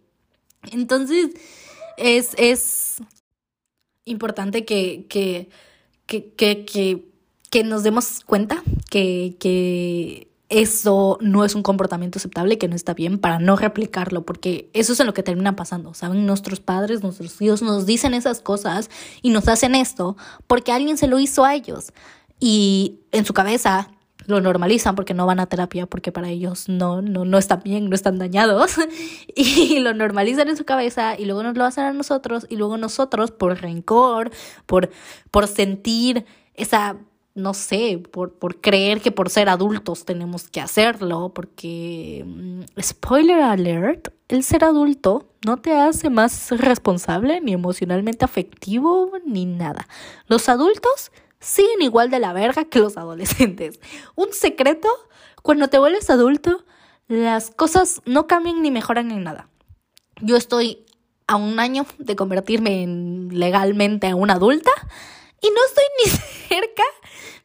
Entonces, 0.72 1.32
es, 2.02 2.32
es 2.38 2.98
importante 4.06 4.66
que, 4.66 5.06
que, 5.10 5.50
que, 6.06 6.34
que, 6.36 7.06
que, 7.50 7.64
nos 7.64 7.84
demos 7.84 8.22
cuenta 8.26 8.64
que, 8.90 9.38
que 9.40 10.32
eso 10.50 11.18
no 11.22 11.46
es 11.46 11.56
un 11.56 11.64
comportamiento 11.64 12.20
aceptable, 12.20 12.58
que 12.58 12.68
no 12.68 12.76
está 12.76 12.94
bien, 12.94 13.20
para 13.20 13.40
no 13.40 13.56
replicarlo, 13.56 14.26
porque 14.26 14.70
eso 14.74 14.94
es 14.94 15.00
en 15.00 15.08
lo 15.08 15.14
que 15.14 15.24
termina 15.24 15.56
pasando, 15.56 15.94
¿saben? 15.94 16.26
Nuestros 16.26 16.60
padres, 16.60 17.04
nuestros 17.04 17.42
hijos 17.42 17.62
nos 17.62 17.86
dicen 17.86 18.14
esas 18.14 18.42
cosas 18.42 18.90
y 19.22 19.30
nos 19.30 19.48
hacen 19.48 19.76
esto 19.76 20.18
porque 20.48 20.74
alguien 20.74 20.98
se 20.98 21.08
lo 21.08 21.20
hizo 21.20 21.46
a 21.46 21.56
ellos. 21.56 21.94
Y 22.40 23.00
en 23.12 23.24
su 23.24 23.34
cabeza 23.34 23.92
lo 24.26 24.42
normalizan 24.42 24.96
porque 24.96 25.14
no 25.14 25.26
van 25.26 25.40
a 25.40 25.48
terapia, 25.48 25.86
porque 25.86 26.12
para 26.12 26.30
ellos 26.30 26.70
no, 26.70 27.02
no, 27.02 27.26
no 27.26 27.38
están 27.38 27.62
bien, 27.64 27.90
no 27.90 27.96
están 27.96 28.20
dañados, 28.20 28.76
y 29.36 29.80
lo 29.80 29.94
normalizan 29.94 30.50
en 30.50 30.58
su 30.58 30.66
cabeza 30.66 31.18
y 31.18 31.26
luego 31.26 31.44
nos 31.44 31.58
lo 31.58 31.66
hacen 31.66 31.86
a 31.86 31.94
nosotros 31.94 32.46
y 32.50 32.56
luego 32.56 32.78
nosotros 32.78 33.32
por 33.32 33.60
rencor, 33.62 34.32
por, 34.66 34.90
por 35.32 35.48
sentir 35.48 36.26
esa 36.54 36.98
no 37.34 37.54
sé, 37.54 38.02
por, 38.12 38.34
por 38.34 38.60
creer 38.60 39.00
que 39.00 39.12
por 39.12 39.30
ser 39.30 39.48
adultos 39.48 40.04
tenemos 40.04 40.50
que 40.50 40.60
hacerlo, 40.60 41.32
porque, 41.34 42.26
mm, 42.26 42.62
spoiler 42.82 43.42
alert, 43.42 44.10
el 44.28 44.44
ser 44.44 44.66
adulto 44.66 45.30
no 45.46 45.58
te 45.58 45.74
hace 45.74 46.10
más 46.10 46.52
responsable, 46.52 47.40
ni 47.42 47.54
emocionalmente 47.54 48.26
afectivo, 48.26 49.12
ni 49.26 49.46
nada. 49.46 49.88
Los 50.28 50.50
adultos 50.50 51.12
siguen 51.42 51.82
igual 51.82 52.10
de 52.10 52.20
la 52.20 52.32
verga 52.32 52.64
que 52.66 52.80
los 52.80 52.96
adolescentes. 52.96 53.82
Un 54.16 54.32
secreto, 54.32 54.88
cuando 55.42 55.68
te 55.68 55.80
vuelves 55.80 56.10
adulto, 56.10 56.64
las 57.08 57.52
cosas 57.52 58.02
no 58.06 58.28
cambian 58.28 58.62
ni 58.62 58.72
mejoran 58.72 59.12
en 59.12 59.24
nada. 59.24 59.50
Yo 60.22 60.38
estoy 60.38 60.86
a 61.28 61.36
un 61.36 61.60
año 61.60 61.86
de 61.98 62.16
convertirme 62.16 62.84
en 62.84 63.30
legalmente 63.32 64.08
a 64.08 64.16
una 64.16 64.34
adulta 64.36 64.72
y 65.42 65.48
no 65.48 65.60
estoy 65.68 65.84
ni 66.06 66.12
cerca 66.48 66.84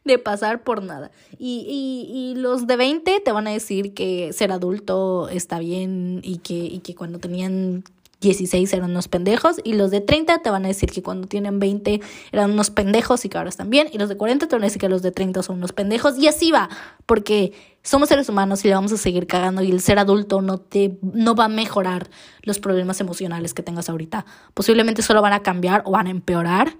de 0.03 0.19
pasar 0.19 0.63
por 0.63 0.83
nada. 0.83 1.11
Y, 1.37 1.65
y, 1.67 2.17
y, 2.17 2.35
los 2.35 2.65
de 2.65 2.77
20 2.77 3.19
te 3.19 3.31
van 3.31 3.47
a 3.47 3.51
decir 3.51 3.93
que 3.93 4.31
ser 4.31 4.51
adulto 4.51 5.27
está 5.29 5.59
bien 5.59 6.21
y 6.23 6.37
que, 6.37 6.53
y 6.53 6.79
que 6.79 6.95
cuando 6.95 7.19
tenían 7.19 7.83
16 8.19 8.73
eran 8.73 8.91
unos 8.91 9.07
pendejos 9.07 9.57
y 9.63 9.73
los 9.73 9.91
de 9.91 10.01
30 10.01 10.39
te 10.39 10.49
van 10.49 10.65
a 10.65 10.67
decir 10.67 10.91
que 10.91 11.03
cuando 11.03 11.27
tienen 11.27 11.59
20 11.59 12.01
eran 12.31 12.51
unos 12.51 12.71
pendejos 12.71 13.23
y 13.25 13.29
que 13.29 13.37
ahora 13.37 13.49
están 13.49 13.69
bien 13.69 13.89
y 13.91 13.99
los 13.99 14.09
de 14.09 14.17
40 14.17 14.47
te 14.47 14.55
van 14.55 14.63
a 14.63 14.65
decir 14.65 14.79
que 14.79 14.89
los 14.89 15.03
de 15.03 15.11
30 15.11 15.43
son 15.43 15.57
unos 15.57 15.71
pendejos 15.71 16.17
y 16.17 16.27
así 16.27 16.51
va, 16.51 16.69
porque 17.05 17.53
somos 17.83 18.09
seres 18.09 18.27
humanos 18.27 18.65
y 18.65 18.69
le 18.69 18.73
vamos 18.73 18.91
a 18.91 18.97
seguir 18.97 19.27
cagando 19.27 19.61
y 19.61 19.71
el 19.71 19.81
ser 19.81 19.99
adulto 19.99 20.41
no 20.41 20.57
te 20.57 20.97
no 21.01 21.35
va 21.35 21.45
a 21.45 21.49
mejorar 21.49 22.09
los 22.41 22.59
problemas 22.59 22.99
emocionales 23.01 23.53
que 23.53 23.63
tengas 23.63 23.89
ahorita. 23.89 24.25
Posiblemente 24.53 25.03
solo 25.03 25.21
van 25.21 25.33
a 25.33 25.43
cambiar 25.43 25.83
o 25.85 25.91
van 25.91 26.07
a 26.07 26.11
empeorar, 26.11 26.75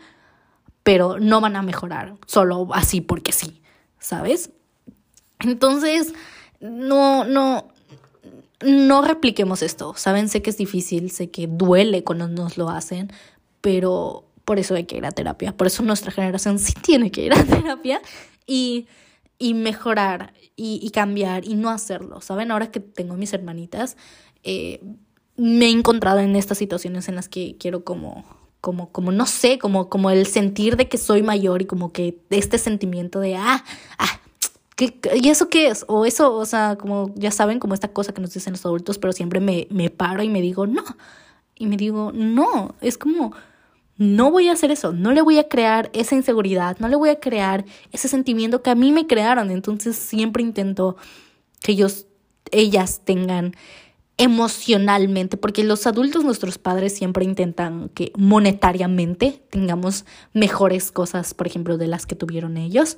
pero 0.81 1.19
no 1.19 1.39
van 1.39 1.55
a 1.55 1.61
mejorar 1.61 2.15
solo 2.25 2.67
así 2.73 3.01
porque 3.01 3.31
sí, 3.31 3.61
¿sabes? 3.99 4.49
Entonces, 5.39 6.13
no 6.59 7.25
no 7.25 7.76
no 8.65 9.01
repliquemos 9.01 9.61
esto, 9.61 9.93
saben, 9.95 10.29
sé 10.29 10.41
que 10.41 10.49
es 10.49 10.57
difícil, 10.57 11.11
sé 11.11 11.29
que 11.29 11.47
duele 11.47 12.03
cuando 12.03 12.27
nos 12.27 12.57
lo 12.57 12.69
hacen, 12.69 13.11
pero 13.61 14.25
por 14.45 14.59
eso 14.59 14.75
hay 14.75 14.85
que 14.85 14.97
ir 14.97 15.05
a 15.05 15.11
terapia, 15.11 15.55
por 15.55 15.67
eso 15.67 15.83
nuestra 15.83 16.11
generación 16.11 16.59
sí 16.59 16.73
tiene 16.81 17.11
que 17.11 17.25
ir 17.25 17.33
a 17.33 17.43
terapia 17.43 18.01
y, 18.45 18.87
y 19.37 19.53
mejorar 19.53 20.33
y, 20.55 20.79
y, 20.81 20.89
cambiar 20.89 21.45
y 21.45 21.53
no 21.53 21.69
hacerlo, 21.69 22.21
¿saben? 22.21 22.51
Ahora 22.51 22.71
que 22.71 22.79
tengo 22.79 23.15
mis 23.15 23.33
hermanitas, 23.33 23.95
eh, 24.43 24.81
me 25.35 25.67
he 25.67 25.69
encontrado 25.69 26.19
en 26.19 26.35
estas 26.35 26.57
situaciones 26.57 27.07
en 27.09 27.15
las 27.15 27.29
que 27.29 27.57
quiero 27.59 27.83
como 27.83 28.25
como, 28.61 28.91
como 28.91 29.11
no 29.11 29.25
sé, 29.25 29.59
como, 29.59 29.87
como 29.87 30.09
el 30.09 30.25
sentir 30.25 30.77
de 30.77 30.89
que 30.89 30.97
soy 30.97 31.21
mayor 31.21 31.61
y 31.61 31.65
como 31.65 31.93
que 31.93 32.19
este 32.29 32.57
sentimiento 32.57 33.19
de, 33.19 33.35
ah, 33.35 33.63
ah, 33.97 34.19
¿Y 34.79 35.29
eso 35.29 35.49
qué 35.49 35.69
es? 35.69 35.85
O 35.87 36.05
eso, 36.05 36.35
o 36.35 36.45
sea, 36.45 36.75
como 36.75 37.11
ya 37.15 37.31
saben, 37.31 37.59
como 37.59 37.73
esta 37.73 37.87
cosa 37.87 38.13
que 38.13 38.21
nos 38.21 38.33
dicen 38.33 38.53
los 38.53 38.65
adultos, 38.65 38.99
pero 38.99 39.11
siempre 39.11 39.39
me, 39.39 39.67
me 39.71 39.89
paro 39.89 40.21
y 40.21 40.29
me 40.29 40.41
digo, 40.41 40.67
no. 40.67 40.83
Y 41.55 41.65
me 41.65 41.77
digo, 41.77 42.11
no, 42.13 42.75
es 42.81 42.99
como, 42.99 43.33
no 43.97 44.29
voy 44.29 44.49
a 44.49 44.53
hacer 44.53 44.69
eso, 44.69 44.93
no 44.93 45.11
le 45.11 45.23
voy 45.23 45.39
a 45.39 45.49
crear 45.49 45.89
esa 45.93 46.15
inseguridad, 46.15 46.77
no 46.79 46.87
le 46.87 46.95
voy 46.95 47.09
a 47.09 47.19
crear 47.19 47.65
ese 47.91 48.07
sentimiento 48.07 48.61
que 48.61 48.69
a 48.69 48.75
mí 48.75 48.91
me 48.91 49.07
crearon. 49.07 49.49
Entonces 49.49 49.95
siempre 49.95 50.43
intento 50.43 50.95
que 51.61 51.71
ellos, 51.71 52.05
ellas 52.51 53.01
tengan 53.03 53.55
emocionalmente, 54.17 55.37
porque 55.37 55.63
los 55.63 55.87
adultos, 55.87 56.23
nuestros 56.23 56.59
padres 56.59 56.95
siempre 56.95 57.25
intentan 57.25 57.89
que 57.89 58.11
monetariamente 58.15 59.43
tengamos 59.49 60.05
mejores 60.33 60.91
cosas, 60.91 61.33
por 61.33 61.47
ejemplo, 61.47 61.77
de 61.77 61.87
las 61.87 62.05
que 62.05 62.15
tuvieron 62.15 62.57
ellos 62.57 62.97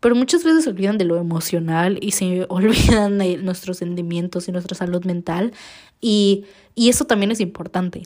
pero 0.00 0.14
muchas 0.14 0.44
veces 0.44 0.64
se 0.64 0.70
olvidan 0.70 0.98
de 0.98 1.04
lo 1.04 1.16
emocional 1.16 1.98
y 2.00 2.12
se 2.12 2.46
olvidan 2.48 3.18
de 3.18 3.36
nuestros 3.38 3.78
sentimientos 3.78 4.48
y 4.48 4.52
nuestra 4.52 4.76
salud 4.76 5.04
mental 5.04 5.52
y, 6.00 6.44
y 6.74 6.88
eso 6.88 7.04
también 7.04 7.30
es 7.30 7.40
importante. 7.40 8.02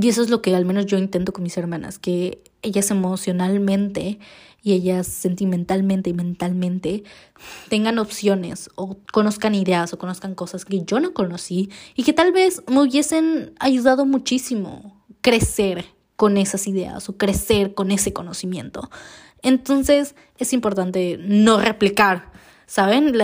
Y 0.00 0.08
eso 0.08 0.22
es 0.22 0.30
lo 0.30 0.40
que 0.40 0.54
al 0.54 0.64
menos 0.64 0.86
yo 0.86 0.98
intento 0.98 1.32
con 1.32 1.42
mis 1.42 1.56
hermanas, 1.56 1.98
que 1.98 2.40
ellas 2.62 2.90
emocionalmente 2.92 4.20
y 4.62 4.72
ellas 4.72 5.06
sentimentalmente 5.06 6.10
y 6.10 6.12
mentalmente 6.12 7.04
tengan 7.68 7.98
opciones 7.98 8.70
o 8.76 8.98
conozcan 9.12 9.54
ideas 9.54 9.92
o 9.92 9.98
conozcan 9.98 10.34
cosas 10.34 10.64
que 10.64 10.84
yo 10.84 11.00
no 11.00 11.12
conocí 11.12 11.70
y 11.96 12.04
que 12.04 12.12
tal 12.12 12.32
vez 12.32 12.62
me 12.68 12.82
hubiesen 12.82 13.54
ayudado 13.58 14.04
muchísimo 14.04 15.02
crecer 15.22 15.86
con 16.16 16.36
esas 16.36 16.66
ideas 16.66 17.08
o 17.08 17.16
crecer 17.16 17.74
con 17.74 17.90
ese 17.90 18.12
conocimiento. 18.12 18.90
Entonces 19.42 20.14
es 20.38 20.52
importante 20.52 21.18
no 21.18 21.60
replicar, 21.60 22.30
¿saben? 22.66 23.16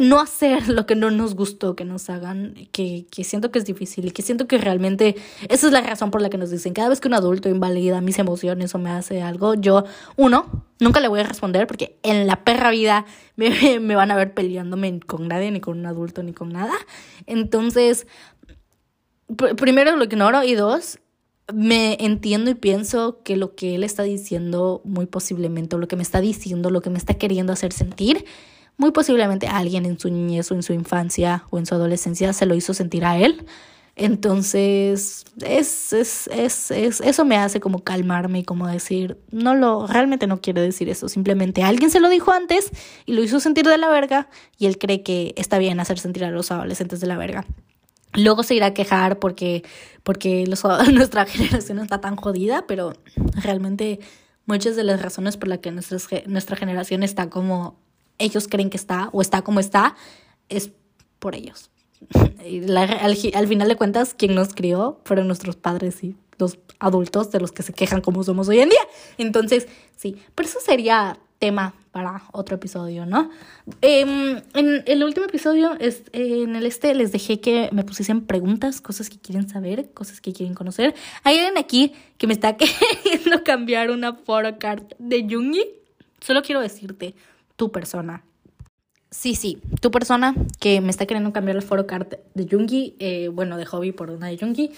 no 0.00 0.18
hacer 0.18 0.68
lo 0.70 0.86
que 0.86 0.94
no 0.94 1.10
nos 1.10 1.34
gustó 1.34 1.76
que 1.76 1.84
nos 1.84 2.08
hagan, 2.08 2.54
que, 2.72 3.06
que 3.10 3.22
siento 3.22 3.50
que 3.50 3.58
es 3.58 3.66
difícil 3.66 4.06
y 4.06 4.10
que 4.12 4.22
siento 4.22 4.46
que 4.46 4.56
realmente 4.56 5.14
esa 5.48 5.66
es 5.66 5.72
la 5.72 5.82
razón 5.82 6.10
por 6.10 6.22
la 6.22 6.30
que 6.30 6.38
nos 6.38 6.50
dicen, 6.50 6.72
cada 6.72 6.88
vez 6.88 6.98
que 6.98 7.08
un 7.08 7.14
adulto 7.14 7.48
invalida 7.48 8.00
mis 8.00 8.18
emociones 8.18 8.74
o 8.74 8.78
me 8.78 8.90
hace 8.90 9.20
algo, 9.20 9.54
yo, 9.54 9.84
uno, 10.16 10.64
nunca 10.80 11.00
le 11.00 11.08
voy 11.08 11.20
a 11.20 11.24
responder 11.24 11.66
porque 11.66 11.98
en 12.02 12.26
la 12.26 12.44
perra 12.44 12.70
vida 12.70 13.04
me, 13.36 13.78
me 13.78 13.94
van 13.94 14.10
a 14.10 14.16
ver 14.16 14.32
peleándome 14.32 15.00
con 15.00 15.28
nadie, 15.28 15.50
ni 15.50 15.60
con 15.60 15.78
un 15.78 15.86
adulto, 15.86 16.22
ni 16.22 16.32
con 16.32 16.48
nada. 16.50 16.74
Entonces, 17.26 18.06
primero 19.56 19.96
lo 19.96 20.04
ignoro 20.04 20.42
y 20.44 20.54
dos, 20.54 20.98
me 21.52 21.96
entiendo 22.00 22.50
y 22.50 22.54
pienso 22.54 23.22
que 23.22 23.36
lo 23.36 23.54
que 23.54 23.74
él 23.74 23.84
está 23.84 24.02
diciendo 24.02 24.80
muy 24.84 25.06
posiblemente, 25.06 25.76
o 25.76 25.78
lo 25.78 25.88
que 25.88 25.96
me 25.96 26.02
está 26.02 26.20
diciendo, 26.20 26.70
lo 26.70 26.82
que 26.82 26.90
me 26.90 26.98
está 26.98 27.14
queriendo 27.14 27.52
hacer 27.52 27.72
sentir, 27.72 28.24
muy 28.76 28.90
posiblemente 28.90 29.46
alguien 29.46 29.86
en 29.86 29.98
su 29.98 30.10
niñez 30.10 30.50
o 30.50 30.54
en 30.54 30.62
su 30.62 30.72
infancia 30.72 31.44
o 31.50 31.58
en 31.58 31.66
su 31.66 31.74
adolescencia 31.74 32.32
se 32.32 32.46
lo 32.46 32.54
hizo 32.54 32.74
sentir 32.74 33.04
a 33.04 33.18
él. 33.18 33.46
Entonces, 33.94 35.24
es, 35.44 35.92
es, 35.92 36.26
es, 36.28 36.70
es, 36.70 37.00
eso 37.02 37.24
me 37.26 37.36
hace 37.36 37.60
como 37.60 37.84
calmarme 37.84 38.38
y 38.38 38.44
como 38.44 38.66
decir, 38.66 39.18
no 39.30 39.54
lo, 39.54 39.86
realmente 39.86 40.26
no 40.26 40.40
quiere 40.40 40.62
decir 40.62 40.88
eso, 40.88 41.10
simplemente 41.10 41.62
alguien 41.62 41.90
se 41.90 42.00
lo 42.00 42.08
dijo 42.08 42.32
antes 42.32 42.70
y 43.04 43.12
lo 43.12 43.22
hizo 43.22 43.38
sentir 43.38 43.66
de 43.66 43.76
la 43.76 43.90
verga 43.90 44.28
y 44.56 44.64
él 44.64 44.78
cree 44.78 45.02
que 45.02 45.34
está 45.36 45.58
bien 45.58 45.78
hacer 45.78 45.98
sentir 45.98 46.24
a 46.24 46.30
los 46.30 46.50
adolescentes 46.50 47.00
de 47.00 47.06
la 47.06 47.18
verga. 47.18 47.44
Luego 48.14 48.42
se 48.42 48.54
irá 48.54 48.66
a 48.66 48.74
quejar 48.74 49.18
porque, 49.18 49.62
porque 50.02 50.44
nuestra 50.92 51.26
generación 51.26 51.78
está 51.78 52.00
tan 52.00 52.16
jodida, 52.16 52.66
pero 52.66 52.92
realmente 53.34 54.00
muchas 54.46 54.76
de 54.76 54.84
las 54.84 55.00
razones 55.00 55.36
por 55.36 55.48
las 55.48 55.58
que 55.58 55.70
nuestra 56.26 56.56
generación 56.56 57.02
está 57.02 57.30
como 57.30 57.78
ellos 58.18 58.48
creen 58.48 58.70
que 58.70 58.76
está 58.76 59.08
o 59.12 59.20
está 59.20 59.42
como 59.42 59.60
está 59.60 59.96
es 60.48 60.70
por 61.18 61.34
ellos. 61.34 61.70
al, 62.14 63.46
final 63.46 63.68
de 63.68 63.76
cuentas, 63.76 64.14
quien 64.14 64.34
nos 64.34 64.54
crió 64.54 65.00
fueron 65.04 65.26
nuestros 65.26 65.56
padres 65.56 66.02
y 66.02 66.16
los 66.38 66.58
adultos 66.78 67.30
de 67.30 67.40
los 67.40 67.52
que 67.52 67.62
se 67.62 67.72
quejan 67.72 68.00
como 68.00 68.24
somos 68.24 68.48
hoy 68.48 68.60
en 68.60 68.68
día. 68.68 68.80
Entonces, 69.18 69.68
sí, 69.96 70.16
pero 70.34 70.48
eso 70.48 70.58
sería 70.60 71.18
tema 71.42 71.74
para 71.90 72.22
otro 72.30 72.54
episodio, 72.54 73.04
¿no? 73.04 73.28
Em, 73.80 74.40
en 74.54 74.84
el 74.86 75.02
último 75.02 75.26
episodio, 75.26 75.72
es, 75.80 76.04
en 76.12 76.54
el 76.54 76.64
este, 76.66 76.94
les 76.94 77.10
dejé 77.10 77.40
que 77.40 77.68
me 77.72 77.82
pusiesen 77.82 78.20
preguntas, 78.20 78.80
cosas 78.80 79.10
que 79.10 79.18
quieren 79.18 79.48
saber, 79.48 79.90
cosas 79.92 80.20
que 80.20 80.32
quieren 80.32 80.54
conocer. 80.54 80.94
Hay 81.24 81.38
alguien 81.38 81.58
aquí 81.58 81.94
que 82.16 82.28
me 82.28 82.32
está 82.32 82.56
queriendo 83.02 83.42
cambiar 83.42 83.90
una 83.90 84.14
photocard 84.14 84.84
de 85.00 85.26
Jungi. 85.28 85.64
Solo 86.20 86.42
quiero 86.42 86.60
decirte, 86.60 87.16
tu 87.56 87.72
persona. 87.72 88.22
Sí, 89.10 89.34
sí, 89.34 89.58
tu 89.80 89.90
persona 89.90 90.36
que 90.60 90.80
me 90.80 90.90
está 90.90 91.06
queriendo 91.06 91.32
cambiar 91.32 91.56
la 91.56 91.62
photocard 91.62 92.06
de 92.34 92.46
Jungi, 92.48 92.94
eh, 93.00 93.30
bueno, 93.32 93.56
de 93.56 93.66
hobby 93.66 93.90
por 93.90 94.10
una 94.10 94.28
de 94.28 94.38
Jungi. 94.38 94.70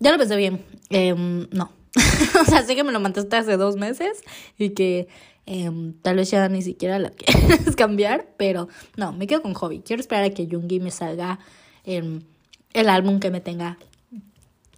Ya 0.00 0.10
lo 0.10 0.18
pensé 0.18 0.34
bien. 0.34 0.60
Em, 0.90 1.46
no. 1.52 1.70
o 2.40 2.44
sea, 2.44 2.62
sé 2.62 2.74
que 2.74 2.82
me 2.82 2.90
lo 2.90 2.98
mandaste 2.98 3.36
hace 3.36 3.56
dos 3.56 3.76
meses 3.76 4.22
y 4.58 4.70
que 4.70 5.06
Em, 5.46 5.92
tal 6.00 6.16
vez 6.16 6.30
ya 6.30 6.48
ni 6.48 6.62
siquiera 6.62 6.98
la 6.98 7.10
quieres 7.10 7.76
cambiar, 7.76 8.26
pero 8.36 8.68
no, 8.96 9.12
me 9.12 9.26
quedo 9.26 9.42
con 9.42 9.54
hobby. 9.54 9.80
Quiero 9.80 10.00
esperar 10.00 10.24
a 10.24 10.30
que 10.30 10.48
Jungi 10.50 10.80
me 10.80 10.90
salga 10.90 11.38
en 11.84 12.24
el 12.72 12.88
álbum 12.88 13.20
que 13.20 13.30
me 13.30 13.40
tenga 13.40 13.78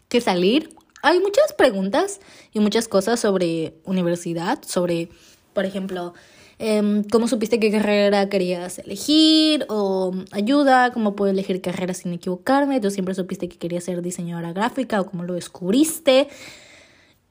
que 0.08 0.20
salir. 0.20 0.74
Hay 1.02 1.20
muchas 1.20 1.52
preguntas 1.52 2.20
y 2.52 2.60
muchas 2.60 2.88
cosas 2.88 3.20
sobre 3.20 3.74
universidad, 3.84 4.62
sobre, 4.64 5.08
por 5.52 5.64
ejemplo, 5.64 6.14
eh, 6.58 7.02
cómo 7.12 7.28
supiste 7.28 7.60
qué 7.60 7.70
carrera 7.70 8.28
querías 8.28 8.78
elegir 8.78 9.66
o 9.68 10.14
ayuda, 10.32 10.90
cómo 10.90 11.14
puedo 11.14 11.30
elegir 11.30 11.60
carrera 11.60 11.94
sin 11.94 12.12
equivocarme. 12.14 12.80
Tú 12.80 12.90
siempre 12.90 13.14
supiste 13.14 13.48
que 13.48 13.58
querías 13.58 13.84
ser 13.84 14.02
diseñadora 14.02 14.52
gráfica 14.52 15.00
o 15.00 15.06
cómo 15.06 15.24
lo 15.24 15.34
descubriste. 15.34 16.28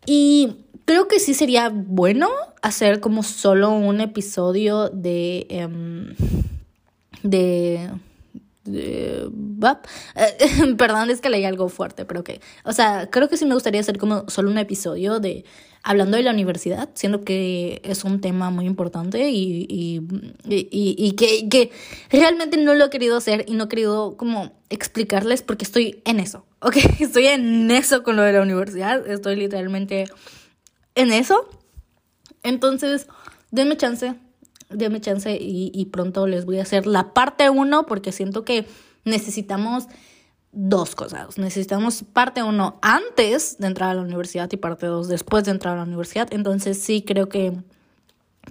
Y 0.05 0.64
creo 0.85 1.07
que 1.07 1.19
sí 1.19 1.33
sería 1.33 1.69
bueno 1.69 2.29
hacer 2.61 2.99
como 2.99 3.23
solo 3.23 3.71
un 3.71 4.01
episodio 4.01 4.89
de, 4.89 5.47
em, 5.49 6.15
de, 7.23 7.89
perdón, 10.77 11.09
es 11.09 11.21
que 11.21 11.29
leí 11.29 11.45
algo 11.45 11.69
fuerte, 11.69 12.05
pero 12.05 12.23
que, 12.23 12.41
o 12.63 12.73
sea, 12.73 13.09
creo 13.11 13.29
que 13.29 13.37
sí 13.37 13.45
me 13.45 13.53
gustaría 13.53 13.81
hacer 13.81 13.97
como 13.97 14.27
solo 14.29 14.49
un 14.49 14.57
episodio 14.57 15.19
de 15.19 15.45
hablando 15.83 16.17
de 16.17 16.23
la 16.23 16.31
universidad, 16.31 16.89
siendo 16.95 17.23
que 17.23 17.79
es 17.83 18.03
un 18.03 18.19
tema 18.19 18.49
muy 18.49 18.65
importante 18.65 19.29
y, 19.29 19.67
y, 19.69 20.01
y, 20.49 20.67
y 20.71 21.11
que, 21.11 21.47
que, 21.47 21.71
realmente 22.09 22.57
no 22.57 22.73
lo 22.73 22.85
he 22.85 22.89
querido 22.89 23.17
hacer 23.17 23.45
y 23.47 23.53
no 23.53 23.65
he 23.65 23.67
querido 23.67 24.17
como 24.17 24.51
explicarles 24.71 25.43
porque 25.43 25.63
estoy 25.63 26.01
en 26.05 26.19
eso, 26.19 26.43
¿ok? 26.61 26.77
Estoy 26.99 27.27
en 27.27 27.69
eso 27.69 28.01
con 28.01 28.15
lo 28.15 28.23
de 28.23 28.33
la 28.33 28.41
universidad, 28.41 29.07
estoy 29.07 29.35
literalmente 29.35 30.05
en 30.95 31.11
eso. 31.11 31.47
Entonces, 32.43 33.07
denme 33.51 33.77
chance, 33.77 34.15
denme 34.69 35.01
chance 35.01 35.37
y, 35.39 35.85
pronto 35.91 36.27
les 36.27 36.45
voy 36.45 36.59
a 36.59 36.63
hacer 36.63 36.87
la 36.87 37.13
parte 37.13 37.49
uno 37.49 37.85
porque 37.85 38.11
siento 38.11 38.43
que 38.43 38.67
necesitamos 39.03 39.87
dos 40.51 40.95
cosas. 40.95 41.37
Necesitamos 41.37 42.03
parte 42.03 42.41
uno 42.43 42.79
antes 42.81 43.57
de 43.57 43.67
entrar 43.67 43.89
a 43.89 43.93
la 43.93 44.01
universidad 44.01 44.49
y 44.51 44.57
parte 44.57 44.85
dos 44.85 45.07
después 45.07 45.43
de 45.43 45.51
entrar 45.51 45.75
a 45.75 45.77
la 45.77 45.83
universidad. 45.83 46.27
Entonces 46.31 46.81
sí 46.81 47.03
creo 47.05 47.29
que, 47.29 47.53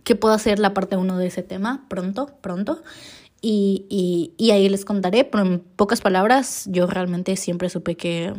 que 0.04 0.14
puedo 0.14 0.34
hacer 0.34 0.58
la 0.58 0.74
parte 0.74 0.96
uno 0.96 1.16
de 1.18 1.28
ese 1.28 1.42
tema 1.42 1.86
pronto, 1.88 2.30
pronto. 2.40 2.82
Y, 3.40 3.84
y, 3.90 4.32
y 4.38 4.52
ahí 4.52 4.68
les 4.70 4.86
contaré, 4.86 5.24
pero 5.24 5.44
en 5.44 5.60
pocas 5.60 6.00
palabras, 6.00 6.64
yo 6.66 6.86
realmente 6.86 7.36
siempre 7.36 7.68
supe 7.68 7.94
que, 7.94 8.32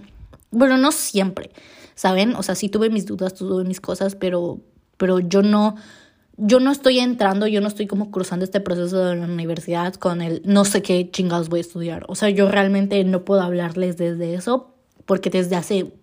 bueno, 0.50 0.78
no 0.78 0.92
siempre, 0.92 1.52
¿saben? 1.96 2.36
O 2.36 2.44
sea, 2.44 2.56
sí 2.56 2.70
tuve 2.70 2.90
mis 2.90 3.06
dudas, 3.06 3.34
tuve 3.34 3.64
mis 3.64 3.82
cosas, 3.82 4.16
pero, 4.16 4.62
pero 4.98 5.20
yo 5.20 5.42
no 5.42 5.76
yo 6.38 6.60
no 6.60 6.72
estoy 6.72 7.00
entrando, 7.00 7.48
yo 7.48 7.62
no 7.62 7.68
estoy 7.68 7.88
como 7.88 8.12
cruzando 8.12 8.44
este 8.44 8.60
proceso 8.60 9.06
de 9.06 9.16
la 9.16 9.26
universidad 9.26 9.94
con 9.96 10.22
el 10.22 10.42
no 10.46 10.66
sé 10.66 10.82
qué 10.82 11.10
chingados 11.10 11.50
voy 11.50 11.60
a 11.60 11.62
estudiar. 11.62 12.06
O 12.10 12.16
sea, 12.16 12.30
yo 12.30 12.50
realmente 12.52 13.02
no 13.06 13.24
puedo 13.24 13.42
hablarles 13.42 13.98
desde 13.98 14.34
eso 14.34 14.76
porque 15.06 15.30
desde 15.30 15.56
hace 15.56 15.94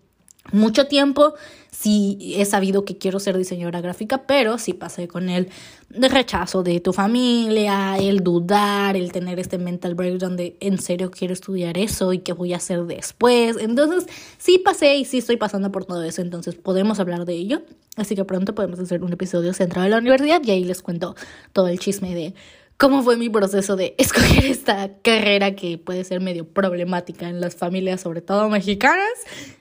mucho 0.51 0.87
tiempo 0.87 1.35
sí 1.71 2.35
he 2.37 2.45
sabido 2.45 2.85
que 2.85 2.99
quiero 2.99 3.19
ser 3.21 3.37
diseñadora 3.39 3.81
gráfica, 3.81 4.27
pero 4.27 4.59
sí 4.59 4.73
pasé 4.73 5.09
con 5.09 5.29
el 5.29 5.49
rechazo 5.91 6.63
de 6.63 6.81
tu 6.81 6.93
familia, 6.93 7.97
el 7.99 8.23
dudar, 8.23 8.97
el 8.97 9.13
tener 9.13 9.39
este 9.39 9.59
mental 9.59 9.95
breakdown 9.95 10.37
de 10.37 10.57
en 10.61 10.79
serio 10.79 11.11
quiero 11.11 11.33
estudiar 11.33 11.79
eso 11.79 12.13
y 12.13 12.19
qué 12.19 12.33
voy 12.33 12.53
a 12.53 12.57
hacer 12.57 12.85
después. 12.85 13.57
Entonces 13.59 14.07
sí 14.39 14.59
pasé 14.59 14.97
y 14.97 15.05
sí 15.05 15.19
estoy 15.19 15.37
pasando 15.37 15.73
por 15.73 15.85
todo 15.85 16.03
eso, 16.03 16.23
entonces 16.23 16.55
podemos 16.55 17.01
hablar 17.01 17.25
de 17.25 17.35
ello. 17.35 17.63
Así 17.97 18.15
que 18.15 18.25
pronto 18.25 18.55
podemos 18.55 18.79
hacer 18.79 19.03
un 19.03 19.13
episodio 19.13 19.53
centrado 19.53 19.87
en 19.87 19.93
la 19.93 19.99
universidad 19.99 20.41
y 20.45 20.51
ahí 20.51 20.65
les 20.65 20.83
cuento 20.83 21.15
todo 21.53 21.69
el 21.69 21.79
chisme 21.79 22.15
de 22.15 22.35
cómo 22.83 23.05
fue 23.05 23.17
mi 23.17 23.29
proceso 23.29 23.77
de 23.77 23.95
escoger 23.97 24.45
esta 24.45 24.91
carrera 25.03 25.55
que 25.55 25.79
puede 25.79 26.03
ser 26.03 26.21
medio 26.21 26.49
problemática 26.49 27.29
en 27.29 27.41
las 27.41 27.55
familias, 27.55 28.01
sobre 28.01 28.23
todo 28.23 28.49
mexicanas. 28.49 29.07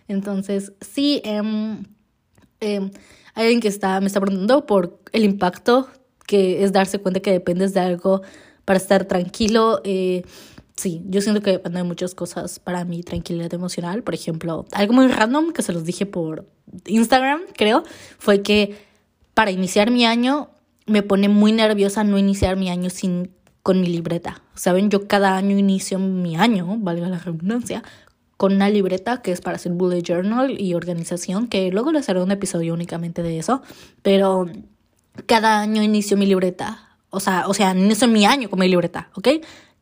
Entonces, 0.07 0.73
sí, 0.81 1.21
eh, 1.23 1.39
hay 2.61 2.91
alguien 3.35 3.59
que 3.59 3.69
me 3.69 4.07
está 4.07 4.19
preguntando 4.19 4.65
por 4.65 4.99
el 5.11 5.23
impacto 5.23 5.87
que 6.25 6.63
es 6.63 6.71
darse 6.73 6.97
cuenta 6.97 7.19
que 7.19 7.31
dependes 7.31 7.75
de 7.75 7.81
algo 7.81 8.23
para 8.65 8.77
estar 8.77 9.05
tranquilo. 9.05 9.81
Eh, 9.83 10.23
sí, 10.75 11.03
yo 11.05 11.21
siento 11.21 11.43
que 11.43 11.51
depende 11.51 11.77
de 11.77 11.83
muchas 11.83 12.15
cosas 12.15 12.57
para 12.57 12.85
mi 12.85 13.03
tranquilidad 13.03 13.53
emocional. 13.53 14.01
Por 14.01 14.15
ejemplo, 14.15 14.65
algo 14.71 14.93
muy 14.93 15.07
random 15.07 15.51
que 15.51 15.61
se 15.61 15.73
los 15.73 15.83
dije 15.83 16.07
por 16.07 16.47
Instagram, 16.87 17.41
creo, 17.55 17.83
fue 18.17 18.41
que 18.41 18.77
para 19.35 19.51
iniciar 19.51 19.91
mi 19.91 20.05
año 20.05 20.49
me 20.87 21.03
pone 21.03 21.29
muy 21.29 21.51
nerviosa 21.51 22.03
no 22.03 22.17
iniciar 22.17 22.55
mi 22.55 22.69
año 22.69 22.89
sin 22.89 23.31
con 23.63 23.79
mi 23.79 23.87
libreta. 23.87 24.41
Saben, 24.55 24.89
yo 24.89 25.07
cada 25.07 25.37
año 25.37 25.57
inicio 25.57 25.99
mi 25.99 26.35
año, 26.35 26.77
valga 26.79 27.07
la 27.07 27.19
redundancia, 27.19 27.83
con 28.37 28.53
una 28.53 28.69
libreta 28.69 29.21
que 29.21 29.31
es 29.31 29.41
para 29.41 29.57
hacer 29.57 29.71
bullet 29.71 30.01
journal 30.01 30.59
y 30.59 30.73
organización, 30.73 31.47
que 31.47 31.71
luego 31.71 31.91
les 31.91 32.09
haré 32.09 32.23
un 32.23 32.31
episodio 32.31 32.73
únicamente 32.73 33.21
de 33.21 33.37
eso, 33.37 33.61
pero 34.01 34.49
cada 35.27 35.59
año 35.59 35.83
inicio 35.83 36.17
mi 36.17 36.25
libreta. 36.25 36.97
O 37.11 37.19
sea, 37.19 37.47
o 37.47 37.53
sea, 37.53 37.75
inicio 37.75 38.07
mi 38.07 38.25
año 38.25 38.49
con 38.49 38.59
mi 38.59 38.67
libreta, 38.67 39.09
¿ok? 39.13 39.27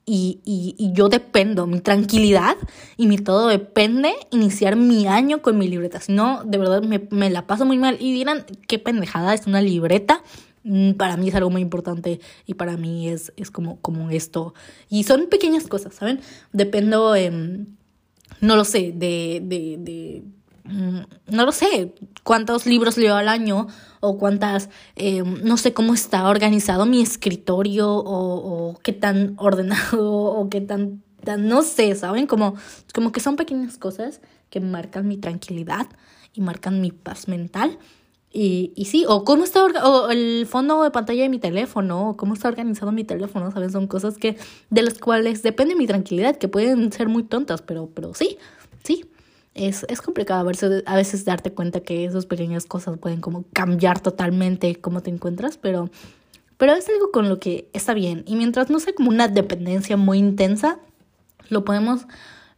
Y, 0.05 0.39
y, 0.43 0.75
y, 0.77 0.91
yo 0.91 1.07
dependo, 1.07 1.67
mi 1.67 1.81
tranquilidad 1.81 2.57
y 2.97 3.05
mi 3.05 3.19
todo 3.19 3.47
depende 3.47 4.11
iniciar 4.31 4.75
mi 4.75 5.05
año 5.05 5.43
con 5.43 5.57
mi 5.59 5.67
libreta. 5.67 5.99
Si 5.99 6.11
no, 6.11 6.43
de 6.43 6.57
verdad 6.57 6.81
me, 6.81 7.07
me 7.11 7.29
la 7.29 7.45
paso 7.45 7.63
muy 7.63 7.77
mal. 7.77 7.95
Y 7.99 8.11
dirán, 8.11 8.43
qué 8.67 8.79
pendejada 8.79 9.35
es 9.35 9.45
una 9.45 9.61
libreta. 9.61 10.23
Mm, 10.63 10.93
para 10.93 11.17
mí 11.17 11.29
es 11.29 11.35
algo 11.35 11.49
muy 11.49 11.61
importante 11.61 12.19
y 12.45 12.55
para 12.55 12.75
mí 12.77 13.09
es, 13.09 13.33
es 13.37 13.51
como, 13.51 13.79
como 13.81 14.09
esto. 14.09 14.53
Y 14.89 15.03
son 15.03 15.27
pequeñas 15.27 15.67
cosas, 15.67 15.95
¿saben? 15.95 16.19
Dependo, 16.51 17.15
eh, 17.15 17.31
no 18.41 18.55
lo 18.55 18.65
sé, 18.65 18.91
de, 18.93 19.41
de, 19.43 19.77
de 19.79 20.23
mm, 20.65 21.33
no 21.33 21.45
lo 21.45 21.51
sé 21.51 21.93
cuántos 22.23 22.65
libros 22.65 22.97
leo 22.97 23.15
al 23.15 23.29
año 23.29 23.67
o 24.01 24.17
cuántas, 24.17 24.69
eh, 24.95 25.23
no 25.23 25.57
sé 25.57 25.73
cómo 25.73 25.93
está 25.93 26.27
organizado 26.27 26.85
mi 26.85 27.01
escritorio 27.01 27.91
o, 27.91 28.69
o, 28.69 28.79
qué 28.79 28.93
tan 28.93 29.35
ordenado 29.37 30.13
o 30.13 30.49
qué 30.49 30.61
tan, 30.61 31.03
tan, 31.23 31.47
no 31.47 31.63
sé, 31.63 31.95
¿saben? 31.95 32.27
Como, 32.27 32.55
como 32.93 33.11
que 33.11 33.21
son 33.21 33.35
pequeñas 33.37 33.77
cosas 33.77 34.21
que 34.49 34.59
marcan 34.59 35.07
mi 35.07 35.17
tranquilidad 35.17 35.87
y 36.33 36.41
marcan 36.41 36.81
mi 36.81 36.91
paz 36.91 37.27
mental 37.27 37.77
y, 38.31 38.73
y 38.75 38.85
sí, 38.85 39.05
o 39.07 39.23
cómo 39.23 39.43
está 39.43 39.65
o 39.65 40.09
el 40.09 40.45
fondo 40.45 40.83
de 40.83 40.91
pantalla 40.91 41.23
de 41.23 41.29
mi 41.29 41.39
teléfono, 41.39 42.09
o 42.09 42.17
cómo 42.17 42.35
está 42.35 42.47
organizado 42.47 42.91
mi 42.91 43.03
teléfono, 43.03 43.51
¿sabes? 43.51 43.71
Son 43.71 43.87
cosas 43.87 44.17
que 44.17 44.37
de 44.69 44.81
las 44.83 44.99
cuales 44.99 45.41
depende 45.41 45.75
mi 45.75 45.87
tranquilidad, 45.87 46.35
que 46.35 46.47
pueden 46.47 46.91
ser 46.91 47.09
muy 47.09 47.23
tontas, 47.23 47.61
pero, 47.61 47.89
pero 47.93 48.13
sí, 48.13 48.37
sí. 48.83 49.05
Es, 49.55 49.83
es 49.89 50.01
complicado 50.01 50.41
a 50.41 50.43
veces, 50.43 50.83
a 50.85 50.95
veces 50.95 51.25
darte 51.25 51.51
cuenta 51.51 51.81
que 51.81 52.05
esas 52.05 52.27
pequeñas 52.27 52.65
cosas 52.65 52.97
pueden 52.99 53.19
como 53.19 53.45
cambiar 53.51 53.99
totalmente 53.99 54.75
cómo 54.75 55.01
te 55.01 55.09
encuentras, 55.09 55.57
pero, 55.57 55.89
pero 56.57 56.73
es 56.73 56.87
algo 56.87 57.11
con 57.11 57.29
lo 57.29 57.39
que 57.39 57.67
está 57.73 57.95
bien. 57.95 58.23
Y 58.27 58.35
mientras 58.35 58.69
no 58.69 58.79
sea 58.79 58.93
como 58.93 59.09
una 59.09 59.27
dependencia 59.27 59.97
muy 59.97 60.19
intensa, 60.19 60.79
lo 61.49 61.65
podemos, 61.65 62.05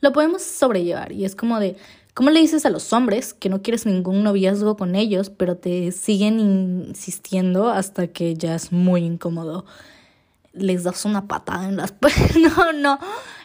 lo 0.02 0.12
podemos 0.12 0.42
sobrellevar. 0.42 1.14
Y 1.14 1.24
es 1.24 1.36
como 1.36 1.60
de, 1.60 1.78
¿Cómo 2.14 2.30
le 2.30 2.42
dices 2.42 2.66
a 2.66 2.70
los 2.70 2.92
hombres 2.92 3.34
que 3.34 3.48
no 3.48 3.62
quieres 3.62 3.86
ningún 3.86 4.24
noviazgo 4.24 4.76
con 4.76 4.96
ellos, 4.96 5.30
pero 5.30 5.56
te 5.56 5.92
siguen 5.94 6.40
insistiendo 6.40 7.70
hasta 7.70 8.08
que 8.08 8.36
ya 8.36 8.56
es 8.56 8.74
muy 8.74 9.04
incómodo? 9.06 9.66
Les 10.52 10.84
das 10.84 11.06
una 11.06 11.28
patada 11.28 11.70
en 11.70 11.78
las... 11.78 11.94
no, 12.58 12.74
no. 12.74 13.00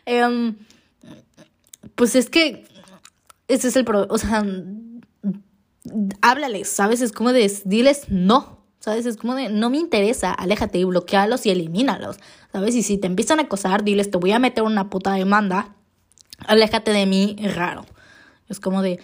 Um, 0.06 0.56
pues 1.94 2.16
es 2.16 2.28
que 2.28 2.66
ese 3.46 3.68
es 3.68 3.76
el 3.76 3.84
problema. 3.84 4.12
O 4.12 4.18
sea, 4.18 4.44
háblales, 6.20 6.68
¿sabes? 6.68 7.00
Es 7.02 7.12
como 7.12 7.32
de, 7.32 7.50
diles 7.64 8.06
no. 8.08 8.56
¿Sabes? 8.80 9.06
Es 9.06 9.16
como 9.16 9.34
de, 9.34 9.48
no 9.48 9.68
me 9.68 9.78
interesa, 9.78 10.32
aléjate 10.32 10.78
y 10.78 10.84
bloquealos 10.84 11.44
y 11.46 11.50
elimínalos. 11.50 12.18
¿Sabes? 12.52 12.74
Y 12.74 12.82
si 12.82 12.98
te 12.98 13.06
empiezan 13.06 13.38
a 13.38 13.42
acosar, 13.42 13.84
diles, 13.84 14.10
te 14.10 14.18
voy 14.18 14.32
a 14.32 14.38
meter 14.38 14.62
una 14.64 14.90
puta 14.90 15.12
demanda. 15.12 15.74
Aléjate 16.46 16.92
de 16.92 17.06
mí, 17.06 17.36
raro. 17.54 17.84
Es 18.48 18.60
como 18.60 18.82
de, 18.82 19.00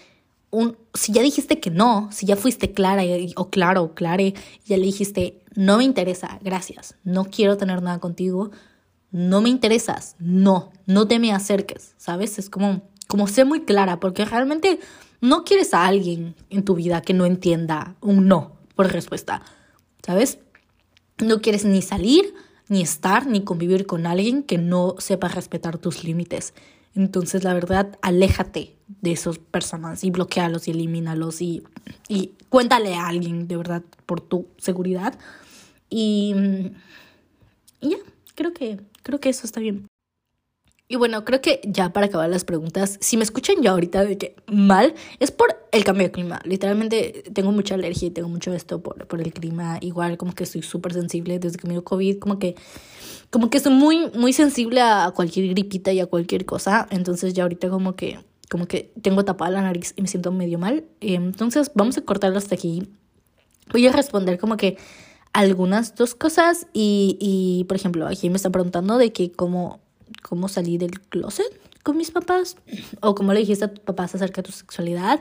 un, 0.50 0.76
si 0.94 1.12
ya 1.12 1.22
dijiste 1.22 1.60
que 1.60 1.70
no, 1.70 2.08
si 2.12 2.26
ya 2.26 2.36
fuiste 2.36 2.72
clara 2.72 3.02
o 3.36 3.50
claro 3.50 3.82
o 3.82 3.94
clare, 3.94 4.34
ya 4.64 4.76
le 4.76 4.84
dijiste, 4.84 5.42
no 5.54 5.78
me 5.78 5.84
interesa, 5.84 6.38
gracias, 6.42 6.96
no 7.04 7.24
quiero 7.24 7.56
tener 7.56 7.82
nada 7.82 7.98
contigo, 7.98 8.50
no 9.10 9.40
me 9.40 9.48
interesas, 9.48 10.16
no, 10.18 10.70
no 10.86 11.08
te 11.08 11.18
me 11.18 11.32
acerques, 11.32 11.94
¿sabes? 11.96 12.38
Es 12.38 12.50
como, 12.50 12.82
como 13.08 13.26
ser 13.28 13.46
muy 13.46 13.62
clara, 13.62 13.98
porque 13.98 14.24
realmente 14.24 14.78
no 15.20 15.44
quieres 15.44 15.72
a 15.72 15.86
alguien 15.86 16.34
en 16.50 16.64
tu 16.64 16.74
vida 16.74 17.00
que 17.00 17.14
no 17.14 17.26
entienda 17.26 17.96
un 18.00 18.28
no 18.28 18.52
por 18.74 18.92
respuesta, 18.92 19.42
¿sabes? 20.04 20.38
No 21.18 21.40
quieres 21.40 21.64
ni 21.64 21.82
salir, 21.82 22.34
ni 22.68 22.82
estar, 22.82 23.26
ni 23.26 23.42
convivir 23.42 23.86
con 23.86 24.06
alguien 24.06 24.42
que 24.42 24.58
no 24.58 24.96
sepa 24.98 25.28
respetar 25.28 25.78
tus 25.78 26.04
límites. 26.04 26.54
Entonces, 26.94 27.44
la 27.44 27.54
verdad, 27.54 27.98
aléjate 28.02 28.76
de 29.00 29.12
esas 29.12 29.38
personas 29.38 30.04
y 30.04 30.10
bloquealos 30.10 30.68
y 30.68 30.72
elimínalos 30.72 31.40
y, 31.40 31.62
y 32.08 32.32
cuéntale 32.50 32.94
a 32.94 33.08
alguien 33.08 33.48
de 33.48 33.56
verdad 33.56 33.82
por 34.06 34.20
tu 34.20 34.46
seguridad. 34.58 35.18
Y, 35.90 36.34
y 37.80 37.90
ya, 37.90 37.96
creo 38.34 38.52
que, 38.52 38.80
creo 39.02 39.20
que 39.20 39.28
eso 39.28 39.46
está 39.46 39.60
bien. 39.60 39.86
Y 40.92 40.96
bueno, 40.96 41.24
creo 41.24 41.40
que 41.40 41.62
ya 41.64 41.90
para 41.90 42.04
acabar 42.04 42.28
las 42.28 42.44
preguntas, 42.44 42.98
si 43.00 43.16
me 43.16 43.22
escuchan 43.22 43.62
ya 43.62 43.70
ahorita 43.70 44.04
de 44.04 44.18
que 44.18 44.36
mal, 44.46 44.94
es 45.20 45.30
por 45.30 45.56
el 45.72 45.84
cambio 45.84 46.08
de 46.08 46.12
clima. 46.12 46.42
Literalmente 46.44 47.24
tengo 47.32 47.50
mucha 47.50 47.76
alergia 47.76 48.08
y 48.08 48.10
tengo 48.10 48.28
mucho 48.28 48.52
esto 48.52 48.82
por, 48.82 49.06
por 49.06 49.22
el 49.22 49.32
clima. 49.32 49.78
Igual 49.80 50.18
como 50.18 50.34
que 50.34 50.44
estoy 50.44 50.60
súper 50.60 50.92
sensible 50.92 51.38
desde 51.38 51.56
que 51.56 51.66
me 51.66 51.72
dio 51.72 51.82
COVID, 51.82 52.18
como 52.18 52.38
que 52.38 52.56
como 53.30 53.48
que 53.48 53.56
estoy 53.56 53.72
muy, 53.72 54.10
muy 54.10 54.34
sensible 54.34 54.82
a 54.82 55.10
cualquier 55.16 55.48
gripita 55.48 55.92
y 55.92 56.00
a 56.00 56.04
cualquier 56.04 56.44
cosa. 56.44 56.86
Entonces 56.90 57.32
ya 57.32 57.44
ahorita 57.44 57.70
como 57.70 57.96
que, 57.96 58.18
como 58.50 58.66
que 58.66 58.92
tengo 59.00 59.24
tapada 59.24 59.50
la 59.50 59.62
nariz 59.62 59.94
y 59.96 60.02
me 60.02 60.08
siento 60.08 60.30
medio 60.30 60.58
mal. 60.58 60.84
Entonces 61.00 61.72
vamos 61.74 61.96
a 61.96 62.02
cortarlo 62.02 62.36
hasta 62.36 62.54
aquí. 62.54 62.86
Voy 63.72 63.86
a 63.86 63.92
responder 63.92 64.38
como 64.38 64.58
que 64.58 64.76
algunas 65.32 65.94
dos 65.94 66.14
cosas 66.14 66.66
y, 66.74 67.16
y 67.18 67.64
por 67.64 67.78
ejemplo, 67.78 68.06
aquí 68.06 68.28
me 68.28 68.36
están 68.36 68.52
preguntando 68.52 68.98
de 68.98 69.10
que 69.10 69.32
cómo, 69.32 69.80
cómo 70.22 70.48
salí 70.48 70.78
del 70.78 71.00
closet 71.00 71.60
con 71.82 71.96
mis 71.96 72.10
papás 72.10 72.56
o 73.00 73.14
cómo 73.14 73.32
le 73.32 73.40
dijiste 73.40 73.64
a 73.64 73.74
tus 73.74 73.84
papás 73.84 74.14
acerca 74.14 74.42
de 74.42 74.46
tu 74.46 74.52
sexualidad. 74.52 75.20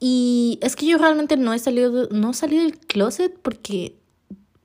Y 0.00 0.58
es 0.62 0.74
que 0.76 0.86
yo 0.86 0.98
realmente 0.98 1.36
no 1.36 1.52
he 1.52 1.58
salido, 1.58 2.08
no 2.10 2.32
salido 2.32 2.62
del 2.62 2.78
closet 2.78 3.38
porque, 3.40 3.96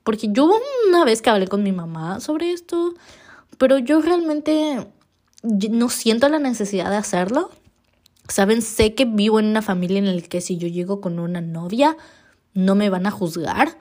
porque 0.02 0.28
yo 0.32 0.50
una 0.88 1.04
vez 1.04 1.22
que 1.22 1.30
hablé 1.30 1.46
con 1.46 1.62
mi 1.62 1.72
mamá 1.72 2.20
sobre 2.20 2.52
esto, 2.52 2.94
pero 3.56 3.78
yo 3.78 4.00
realmente 4.00 4.88
no 5.42 5.88
siento 5.90 6.28
la 6.28 6.38
necesidad 6.38 6.90
de 6.90 6.96
hacerlo. 6.96 7.50
Saben, 8.28 8.62
sé 8.62 8.94
que 8.94 9.04
vivo 9.04 9.38
en 9.38 9.46
una 9.46 9.62
familia 9.62 9.98
en 9.98 10.14
la 10.14 10.22
que 10.22 10.40
si 10.40 10.58
yo 10.58 10.68
llego 10.68 11.00
con 11.00 11.18
una 11.18 11.40
novia, 11.40 11.96
no 12.52 12.74
me 12.74 12.90
van 12.90 13.06
a 13.06 13.10
juzgar 13.10 13.78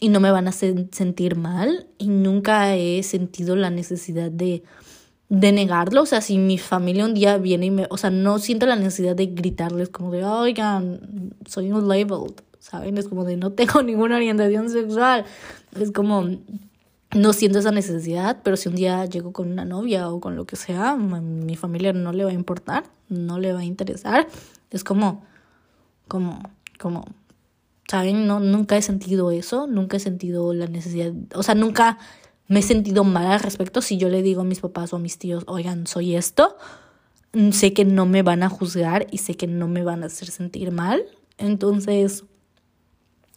y 0.00 0.08
no 0.08 0.20
me 0.20 0.30
van 0.30 0.48
a 0.48 0.52
sentir 0.52 1.36
mal 1.36 1.86
y 1.98 2.08
nunca 2.08 2.74
he 2.76 3.02
sentido 3.02 3.56
la 3.56 3.70
necesidad 3.70 4.30
de 4.30 4.62
de 5.28 5.50
negarlo, 5.50 6.02
o 6.02 6.06
sea, 6.06 6.20
si 6.20 6.38
mi 6.38 6.56
familia 6.58 7.04
un 7.04 7.14
día 7.14 7.36
viene 7.38 7.66
y 7.66 7.70
me, 7.70 7.86
o 7.90 7.96
sea, 7.96 8.10
no 8.10 8.38
siento 8.38 8.66
la 8.66 8.76
necesidad 8.76 9.16
de 9.16 9.26
gritarles 9.26 9.88
como 9.88 10.12
de, 10.12 10.24
oigan, 10.24 11.34
soy 11.46 11.72
un 11.72 11.88
labeled, 11.88 12.34
¿saben? 12.60 12.96
Es 12.96 13.08
como 13.08 13.24
de, 13.24 13.36
no 13.36 13.52
tengo 13.52 13.82
ninguna 13.82 14.16
orientación 14.16 14.70
sexual, 14.70 15.24
es 15.80 15.90
como, 15.90 16.28
no 17.14 17.32
siento 17.32 17.58
esa 17.58 17.72
necesidad, 17.72 18.38
pero 18.44 18.56
si 18.56 18.68
un 18.68 18.76
día 18.76 19.04
llego 19.06 19.32
con 19.32 19.50
una 19.50 19.64
novia 19.64 20.08
o 20.10 20.20
con 20.20 20.36
lo 20.36 20.44
que 20.44 20.56
sea, 20.56 20.96
mi 20.96 21.56
familia 21.56 21.92
no 21.92 22.12
le 22.12 22.24
va 22.24 22.30
a 22.30 22.34
importar, 22.34 22.84
no 23.08 23.40
le 23.40 23.52
va 23.52 23.60
a 23.60 23.64
interesar, 23.64 24.28
es 24.70 24.84
como, 24.84 25.24
como, 26.06 26.40
como, 26.78 27.04
¿saben? 27.88 28.26
No, 28.26 28.40
nunca 28.40 28.76
he 28.76 28.82
sentido 28.82 29.30
eso, 29.30 29.66
nunca 29.66 29.96
he 29.96 30.00
sentido 30.00 30.52
la 30.54 30.66
necesidad, 30.66 31.12
o 31.34 31.42
sea, 31.42 31.54
nunca 31.54 31.98
me 32.48 32.60
he 32.60 32.62
sentido 32.62 33.04
mal 33.04 33.26
al 33.26 33.40
respecto 33.40 33.82
si 33.82 33.96
yo 33.96 34.08
le 34.08 34.22
digo 34.22 34.42
a 34.42 34.44
mis 34.44 34.60
papás 34.60 34.92
o 34.92 34.96
a 34.96 34.98
mis 34.98 35.18
tíos, 35.18 35.44
oigan, 35.46 35.86
soy 35.86 36.14
esto, 36.14 36.56
mm, 37.32 37.50
sé 37.50 37.72
que 37.72 37.84
no 37.84 38.06
me 38.06 38.22
van 38.22 38.42
a 38.42 38.48
juzgar 38.48 39.06
y 39.10 39.18
sé 39.18 39.36
que 39.36 39.46
no 39.46 39.68
me 39.68 39.82
van 39.82 40.02
a 40.02 40.06
hacer 40.06 40.28
sentir 40.28 40.70
mal. 40.70 41.04
Entonces, 41.38 42.24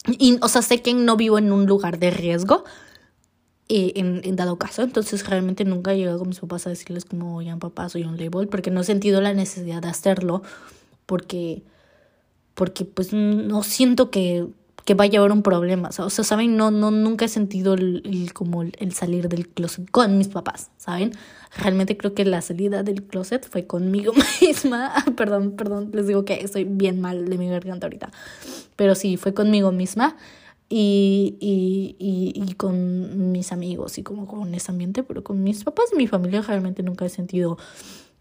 y, 0.07 0.37
o 0.41 0.47
sea, 0.47 0.61
sé 0.61 0.81
que 0.81 0.93
no 0.93 1.17
vivo 1.17 1.37
en 1.37 1.51
un 1.51 1.65
lugar 1.65 1.99
de 1.99 2.11
riesgo. 2.11 2.63
Eh, 3.71 3.93
en, 3.97 4.21
en, 4.23 4.35
dado 4.35 4.57
caso, 4.57 4.81
entonces 4.81 5.27
realmente 5.27 5.63
nunca 5.63 5.93
he 5.93 5.97
llegado 5.97 6.17
con 6.17 6.29
mis 6.29 6.39
papás 6.39 6.65
a 6.65 6.71
decirles 6.71 7.05
como, 7.05 7.35
oigan 7.35 7.59
papá, 7.59 7.87
soy 7.87 8.03
un 8.03 8.17
label, 8.17 8.47
porque 8.47 8.71
no 8.71 8.81
he 8.81 8.83
sentido 8.83 9.21
la 9.21 9.31
necesidad 9.35 9.83
de 9.83 9.89
hacerlo, 9.89 10.41
porque, 11.05 11.61
porque 12.60 12.84
pues 12.84 13.14
no 13.14 13.64
siento 13.64 14.12
que, 14.12 14.45
que 14.84 14.93
vaya 14.93 15.18
a 15.18 15.22
haber 15.22 15.32
un 15.32 15.43
problema. 15.43 15.91
O 15.97 16.10
sea, 16.10 16.26
¿saben? 16.26 16.57
No, 16.57 16.72
no, 16.72 16.91
nunca 16.91 17.24
he 17.24 17.30
sentido 17.30 17.74
el, 17.74 18.32
como 18.34 18.64
el 18.64 18.91
salir 18.91 19.30
del 19.30 19.47
closet 19.47 19.89
con 19.89 20.18
mis 20.18 20.28
papás, 20.28 20.70
¿saben? 20.76 21.14
Realmente 21.57 21.95
creo 21.95 22.14
que 22.14 22.26
la 22.26 22.41
salida 22.41 22.84
del 22.84 23.03
closet 23.03 23.47
fue 23.49 23.66
conmigo 23.66 24.12
misma. 24.41 24.93
perdón, 25.16 25.51
perdón, 25.51 25.91
les 25.93 26.07
digo 26.07 26.26
que 26.26 26.34
estoy 26.34 26.66
bien 26.66 26.99
mal 26.99 27.30
de 27.30 27.38
mi 27.38 27.47
garganta 27.47 27.88
ahorita. 27.88 28.12
Pero 28.76 28.93
sí, 28.93 29.16
fue 29.16 29.34
conmigo 29.34 29.72
misma 29.72 30.18
y, 30.68 31.38
y, 31.39 31.95
y, 31.97 32.43
y 32.43 32.53
con 32.55 33.32
mis 33.32 33.53
amigos 33.53 33.97
y 33.97 34.03
como 34.03 34.28
con 34.28 34.53
ese 34.53 34.70
ambiente, 34.70 35.03
pero 35.03 35.24
con 35.24 35.41
mis 35.43 35.64
papás 35.64 35.86
y 35.93 35.95
mi 35.95 36.07
familia 36.07 36.41
realmente 36.41 36.84
nunca 36.84 37.05
he 37.05 37.10
sentido 37.10 37.57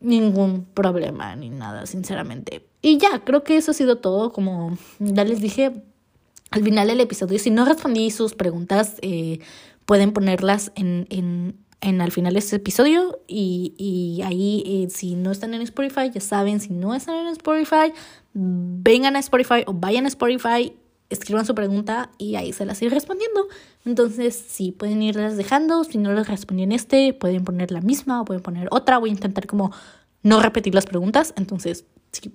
ningún 0.00 0.64
problema 0.64 1.34
ni 1.36 1.50
nada, 1.50 1.86
sinceramente. 1.86 2.66
Y 2.82 2.98
ya, 2.98 3.24
creo 3.24 3.44
que 3.44 3.56
eso 3.56 3.72
ha 3.72 3.74
sido 3.74 3.98
todo. 3.98 4.32
Como 4.32 4.76
ya 4.98 5.24
les 5.24 5.40
dije, 5.40 5.82
al 6.50 6.62
final 6.62 6.88
del 6.88 7.00
episodio. 7.00 7.38
Si 7.38 7.50
no 7.50 7.64
respondí 7.64 8.10
sus 8.10 8.34
preguntas, 8.34 8.96
eh, 9.02 9.40
pueden 9.84 10.12
ponerlas 10.12 10.72
en, 10.76 11.06
en, 11.10 11.56
en, 11.80 12.00
al 12.00 12.12
final 12.12 12.34
de 12.34 12.38
este 12.38 12.56
episodio. 12.56 13.20
Y, 13.26 13.74
y 13.76 14.22
ahí, 14.22 14.62
eh, 14.66 14.90
si 14.90 15.14
no 15.14 15.30
están 15.30 15.54
en 15.54 15.62
Spotify, 15.62 16.10
ya 16.12 16.20
saben, 16.20 16.60
si 16.60 16.72
no 16.72 16.94
están 16.94 17.16
en 17.16 17.28
Spotify, 17.28 17.92
vengan 18.32 19.16
a 19.16 19.18
Spotify 19.18 19.64
o 19.66 19.74
vayan 19.74 20.04
a 20.04 20.08
Spotify, 20.08 20.72
escriban 21.10 21.46
su 21.46 21.54
pregunta 21.54 22.10
y 22.18 22.36
ahí 22.36 22.52
se 22.52 22.66
las 22.66 22.80
iré 22.82 22.90
respondiendo. 22.94 23.46
Entonces, 23.84 24.42
sí, 24.48 24.72
pueden 24.72 25.02
irlas 25.02 25.36
dejando. 25.36 25.84
Si 25.84 25.98
no 25.98 26.12
les 26.12 26.28
respondí 26.28 26.62
en 26.62 26.72
este, 26.72 27.14
pueden 27.14 27.44
poner 27.44 27.70
la 27.70 27.80
misma 27.80 28.20
o 28.20 28.24
pueden 28.24 28.42
poner 28.42 28.68
otra. 28.70 28.98
Voy 28.98 29.10
a 29.10 29.12
intentar 29.12 29.46
como 29.46 29.72
no 30.22 30.40
repetir 30.40 30.74
las 30.74 30.86
preguntas. 30.86 31.32
Entonces, 31.36 31.84
sí, 32.12 32.32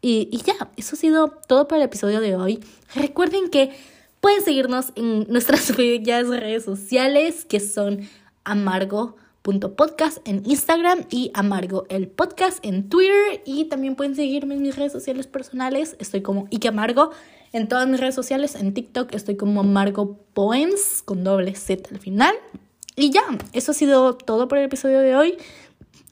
y, 0.00 0.28
y 0.32 0.38
ya, 0.38 0.70
eso 0.76 0.96
ha 0.96 0.98
sido 0.98 1.28
todo 1.46 1.68
para 1.68 1.82
el 1.82 1.86
episodio 1.86 2.20
de 2.20 2.36
hoy. 2.36 2.60
Recuerden 2.94 3.50
que 3.50 3.72
pueden 4.20 4.42
seguirnos 4.42 4.92
en 4.96 5.26
nuestras 5.28 5.76
bellas 5.76 6.28
redes 6.28 6.64
sociales 6.64 7.44
que 7.44 7.60
son 7.60 8.08
amargo.podcast 8.44 10.18
en 10.26 10.42
Instagram 10.44 11.06
y 11.10 11.30
amargo 11.34 11.86
el 11.88 12.08
podcast 12.08 12.64
en 12.64 12.88
Twitter 12.88 13.42
y 13.44 13.66
también 13.66 13.94
pueden 13.94 14.14
seguirme 14.14 14.54
en 14.54 14.62
mis 14.62 14.76
redes 14.76 14.92
sociales 14.92 15.26
personales. 15.26 15.96
Estoy 16.00 16.22
como 16.22 16.46
Ike 16.50 16.68
Amargo 16.68 17.10
en 17.52 17.68
todas 17.68 17.88
mis 17.88 18.00
redes 18.00 18.14
sociales. 18.14 18.54
En 18.54 18.74
TikTok 18.74 19.14
estoy 19.14 19.36
como 19.36 19.60
Amargo 19.60 20.18
Poems 20.34 21.02
con 21.04 21.24
doble 21.24 21.54
Z 21.54 21.88
al 21.90 21.98
final. 21.98 22.34
Y 22.94 23.10
ya, 23.10 23.22
eso 23.52 23.72
ha 23.72 23.74
sido 23.74 24.14
todo 24.14 24.48
por 24.48 24.58
el 24.58 24.64
episodio 24.64 25.00
de 25.00 25.16
hoy. 25.16 25.38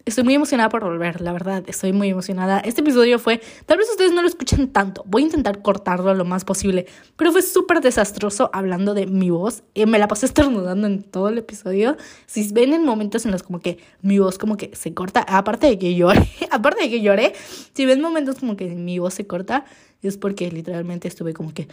Estoy 0.07 0.25
muy 0.25 0.35
emocionada 0.35 0.71
por 0.71 0.83
volver, 0.83 1.21
la 1.21 1.31
verdad, 1.33 1.63
estoy 1.67 1.93
muy 1.93 2.09
emocionada. 2.09 2.61
Este 2.61 2.81
episodio 2.81 3.19
fue, 3.19 3.43
tal 3.67 3.77
vez 3.77 3.91
ustedes 3.91 4.13
no 4.13 4.23
lo 4.23 4.29
escuchan 4.29 4.69
tanto, 4.69 5.05
voy 5.07 5.23
a 5.23 5.25
intentar 5.27 5.61
cortarlo 5.61 6.15
lo 6.15 6.25
más 6.25 6.47
posible, 6.47 6.87
pero 7.17 7.33
fue 7.33 7.43
súper 7.43 7.83
desastroso 7.83 8.49
hablando 8.55 8.95
de 8.95 9.07
mi 9.07 9.29
voz. 9.29 9.63
Eh, 9.75 9.85
me 9.85 9.99
la 9.99 10.09
pasé 10.09 10.25
estornudando 10.31 10.87
en 10.87 11.03
todo 11.03 11.29
el 11.29 11.37
episodio. 11.37 11.99
Si 12.25 12.51
ven 12.51 12.73
en 12.73 12.85
momentos 12.85 13.27
en 13.27 13.33
los 13.33 13.43
como 13.43 13.61
que 13.61 13.79
mi 14.01 14.19
voz 14.19 14.39
como 14.39 14.57
que 14.57 14.71
se 14.75 14.95
corta, 14.95 15.21
aparte 15.21 15.67
de 15.67 15.79
que 15.79 15.95
lloré, 15.95 16.27
aparte 16.51 16.85
de 16.85 16.91
que 16.91 17.03
lloré, 17.03 17.35
si 17.75 17.85
ven 17.85 18.01
momentos 18.01 18.37
como 18.39 18.57
que 18.57 18.69
mi 18.71 18.99
voz 18.99 19.13
se 19.13 19.27
corta, 19.27 19.67
es 20.03 20.17
porque 20.17 20.51
literalmente 20.51 21.09
estuve 21.09 21.35
como 21.35 21.53
que 21.53 21.69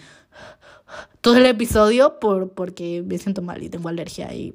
todo 1.22 1.38
el 1.38 1.46
episodio 1.46 2.20
por, 2.20 2.50
porque 2.50 3.04
me 3.06 3.18
siento 3.20 3.42
mal 3.42 3.64
y 3.64 3.70
tengo 3.70 3.88
alergia 3.88 4.34
y, 4.34 4.54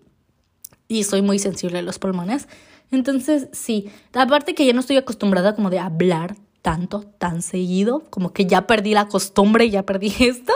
y 0.88 1.04
soy 1.04 1.22
muy 1.22 1.38
sensible 1.38 1.78
a 1.78 1.82
los 1.82 1.98
pulmones. 1.98 2.48
Entonces, 2.92 3.48
sí, 3.52 3.90
aparte 4.12 4.54
que 4.54 4.66
ya 4.66 4.74
no 4.74 4.80
estoy 4.80 4.98
acostumbrada 4.98 5.54
como 5.54 5.70
de 5.70 5.78
hablar 5.78 6.36
tanto, 6.60 7.02
tan 7.18 7.42
seguido, 7.42 8.04
como 8.10 8.32
que 8.32 8.46
ya 8.46 8.66
perdí 8.66 8.94
la 8.94 9.08
costumbre, 9.08 9.68
ya 9.70 9.84
perdí 9.84 10.12
esto. 10.20 10.52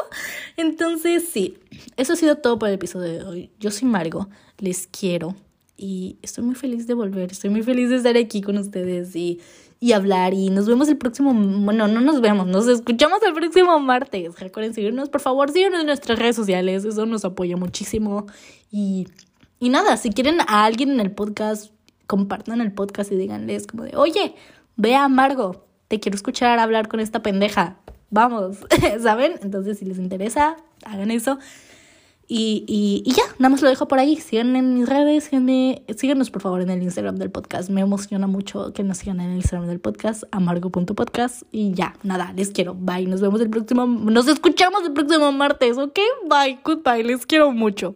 Entonces, 0.56 1.24
sí, 1.28 1.58
eso 1.96 2.12
ha 2.12 2.16
sido 2.16 2.36
todo 2.36 2.58
por 2.58 2.68
el 2.68 2.76
episodio 2.76 3.10
de 3.10 3.24
hoy. 3.24 3.50
Yo 3.58 3.70
soy 3.70 3.88
Margo, 3.88 4.28
les 4.58 4.86
quiero 4.86 5.34
y 5.78 6.18
estoy 6.22 6.44
muy 6.44 6.54
feliz 6.54 6.86
de 6.86 6.94
volver, 6.94 7.32
estoy 7.32 7.50
muy 7.50 7.62
feliz 7.62 7.90
de 7.90 7.96
estar 7.96 8.16
aquí 8.16 8.42
con 8.42 8.58
ustedes 8.58 9.16
y, 9.16 9.40
y 9.80 9.92
hablar 9.92 10.34
y 10.34 10.50
nos 10.50 10.66
vemos 10.66 10.88
el 10.88 10.98
próximo, 10.98 11.34
bueno, 11.34 11.88
no 11.88 12.00
nos 12.02 12.20
vemos, 12.20 12.46
nos 12.46 12.68
escuchamos 12.68 13.20
el 13.26 13.32
próximo 13.32 13.80
martes. 13.80 14.38
Recuerden 14.38 14.74
seguirnos, 14.74 15.08
por 15.08 15.22
favor, 15.22 15.50
síganos 15.50 15.80
en 15.80 15.86
nuestras 15.86 16.18
redes 16.18 16.36
sociales, 16.36 16.84
eso 16.84 17.06
nos 17.06 17.24
apoya 17.24 17.56
muchísimo 17.56 18.26
y... 18.70 19.06
Y 19.58 19.70
nada, 19.70 19.96
si 19.96 20.10
quieren 20.10 20.42
a 20.42 20.66
alguien 20.66 20.90
en 20.90 21.00
el 21.00 21.12
podcast, 21.12 21.72
compartan 22.06 22.60
el 22.60 22.72
podcast 22.72 23.12
y 23.12 23.16
díganles 23.16 23.66
como 23.66 23.84
de, 23.84 23.96
oye, 23.96 24.34
ve 24.76 24.94
a 24.94 25.04
Amargo, 25.04 25.66
te 25.88 26.00
quiero 26.00 26.16
escuchar 26.16 26.58
hablar 26.58 26.88
con 26.88 27.00
esta 27.00 27.22
pendeja, 27.22 27.78
vamos, 28.10 28.58
¿saben? 29.02 29.34
Entonces, 29.42 29.78
si 29.78 29.84
les 29.84 29.98
interesa, 29.98 30.56
hagan 30.84 31.10
eso. 31.10 31.38
Y, 32.28 32.64
y, 32.66 33.08
y, 33.08 33.14
ya, 33.14 33.22
nada 33.38 33.50
más 33.50 33.62
lo 33.62 33.68
dejo 33.68 33.86
por 33.86 34.00
ahí. 34.00 34.16
Sigan 34.16 34.56
en 34.56 34.74
mis 34.74 34.88
redes, 34.88 35.24
síganme, 35.24 35.84
síganos 35.96 36.30
por 36.30 36.42
favor 36.42 36.60
en 36.60 36.70
el 36.70 36.82
Instagram 36.82 37.16
del 37.16 37.30
podcast. 37.30 37.70
Me 37.70 37.82
emociona 37.82 38.26
mucho 38.26 38.72
que 38.72 38.82
nos 38.82 38.98
sigan 38.98 39.20
en 39.20 39.30
el 39.30 39.36
Instagram 39.36 39.68
del 39.68 39.78
podcast, 39.78 40.24
amargo.podcast. 40.32 41.42
Y 41.52 41.72
ya, 41.74 41.94
nada, 42.02 42.32
les 42.34 42.50
quiero. 42.50 42.74
Bye, 42.74 43.06
nos 43.06 43.20
vemos 43.20 43.40
el 43.40 43.48
próximo, 43.48 43.86
nos 43.86 44.26
escuchamos 44.26 44.82
el 44.84 44.92
próximo 44.92 45.30
martes, 45.30 45.78
¿ok? 45.78 45.98
Bye, 46.28 46.58
goodbye, 46.64 47.04
les 47.04 47.26
quiero 47.26 47.52
mucho. 47.52 47.94